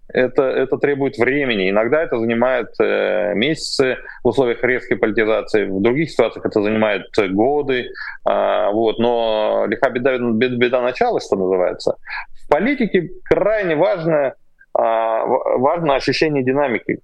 Это, 0.08 0.42
это 0.42 0.78
требует 0.78 1.18
времени. 1.18 1.70
Иногда 1.70 2.02
это 2.02 2.18
занимает 2.18 2.68
э, 2.80 3.34
месяцы 3.34 3.98
в 4.24 4.28
условиях 4.28 4.62
резкой 4.64 4.96
политизации, 4.96 5.64
в 5.66 5.82
других 5.82 6.10
ситуациях 6.10 6.46
это 6.46 6.62
занимает 6.62 7.06
годы. 7.30 7.90
Э, 8.26 8.70
вот. 8.72 8.98
Но 8.98 9.66
лиха 9.68 9.90
беда, 9.90 10.16
беда, 10.16 10.56
беда 10.56 10.82
начала, 10.82 11.20
что 11.20 11.36
называется. 11.36 11.96
В 12.44 12.48
политике 12.48 13.10
крайне 13.24 13.76
важно 13.76 14.34
важно 14.74 15.94
ощущение 15.94 16.42
динамики. 16.42 17.00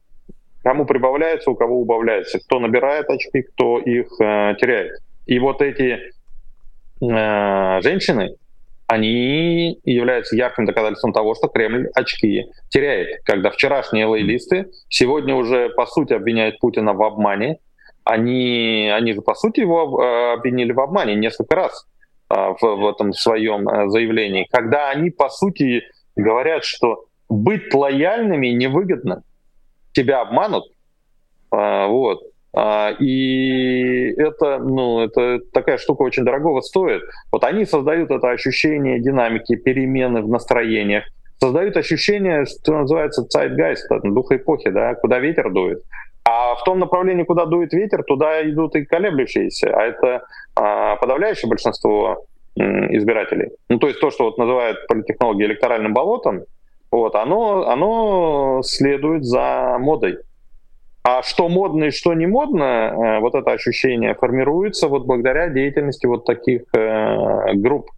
Кому 0.62 0.84
прибавляется, 0.84 1.50
у 1.50 1.54
кого 1.54 1.80
убавляется, 1.80 2.40
кто 2.40 2.58
набирает 2.58 3.08
очки, 3.08 3.42
кто 3.42 3.78
их 3.78 4.06
э, 4.20 4.54
теряет. 4.60 5.00
И 5.26 5.38
вот 5.38 5.62
эти 5.62 5.98
э, 7.00 7.80
женщины, 7.80 8.34
они 8.86 9.78
являются 9.84 10.36
ярким 10.36 10.66
доказательством 10.66 11.12
того, 11.12 11.34
что 11.34 11.48
Кремль 11.48 11.88
очки 11.94 12.46
теряет. 12.70 13.22
Когда 13.24 13.50
вчерашние 13.50 14.06
лоялисты 14.06 14.70
сегодня 14.88 15.34
уже, 15.36 15.70
по 15.70 15.86
сути, 15.86 16.12
обвиняют 16.12 16.58
Путина 16.58 16.92
в 16.92 17.02
обмане, 17.02 17.60
они, 18.04 18.90
они 18.92 19.12
же, 19.12 19.22
по 19.22 19.34
сути, 19.34 19.60
его 19.60 20.02
э, 20.02 20.32
обвинили 20.34 20.72
в 20.72 20.80
обмане 20.80 21.14
несколько 21.14 21.54
раз 21.54 21.86
э, 22.30 22.34
в, 22.34 22.60
в 22.60 22.88
этом 22.88 23.12
своем 23.12 23.90
заявлении, 23.90 24.48
когда 24.50 24.90
они, 24.90 25.10
по 25.10 25.28
сути, 25.28 25.82
говорят, 26.16 26.64
что 26.64 27.04
быть 27.28 27.72
лояльными 27.72 28.48
невыгодно. 28.48 29.22
Тебя 29.92 30.20
обманут. 30.20 30.64
А, 31.50 31.86
вот. 31.88 32.20
А, 32.56 32.90
и 32.98 34.12
это, 34.16 34.58
ну, 34.58 35.00
это 35.00 35.40
такая 35.52 35.78
штука 35.78 36.02
очень 36.02 36.24
дорогого 36.24 36.60
стоит. 36.60 37.02
Вот 37.30 37.44
они 37.44 37.64
создают 37.64 38.10
это 38.10 38.30
ощущение 38.30 39.00
динамики, 39.00 39.56
перемены 39.56 40.22
в 40.22 40.28
настроениях, 40.28 41.04
создают 41.38 41.76
ощущение, 41.76 42.46
что 42.46 42.78
называется 42.78 43.26
zeitgeist, 43.32 44.00
духа 44.02 44.36
эпохи, 44.36 44.70
да, 44.70 44.94
куда 44.94 45.18
ветер 45.18 45.52
дует. 45.52 45.82
А 46.24 46.54
в 46.56 46.64
том 46.64 46.78
направлении, 46.78 47.24
куда 47.24 47.46
дует 47.46 47.72
ветер, 47.72 48.02
туда 48.02 48.42
идут 48.48 48.74
и 48.76 48.84
колеблющиеся. 48.84 49.74
А 49.74 49.82
это 49.84 50.22
а, 50.54 50.96
подавляющее 50.96 51.48
большинство 51.48 52.24
избирателей. 52.56 53.50
Ну, 53.68 53.78
то 53.78 53.86
есть 53.86 54.00
то, 54.00 54.10
что 54.10 54.24
вот 54.24 54.36
называют 54.36 54.84
политтехнологи 54.88 55.44
электоральным 55.44 55.94
болотом, 55.94 56.42
вот, 56.90 57.14
оно, 57.14 57.68
оно 57.68 58.62
следует 58.64 59.24
за 59.24 59.76
модой. 59.78 60.18
А 61.02 61.22
что 61.22 61.48
модно 61.48 61.84
и 61.84 61.90
что 61.90 62.12
не 62.14 62.26
модно, 62.26 62.62
э, 62.62 63.20
вот 63.20 63.34
это 63.34 63.52
ощущение 63.52 64.14
формируется 64.14 64.88
вот 64.88 65.06
благодаря 65.06 65.48
деятельности 65.48 66.06
вот 66.06 66.24
таких 66.24 66.62
э, 66.74 67.54
групп. 67.54 67.90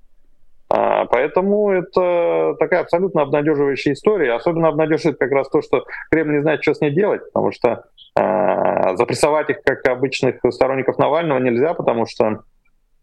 А, 0.73 1.07
поэтому 1.07 1.71
это 1.71 2.55
такая 2.61 2.81
абсолютно 2.83 3.23
обнадеживающая 3.23 3.95
история. 3.95 4.35
Особенно 4.35 4.69
обнадеживает 4.69 5.19
как 5.19 5.33
раз 5.33 5.49
то, 5.49 5.63
что 5.63 5.85
Кремль 6.11 6.37
не 6.37 6.43
знает, 6.43 6.63
что 6.63 6.75
с 6.75 6.81
ней 6.81 6.93
делать, 6.93 7.23
потому 7.25 7.51
что 7.51 7.85
э, 8.17 8.97
запрессовать 8.97 9.51
их, 9.51 9.63
как 9.63 9.87
обычных 9.89 10.37
сторонников 10.51 10.99
Навального, 10.99 11.41
нельзя, 11.41 11.75
потому 11.75 12.07
что 12.07 12.43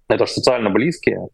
это 0.07 0.25
же 0.25 0.31
социально 0.31 0.69
близкие, 0.69 1.27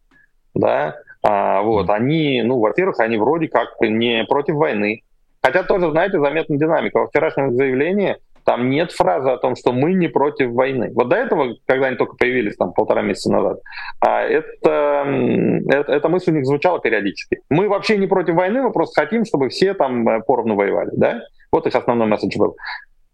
да, 0.56 0.96
а, 1.24 1.62
вот, 1.62 1.90
они, 1.90 2.42
ну, 2.44 2.60
во-первых, 2.60 3.00
они 3.00 3.18
вроде 3.18 3.48
как 3.48 3.70
не 3.82 4.26
против 4.26 4.56
войны. 4.56 5.02
Хотя 5.42 5.64
тоже, 5.64 5.90
знаете, 5.90 6.20
заметна 6.20 6.58
динамика. 6.58 7.00
Во 7.00 7.08
вчерашнем 7.08 7.54
заявлении 7.54 8.18
там 8.46 8.70
нет 8.70 8.92
фразы 8.92 9.30
о 9.30 9.38
том, 9.38 9.56
что 9.56 9.72
мы 9.72 9.94
не 9.94 10.10
против 10.10 10.52
войны. 10.52 10.92
Вот 10.94 11.08
до 11.08 11.16
этого, 11.16 11.56
когда 11.66 11.88
они 11.88 11.96
только 11.96 12.16
появились, 12.18 12.58
там, 12.58 12.74
полтора 12.74 13.02
месяца 13.02 13.32
назад, 13.32 13.60
а, 14.02 14.22
это, 14.22 15.06
это, 15.70 15.92
эта 15.92 16.10
мысль 16.10 16.32
у 16.32 16.36
них 16.36 16.46
звучала 16.46 16.80
периодически. 16.80 17.40
Мы 17.50 17.70
вообще 17.70 17.98
не 17.98 18.08
против 18.08 18.36
войны, 18.36 18.62
мы 18.62 18.72
просто 18.72 19.02
хотим, 19.02 19.24
чтобы 19.26 19.50
все 19.50 19.74
там 19.74 20.08
э, 20.08 20.22
поровну 20.22 20.56
воевали, 20.56 20.92
да? 20.94 21.22
Вот 21.52 21.68
их 21.68 21.76
основной 21.76 22.08
месседж 22.08 22.38
был. 22.38 22.58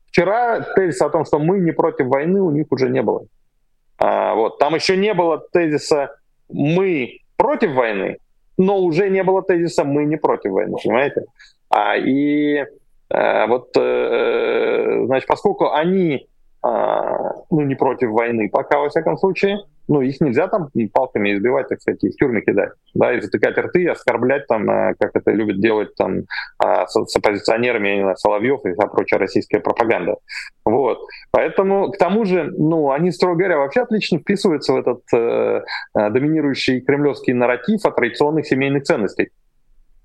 Вчера 0.07 0.61
тезис 0.75 1.01
о 1.01 1.09
том, 1.09 1.25
что 1.25 1.37
мы 1.37 1.59
не 1.59 1.71
против 1.71 2.07
войны, 2.07 2.41
у 2.41 2.49
них 2.49 2.65
уже 2.71 2.89
не 2.89 3.03
было. 3.03 3.25
А, 3.99 4.33
вот. 4.33 4.57
Там 4.57 4.73
еще 4.73 4.97
не 4.97 5.13
было 5.13 5.43
тезиса 5.51 6.15
«мы 6.49 7.19
против 7.39 7.73
войны, 7.73 8.17
но 8.57 8.77
уже 8.79 9.09
не 9.09 9.23
было 9.23 9.41
тезиса 9.41 9.85
«мы 9.85 10.05
не 10.05 10.17
против 10.17 10.51
войны», 10.51 10.77
понимаете? 10.83 11.23
А, 11.69 11.95
и 11.95 12.65
э, 13.09 13.47
вот, 13.47 13.69
э, 13.77 15.05
значит, 15.05 15.27
поскольку 15.27 15.71
они 15.71 16.27
а, 16.61 17.35
ну, 17.49 17.61
не 17.61 17.75
против 17.75 18.09
войны 18.09 18.49
пока, 18.49 18.79
во 18.79 18.89
всяком 18.89 19.17
случае. 19.17 19.59
Ну, 19.89 20.01
их 20.01 20.21
нельзя 20.21 20.47
там 20.47 20.69
палками 20.93 21.33
избивать, 21.33 21.67
так 21.67 21.81
сказать, 21.81 22.03
и 22.03 22.11
в 22.11 22.15
тюрьмы 22.15 22.41
кидать, 22.41 22.73
да, 22.93 23.11
и 23.11 23.21
затыкать 23.21 23.57
рты, 23.57 23.87
оскорблять 23.87 24.45
там, 24.45 24.69
э, 24.69 24.93
как 24.99 25.15
это 25.15 25.31
любят 25.31 25.59
делать 25.59 25.95
там 25.95 26.25
а, 26.59 26.85
с, 26.85 27.15
оппозиционерами, 27.15 27.87
я 27.87 27.95
не 27.95 28.01
знаю, 28.01 28.17
Соловьев 28.17 28.59
и 28.65 28.73
вся 28.73 28.85
прочая 28.85 29.19
российская 29.19 29.59
пропаганда. 29.59 30.17
Вот. 30.63 30.99
Поэтому, 31.31 31.89
к 31.89 31.97
тому 31.97 32.23
же, 32.25 32.53
ну, 32.55 32.91
они, 32.91 33.09
строго 33.11 33.39
говоря, 33.39 33.57
вообще 33.57 33.81
отлично 33.81 34.19
вписываются 34.19 34.73
в 34.73 34.77
этот 34.77 35.01
э, 35.11 35.63
э 35.97 36.09
доминирующий 36.11 36.81
кремлевский 36.81 37.33
нарратив 37.33 37.83
о 37.83 37.89
традиционных 37.89 38.45
семейных 38.45 38.83
ценностей. 38.83 39.29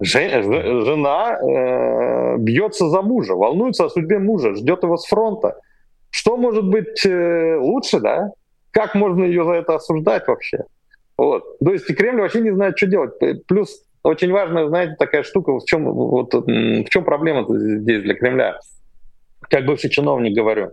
Жена 0.00 1.38
э, 1.38 2.36
бьется 2.38 2.88
за 2.88 3.02
мужа, 3.02 3.34
волнуется 3.34 3.84
о 3.84 3.90
судьбе 3.90 4.18
мужа, 4.18 4.54
ждет 4.54 4.82
его 4.82 4.96
с 4.96 5.06
фронта. 5.06 5.58
Что 6.08 6.38
может 6.38 6.66
быть 6.66 7.04
э, 7.04 7.58
лучше, 7.60 8.00
да? 8.00 8.30
Как 8.74 8.94
можно 8.94 9.24
ее 9.24 9.44
за 9.44 9.52
это 9.52 9.76
осуждать 9.76 10.26
вообще? 10.26 10.64
Вот. 11.16 11.44
То 11.64 11.72
есть 11.72 11.86
Кремль 11.96 12.20
вообще 12.20 12.40
не 12.40 12.50
знает, 12.50 12.76
что 12.76 12.88
делать. 12.88 13.12
Плюс 13.46 13.84
очень 14.02 14.32
важная, 14.32 14.68
знаете, 14.68 14.96
такая 14.98 15.22
штука, 15.22 15.52
в 15.52 15.64
чем, 15.64 15.84
вот, 15.84 16.34
в 16.34 16.88
чем 16.90 17.04
проблема 17.04 17.46
здесь 17.48 18.02
для 18.02 18.14
Кремля, 18.14 18.58
как 19.48 19.64
бывший 19.64 19.90
чиновник 19.90 20.36
говорю. 20.36 20.72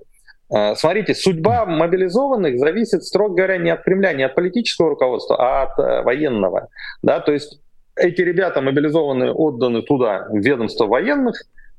Э, 0.54 0.76
смотрите, 0.76 1.14
судьба 1.14 1.66
мобилизованных 1.66 2.60
зависит, 2.60 3.04
строго 3.04 3.36
говоря, 3.36 3.58
не 3.58 3.70
от 3.70 3.84
Кремля, 3.84 4.14
не 4.14 4.24
от 4.24 4.36
политического 4.36 4.89
руководства, 4.89 5.38
а 5.38 5.64
от 5.64 5.80
э, 5.80 6.02
военного. 6.02 6.70
Да? 7.04 7.20
То 7.20 7.32
есть 7.32 7.62
эти 7.95 8.22
ребята 8.22 8.62
мобилизованные, 8.62 9.32
отданы 9.32 9.84
туда, 9.84 10.28
в 10.30 10.38
ведомство 10.38 10.88
военных, 10.88 11.36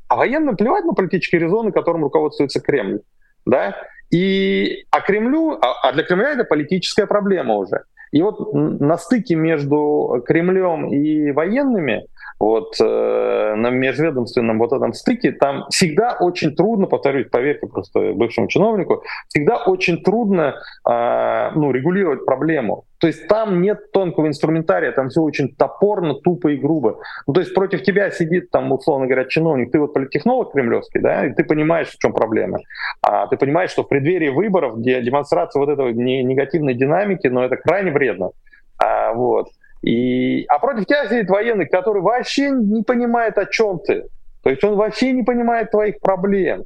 а 0.09 0.17
военным 0.17 0.57
плевать 0.57 0.85
на 0.85 0.95
политические 0.95 1.43
резоны, 1.43 1.73
которым 1.73 2.05
руководствуется 2.05 2.61
Кремль 2.61 3.01
да, 3.47 3.77
и, 4.11 4.85
а 4.91 5.01
Кремлю, 5.01 5.59
а, 5.61 5.89
а 5.89 5.93
для 5.93 6.03
Кремля 6.03 6.33
это 6.33 6.45
политическая 6.45 7.07
проблема 7.07 7.55
уже. 7.55 7.85
И 8.13 8.21
вот 8.21 8.53
на 8.53 8.99
стыке 8.99 9.35
между 9.35 10.23
Кремлем 10.27 10.93
и 10.93 11.33
военными 11.33 12.07
вот 12.43 12.75
э, 12.81 13.55
на 13.55 13.71
межведомственном 13.71 14.59
вот 14.59 14.73
этом 14.73 14.93
стыке, 14.95 15.31
там 15.31 15.67
всегда 15.71 16.17
очень 16.19 16.57
трудно, 16.57 16.89
повторюсь, 16.89 17.29
поверьте 17.31 17.69
просто 17.69 18.15
бывшему 18.15 18.49
чиновнику, 18.49 19.05
всегда 19.29 19.59
очень 19.59 20.03
трудно 20.03 20.57
э, 20.85 21.51
ну, 21.55 21.71
регулировать 21.71 22.25
проблему. 22.25 22.85
То 22.99 23.07
есть 23.07 23.29
там 23.29 23.63
нет 23.63 23.93
тонкого 23.93 24.27
инструментария, 24.27 24.91
там 24.91 25.09
все 25.09 25.23
очень 25.23 25.55
топорно, 25.55 26.15
тупо 26.15 26.49
и 26.49 26.57
грубо. 26.57 26.99
Ну, 27.29 27.33
то 27.33 27.41
есть 27.41 27.55
против 27.55 27.85
тебя 27.85 28.11
сидит 28.11 28.51
там, 28.51 28.73
условно 28.73 29.07
говоря, 29.07 29.25
чиновник, 29.25 29.71
ты 29.71 29.79
вот 29.79 29.95
политтехнолог 29.95 30.53
кремлевский, 30.53 31.01
да, 31.01 31.27
и 31.27 31.33
ты 31.33 31.45
понимаешь, 31.45 31.91
в 31.91 31.99
чем 31.99 32.13
проблема. 32.13 32.59
А 33.03 33.29
ты 33.29 33.37
понимаешь, 33.37 33.71
что 33.71 33.85
в 33.85 33.89
преддверии 33.89 34.31
выборов, 34.31 34.79
где 34.79 35.01
демонстрация 35.01 35.61
вот 35.61 35.69
этого 35.69 35.91
негативной 35.91 36.75
динамики, 36.75 37.29
но 37.29 37.41
ну, 37.41 37.47
это 37.47 37.57
крайне 37.57 37.93
вредно. 37.93 38.31
А, 38.79 39.13
вот. 39.13 39.47
И, 39.83 40.45
а 40.47 40.59
против 40.59 40.87
тебя 40.87 41.09
сидит 41.09 41.29
военный, 41.29 41.67
который 41.67 42.03
вообще 42.03 42.51
не 42.51 42.83
понимает, 42.83 43.37
о 43.39 43.47
чем 43.47 43.81
ты. 43.81 44.05
То 44.43 44.51
есть 44.51 44.63
он 44.65 44.77
вообще 44.77 45.13
не 45.13 45.23
понимает 45.23 45.71
твоих 45.71 46.01
проблем 46.01 46.65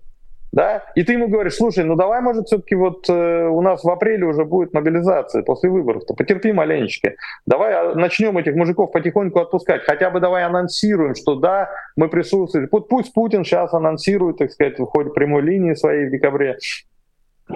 да, 0.56 0.84
и 0.94 1.02
ты 1.02 1.12
ему 1.12 1.28
говоришь, 1.28 1.56
слушай, 1.56 1.84
ну 1.84 1.96
давай, 1.96 2.22
может, 2.22 2.46
все-таки 2.46 2.74
вот 2.74 3.10
э, 3.10 3.46
у 3.46 3.60
нас 3.60 3.84
в 3.84 3.90
апреле 3.90 4.24
уже 4.24 4.46
будет 4.46 4.72
мобилизация 4.72 5.42
после 5.42 5.68
выборов-то, 5.68 6.14
потерпи 6.14 6.50
маленечко, 6.50 7.12
давай 7.44 7.74
а, 7.74 7.94
начнем 7.94 8.38
этих 8.38 8.54
мужиков 8.54 8.90
потихоньку 8.90 9.38
отпускать, 9.38 9.82
хотя 9.82 10.08
бы 10.08 10.18
давай 10.18 10.44
анонсируем, 10.44 11.14
что 11.14 11.34
да, 11.34 11.68
мы 11.94 12.08
присутствуем, 12.08 12.68
пусть 12.68 13.12
Путин 13.12 13.44
сейчас 13.44 13.74
анонсирует, 13.74 14.38
так 14.38 14.50
сказать, 14.50 14.78
в 14.78 14.86
ходе 14.86 15.10
прямой 15.10 15.42
линии 15.42 15.74
своей 15.74 16.06
в 16.06 16.10
декабре, 16.10 16.56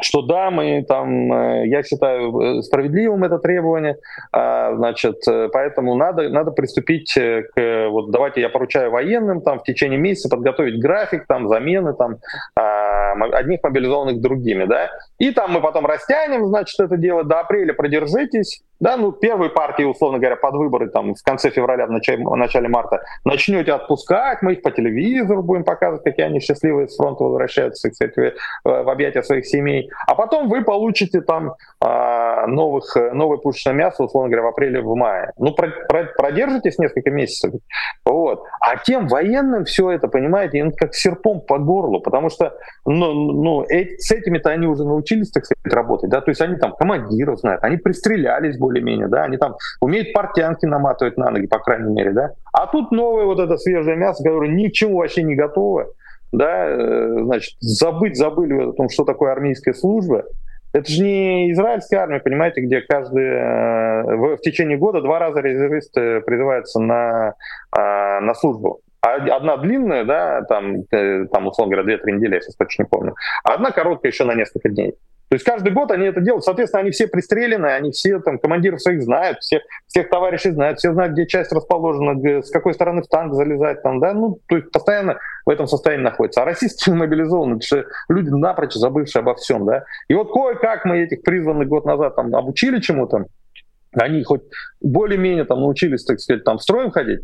что 0.00 0.22
да, 0.22 0.50
мы 0.50 0.84
там, 0.86 1.32
э, 1.32 1.66
я 1.66 1.82
считаю 1.82 2.38
э, 2.38 2.62
справедливым 2.62 3.24
это 3.24 3.38
требование, 3.38 3.96
а, 4.32 4.74
значит, 4.76 5.16
э, 5.28 5.48
поэтому 5.52 5.96
надо, 5.96 6.28
надо 6.28 6.52
приступить 6.52 7.12
к, 7.12 7.88
вот 7.88 8.10
давайте 8.10 8.40
я 8.40 8.48
поручаю 8.48 8.90
военным 8.90 9.40
там 9.40 9.58
в 9.58 9.64
течение 9.64 9.98
месяца 9.98 10.28
подготовить 10.28 10.80
график, 10.80 11.26
там, 11.26 11.48
замены, 11.48 11.94
там, 11.94 12.18
а, 12.54 13.12
одних 13.32 13.62
мобилизованных 13.62 14.20
другими, 14.20 14.64
да, 14.64 14.90
и 15.18 15.32
там 15.32 15.52
мы 15.52 15.60
потом 15.60 15.86
растянем, 15.86 16.46
значит, 16.46 16.78
это 16.78 16.96
дело 16.96 17.24
до 17.24 17.40
апреля 17.40 17.74
продержитесь, 17.74 18.62
да, 18.80 18.96
ну, 18.96 19.12
первые 19.12 19.50
партии, 19.50 19.84
условно 19.84 20.18
говоря, 20.18 20.36
под 20.36 20.54
выборы 20.54 20.88
там 20.88 21.14
в 21.14 21.22
конце 21.22 21.50
февраля, 21.50 21.86
в 21.86 21.90
начале, 21.90 22.24
в 22.24 22.36
начале 22.36 22.68
марта 22.68 23.02
начнете 23.24 23.72
отпускать, 23.72 24.42
мы 24.42 24.54
их 24.54 24.62
по 24.62 24.70
телевизору 24.70 25.42
будем 25.42 25.64
показывать, 25.64 26.02
какие 26.02 26.26
они 26.26 26.40
счастливые 26.40 26.88
с 26.88 26.96
фронта 26.96 27.24
возвращаются, 27.24 27.90
кстати, 27.90 28.34
в 28.64 28.90
объятия 28.90 29.22
своих 29.22 29.46
семей. 29.46 29.90
А 30.06 30.14
потом 30.14 30.48
вы 30.48 30.64
получите 30.64 31.20
там 31.20 31.54
новых, 31.82 32.94
новое 33.14 33.38
пушечное 33.38 33.72
мясо, 33.74 34.04
условно 34.04 34.28
говоря, 34.28 34.46
в 34.46 34.50
апреле, 34.50 34.82
в 34.82 34.94
мае. 34.94 35.32
Ну, 35.38 35.52
про, 35.54 35.68
про, 35.88 36.04
продержитесь 36.16 36.78
несколько 36.78 37.10
месяцев. 37.10 37.54
Вот. 38.04 38.44
А 38.60 38.76
тем 38.76 39.08
военным 39.08 39.64
все 39.64 39.90
это, 39.90 40.08
понимаете, 40.08 40.62
ну, 40.62 40.72
как 40.76 40.94
серпом 40.94 41.40
по 41.40 41.58
горлу, 41.58 42.00
потому 42.00 42.28
что 42.28 42.54
ну, 42.84 43.12
ну, 43.12 43.62
э, 43.62 43.96
с 43.98 44.10
этими-то 44.10 44.50
они 44.50 44.66
уже 44.66 44.84
научились, 44.84 45.30
так 45.30 45.44
сказать, 45.44 45.72
работать, 45.72 46.10
да, 46.10 46.20
то 46.20 46.30
есть 46.30 46.40
они 46.40 46.56
там 46.56 46.74
командиров 46.74 47.40
знают, 47.40 47.62
они 47.64 47.76
пристрелялись 47.76 48.58
более-менее, 48.58 49.08
да, 49.08 49.24
они 49.24 49.36
там 49.36 49.56
умеют 49.80 50.12
портянки 50.12 50.66
наматывать 50.66 51.16
на 51.16 51.30
ноги, 51.30 51.46
по 51.46 51.58
крайней 51.58 51.92
мере, 51.92 52.12
да. 52.12 52.32
А 52.52 52.66
тут 52.66 52.90
новое 52.90 53.24
вот 53.24 53.38
это 53.40 53.56
свежее 53.56 53.96
мясо, 53.96 54.22
которое 54.22 54.50
ничего 54.50 54.98
вообще 54.98 55.22
не 55.22 55.34
готово, 55.34 55.88
да, 56.32 56.66
э, 56.66 57.22
значит, 57.22 57.56
забыть 57.60 58.16
забыли 58.16 58.70
о 58.70 58.72
том, 58.72 58.88
что 58.88 59.04
такое 59.04 59.32
армейская 59.32 59.74
служба. 59.74 60.24
Это 60.72 60.90
же 60.90 61.02
не 61.02 61.52
израильская 61.52 61.98
армия, 61.98 62.20
понимаете, 62.20 62.60
где 62.60 62.80
каждый 62.80 63.24
э, 63.24 64.02
в, 64.04 64.36
в 64.36 64.40
течение 64.40 64.78
года 64.78 65.00
два 65.00 65.18
раза 65.18 65.40
резервисты 65.40 66.20
призываются 66.20 66.80
на, 66.80 67.34
э, 67.76 68.20
на 68.20 68.34
службу. 68.34 68.80
А 69.02 69.14
одна 69.14 69.56
длинная, 69.56 70.04
да, 70.04 70.42
там, 70.42 70.84
там 70.84 71.46
условно 71.46 71.74
говоря, 71.74 71.84
две-три 71.84 72.12
недели, 72.12 72.34
я 72.34 72.40
сейчас 72.40 72.54
точно 72.56 72.82
не 72.82 72.88
помню. 72.88 73.14
А 73.44 73.54
одна 73.54 73.70
короткая 73.70 74.12
еще 74.12 74.24
на 74.24 74.34
несколько 74.34 74.68
дней. 74.68 74.94
То 75.30 75.36
есть 75.36 75.44
каждый 75.44 75.72
год 75.72 75.92
они 75.92 76.06
это 76.06 76.20
делают. 76.20 76.44
Соответственно, 76.44 76.80
они 76.80 76.90
все 76.90 77.06
пристрелены, 77.06 77.66
они 77.66 77.92
все 77.92 78.18
там 78.18 78.40
командиров 78.40 78.82
своих 78.82 79.00
знают, 79.00 79.38
всех, 79.38 79.62
всех 79.86 80.10
товарищей 80.10 80.50
знают, 80.50 80.80
все 80.80 80.92
знают, 80.92 81.12
где 81.12 81.24
часть 81.24 81.52
расположена, 81.52 82.42
с 82.42 82.50
какой 82.50 82.74
стороны 82.74 83.02
в 83.02 83.06
танк 83.06 83.34
залезать 83.34 83.80
там, 83.80 84.00
да, 84.00 84.12
ну, 84.12 84.40
то 84.48 84.56
есть 84.56 84.72
постоянно 84.72 85.20
в 85.46 85.50
этом 85.50 85.68
состоянии 85.68 86.02
находятся. 86.02 86.42
А 86.42 86.44
российские 86.44 86.94
мобилизованы, 86.96 87.58
это 87.58 87.64
же 87.64 87.86
люди 88.08 88.28
напрочь 88.30 88.72
забывшие 88.72 89.20
обо 89.20 89.36
всем, 89.36 89.66
да. 89.66 89.84
И 90.08 90.14
вот 90.14 90.32
кое-как 90.32 90.84
мы 90.84 90.98
этих 90.98 91.22
призванных 91.22 91.68
год 91.68 91.84
назад 91.84 92.16
там 92.16 92.34
обучили 92.34 92.80
чему-то, 92.80 93.26
они 93.92 94.24
хоть 94.24 94.42
более-менее 94.80 95.44
там 95.44 95.60
научились, 95.60 96.04
так 96.04 96.18
сказать, 96.18 96.42
там 96.42 96.58
строем 96.58 96.90
ходить, 96.90 97.20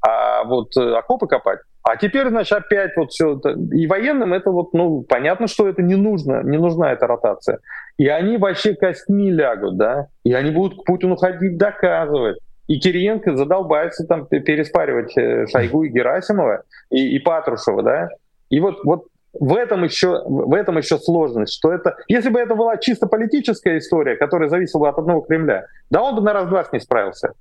а 0.00 0.44
вот 0.44 0.74
э, 0.78 0.94
окопы 0.94 1.26
копать, 1.26 1.58
а 1.82 1.96
теперь, 1.96 2.28
значит, 2.28 2.52
опять 2.52 2.96
вот 2.96 3.10
все 3.10 3.36
это. 3.36 3.50
И 3.72 3.86
военным 3.86 4.34
это 4.34 4.50
вот, 4.50 4.72
ну, 4.74 5.02
понятно, 5.02 5.46
что 5.46 5.66
это 5.66 5.82
не 5.82 5.94
нужно, 5.94 6.42
не 6.42 6.58
нужна 6.58 6.92
эта 6.92 7.06
ротация. 7.06 7.58
И 7.96 8.06
они 8.08 8.36
вообще 8.36 8.74
костьми 8.74 9.30
лягут, 9.30 9.76
да, 9.76 10.08
и 10.24 10.32
они 10.32 10.50
будут 10.50 10.80
к 10.80 10.84
Путину 10.84 11.16
ходить 11.16 11.56
доказывать. 11.56 12.38
И 12.66 12.78
Кириенко 12.78 13.36
задолбается 13.36 14.06
там 14.06 14.26
переспаривать 14.26 15.16
э, 15.16 15.46
Шойгу 15.46 15.84
и 15.84 15.88
Герасимова, 15.88 16.62
и, 16.90 17.16
и 17.16 17.18
Патрушева, 17.18 17.82
да. 17.82 18.08
И 18.48 18.60
вот, 18.60 18.84
вот 18.84 19.06
в 19.32 19.56
этом 19.56 19.84
еще, 19.84 20.22
в 20.24 20.54
этом 20.54 20.78
еще 20.78 20.98
сложность, 20.98 21.54
что 21.54 21.72
это, 21.72 21.96
если 22.08 22.28
бы 22.28 22.38
это 22.38 22.54
была 22.54 22.76
чисто 22.76 23.06
политическая 23.06 23.78
история, 23.78 24.16
которая 24.16 24.48
зависела 24.48 24.88
от 24.88 24.98
одного 24.98 25.22
Кремля, 25.22 25.66
да 25.90 26.02
он 26.02 26.16
бы 26.16 26.22
на 26.22 26.32
раз-два 26.32 26.64
с 26.64 26.72
ней 26.72 26.80
справился. 26.80 27.32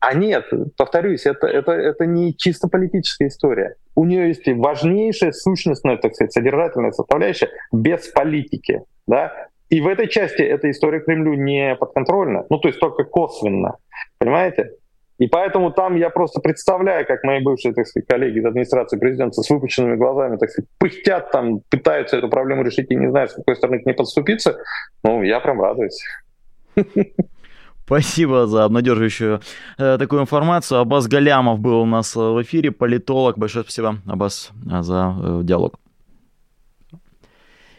А 0.00 0.14
нет, 0.14 0.44
повторюсь, 0.76 1.26
это, 1.26 1.46
это, 1.46 1.72
это 1.72 2.06
не 2.06 2.36
чисто 2.36 2.68
политическая 2.68 3.28
история. 3.28 3.76
У 3.94 4.04
нее 4.04 4.28
есть 4.28 4.46
важнейшая 4.46 5.32
сущностная, 5.32 5.96
так 5.96 6.14
сказать, 6.14 6.32
содержательная 6.32 6.92
составляющая 6.92 7.48
без 7.72 8.06
политики. 8.08 8.82
Да? 9.06 9.32
И 9.68 9.80
в 9.80 9.88
этой 9.88 10.08
части 10.08 10.42
эта 10.42 10.70
история 10.70 11.00
Кремлю 11.00 11.34
не 11.34 11.74
подконтрольна, 11.76 12.44
ну 12.50 12.58
то 12.58 12.68
есть 12.68 12.78
только 12.78 13.04
косвенно, 13.04 13.76
понимаете? 14.18 14.72
И 15.18 15.28
поэтому 15.28 15.72
там 15.72 15.96
я 15.96 16.10
просто 16.10 16.40
представляю, 16.40 17.06
как 17.06 17.24
мои 17.24 17.42
бывшие, 17.42 17.72
так 17.72 17.86
сказать, 17.86 18.06
коллеги 18.06 18.38
из 18.38 18.44
администрации 18.44 18.98
президента 18.98 19.40
с 19.40 19.48
выпущенными 19.48 19.96
глазами, 19.96 20.36
так 20.36 20.50
сказать, 20.50 20.68
пыхтят 20.78 21.30
там, 21.30 21.60
пытаются 21.70 22.18
эту 22.18 22.28
проблему 22.28 22.62
решить 22.62 22.90
и 22.90 22.96
не 22.96 23.08
знают, 23.08 23.30
с 23.30 23.34
какой 23.34 23.56
стороны 23.56 23.80
к 23.80 23.86
ней 23.86 23.94
подступиться. 23.94 24.58
Ну, 25.02 25.22
я 25.22 25.40
прям 25.40 25.60
радуюсь. 25.60 26.04
Спасибо 27.86 28.48
за 28.48 28.64
обнадеживающую 28.64 29.40
э, 29.78 29.96
такую 29.98 30.20
информацию. 30.20 30.80
Аббас 30.80 31.06
Галямов 31.06 31.60
был 31.60 31.82
у 31.82 31.86
нас 31.86 32.16
в 32.16 32.42
эфире, 32.42 32.72
политолог. 32.72 33.38
Большое 33.38 33.62
спасибо, 33.62 33.98
Аббас, 34.06 34.50
за 34.64 35.14
э, 35.16 35.40
диалог. 35.44 35.78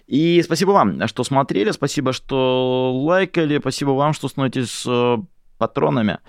И 0.08 0.42
спасибо 0.44 0.72
вам, 0.72 1.06
что 1.08 1.26
смотрели, 1.26 1.72
спасибо, 1.72 2.14
что 2.14 2.94
лайкали, 2.96 3.60
спасибо 3.60 3.90
вам, 3.90 4.14
что 4.14 4.30
становитесь 4.30 4.86
э, 4.88 5.18
патронами. 5.58 6.20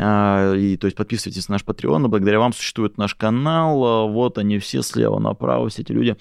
Э, 0.00 0.56
и, 0.56 0.76
то 0.76 0.88
есть 0.88 0.96
подписывайтесь 0.96 1.48
на 1.48 1.52
наш 1.54 1.62
Patreon. 1.62 2.08
Благодаря 2.08 2.40
вам 2.40 2.52
существует 2.52 2.98
наш 2.98 3.14
канал. 3.14 4.08
Вот 4.08 4.38
они 4.38 4.58
все 4.58 4.82
слева 4.82 5.20
направо, 5.20 5.68
все 5.68 5.82
эти 5.82 5.92
люди, 5.92 6.16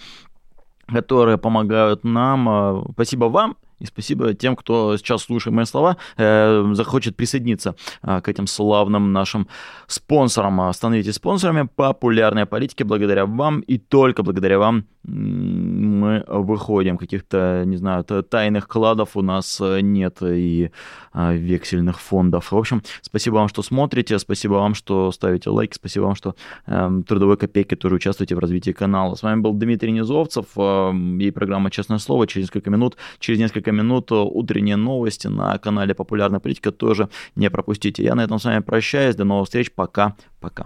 которые 0.86 1.40
помогают 1.40 2.04
нам. 2.04 2.92
Спасибо 2.94 3.26
вам. 3.26 3.58
И 3.80 3.86
спасибо 3.86 4.34
тем, 4.34 4.56
кто 4.56 4.98
сейчас, 4.98 5.24
слушая 5.24 5.54
мои 5.54 5.66
слова, 5.66 5.98
э, 6.18 6.66
захочет 6.74 7.16
присоединиться 7.16 7.76
э, 8.02 8.22
к 8.22 8.30
этим 8.30 8.48
славным 8.48 9.14
нашим 9.14 9.48
спонсорам. 9.88 10.74
Становитесь 10.74 11.16
спонсорами 11.16 11.70
популярной 11.76 12.46
политики 12.46 12.84
благодаря 12.84 13.26
вам 13.26 13.60
и 13.60 13.78
только 13.78 14.24
благодаря 14.24 14.58
вам 14.58 14.86
мы 15.08 16.24
выходим. 16.28 16.98
Каких-то, 16.98 17.64
не 17.66 17.78
знаю, 17.78 18.04
тайных 18.04 18.68
кладов 18.68 19.16
у 19.16 19.22
нас 19.22 19.60
э, 19.62 19.80
нет 19.82 20.18
и 20.22 20.72
а, 21.14 21.34
вексельных 21.34 22.00
фондов. 22.00 22.52
В 22.52 22.58
общем, 22.58 22.84
спасибо 23.02 23.36
вам, 23.36 23.48
что 23.48 23.64
смотрите, 23.64 24.20
спасибо 24.20 24.54
вам, 24.54 24.76
что 24.76 25.12
ставите 25.12 25.50
лайки, 25.50 25.76
спасибо 25.76 26.04
вам, 26.06 26.16
что 26.16 26.36
э, 26.66 27.02
трудовой 27.08 27.38
копейкой, 27.38 27.78
который 27.78 27.96
участвуете 27.96 28.36
в 28.36 28.40
развитии 28.40 28.72
канала. 28.72 29.16
С 29.16 29.24
вами 29.24 29.42
был 29.42 29.54
Дмитрий 29.54 29.92
Низовцев 29.92 30.46
э, 30.58 30.94
и 31.20 31.32
программа 31.32 31.72
«Честное 31.72 32.00
слово». 32.00 32.28
Через 32.28 32.48
несколько 32.48 32.70
минут, 32.70 32.98
через 33.20 33.40
несколько 33.40 33.72
минут 33.72 34.12
утренние 34.12 34.76
новости 34.76 35.28
на 35.28 35.58
канале 35.58 35.96
«Популярная 35.96 36.40
политика» 36.40 36.72
тоже 36.72 37.10
не 37.36 37.50
пропустите. 37.50 38.04
Я 38.04 38.16
на 38.16 38.24
этом 38.24 38.40
с 38.40 38.46
вами 38.46 38.60
прощаюсь. 38.60 39.16
До 39.16 39.24
новых 39.24 39.46
встреч. 39.46 39.72
Пока. 39.72 40.16
Пока. 40.40 40.66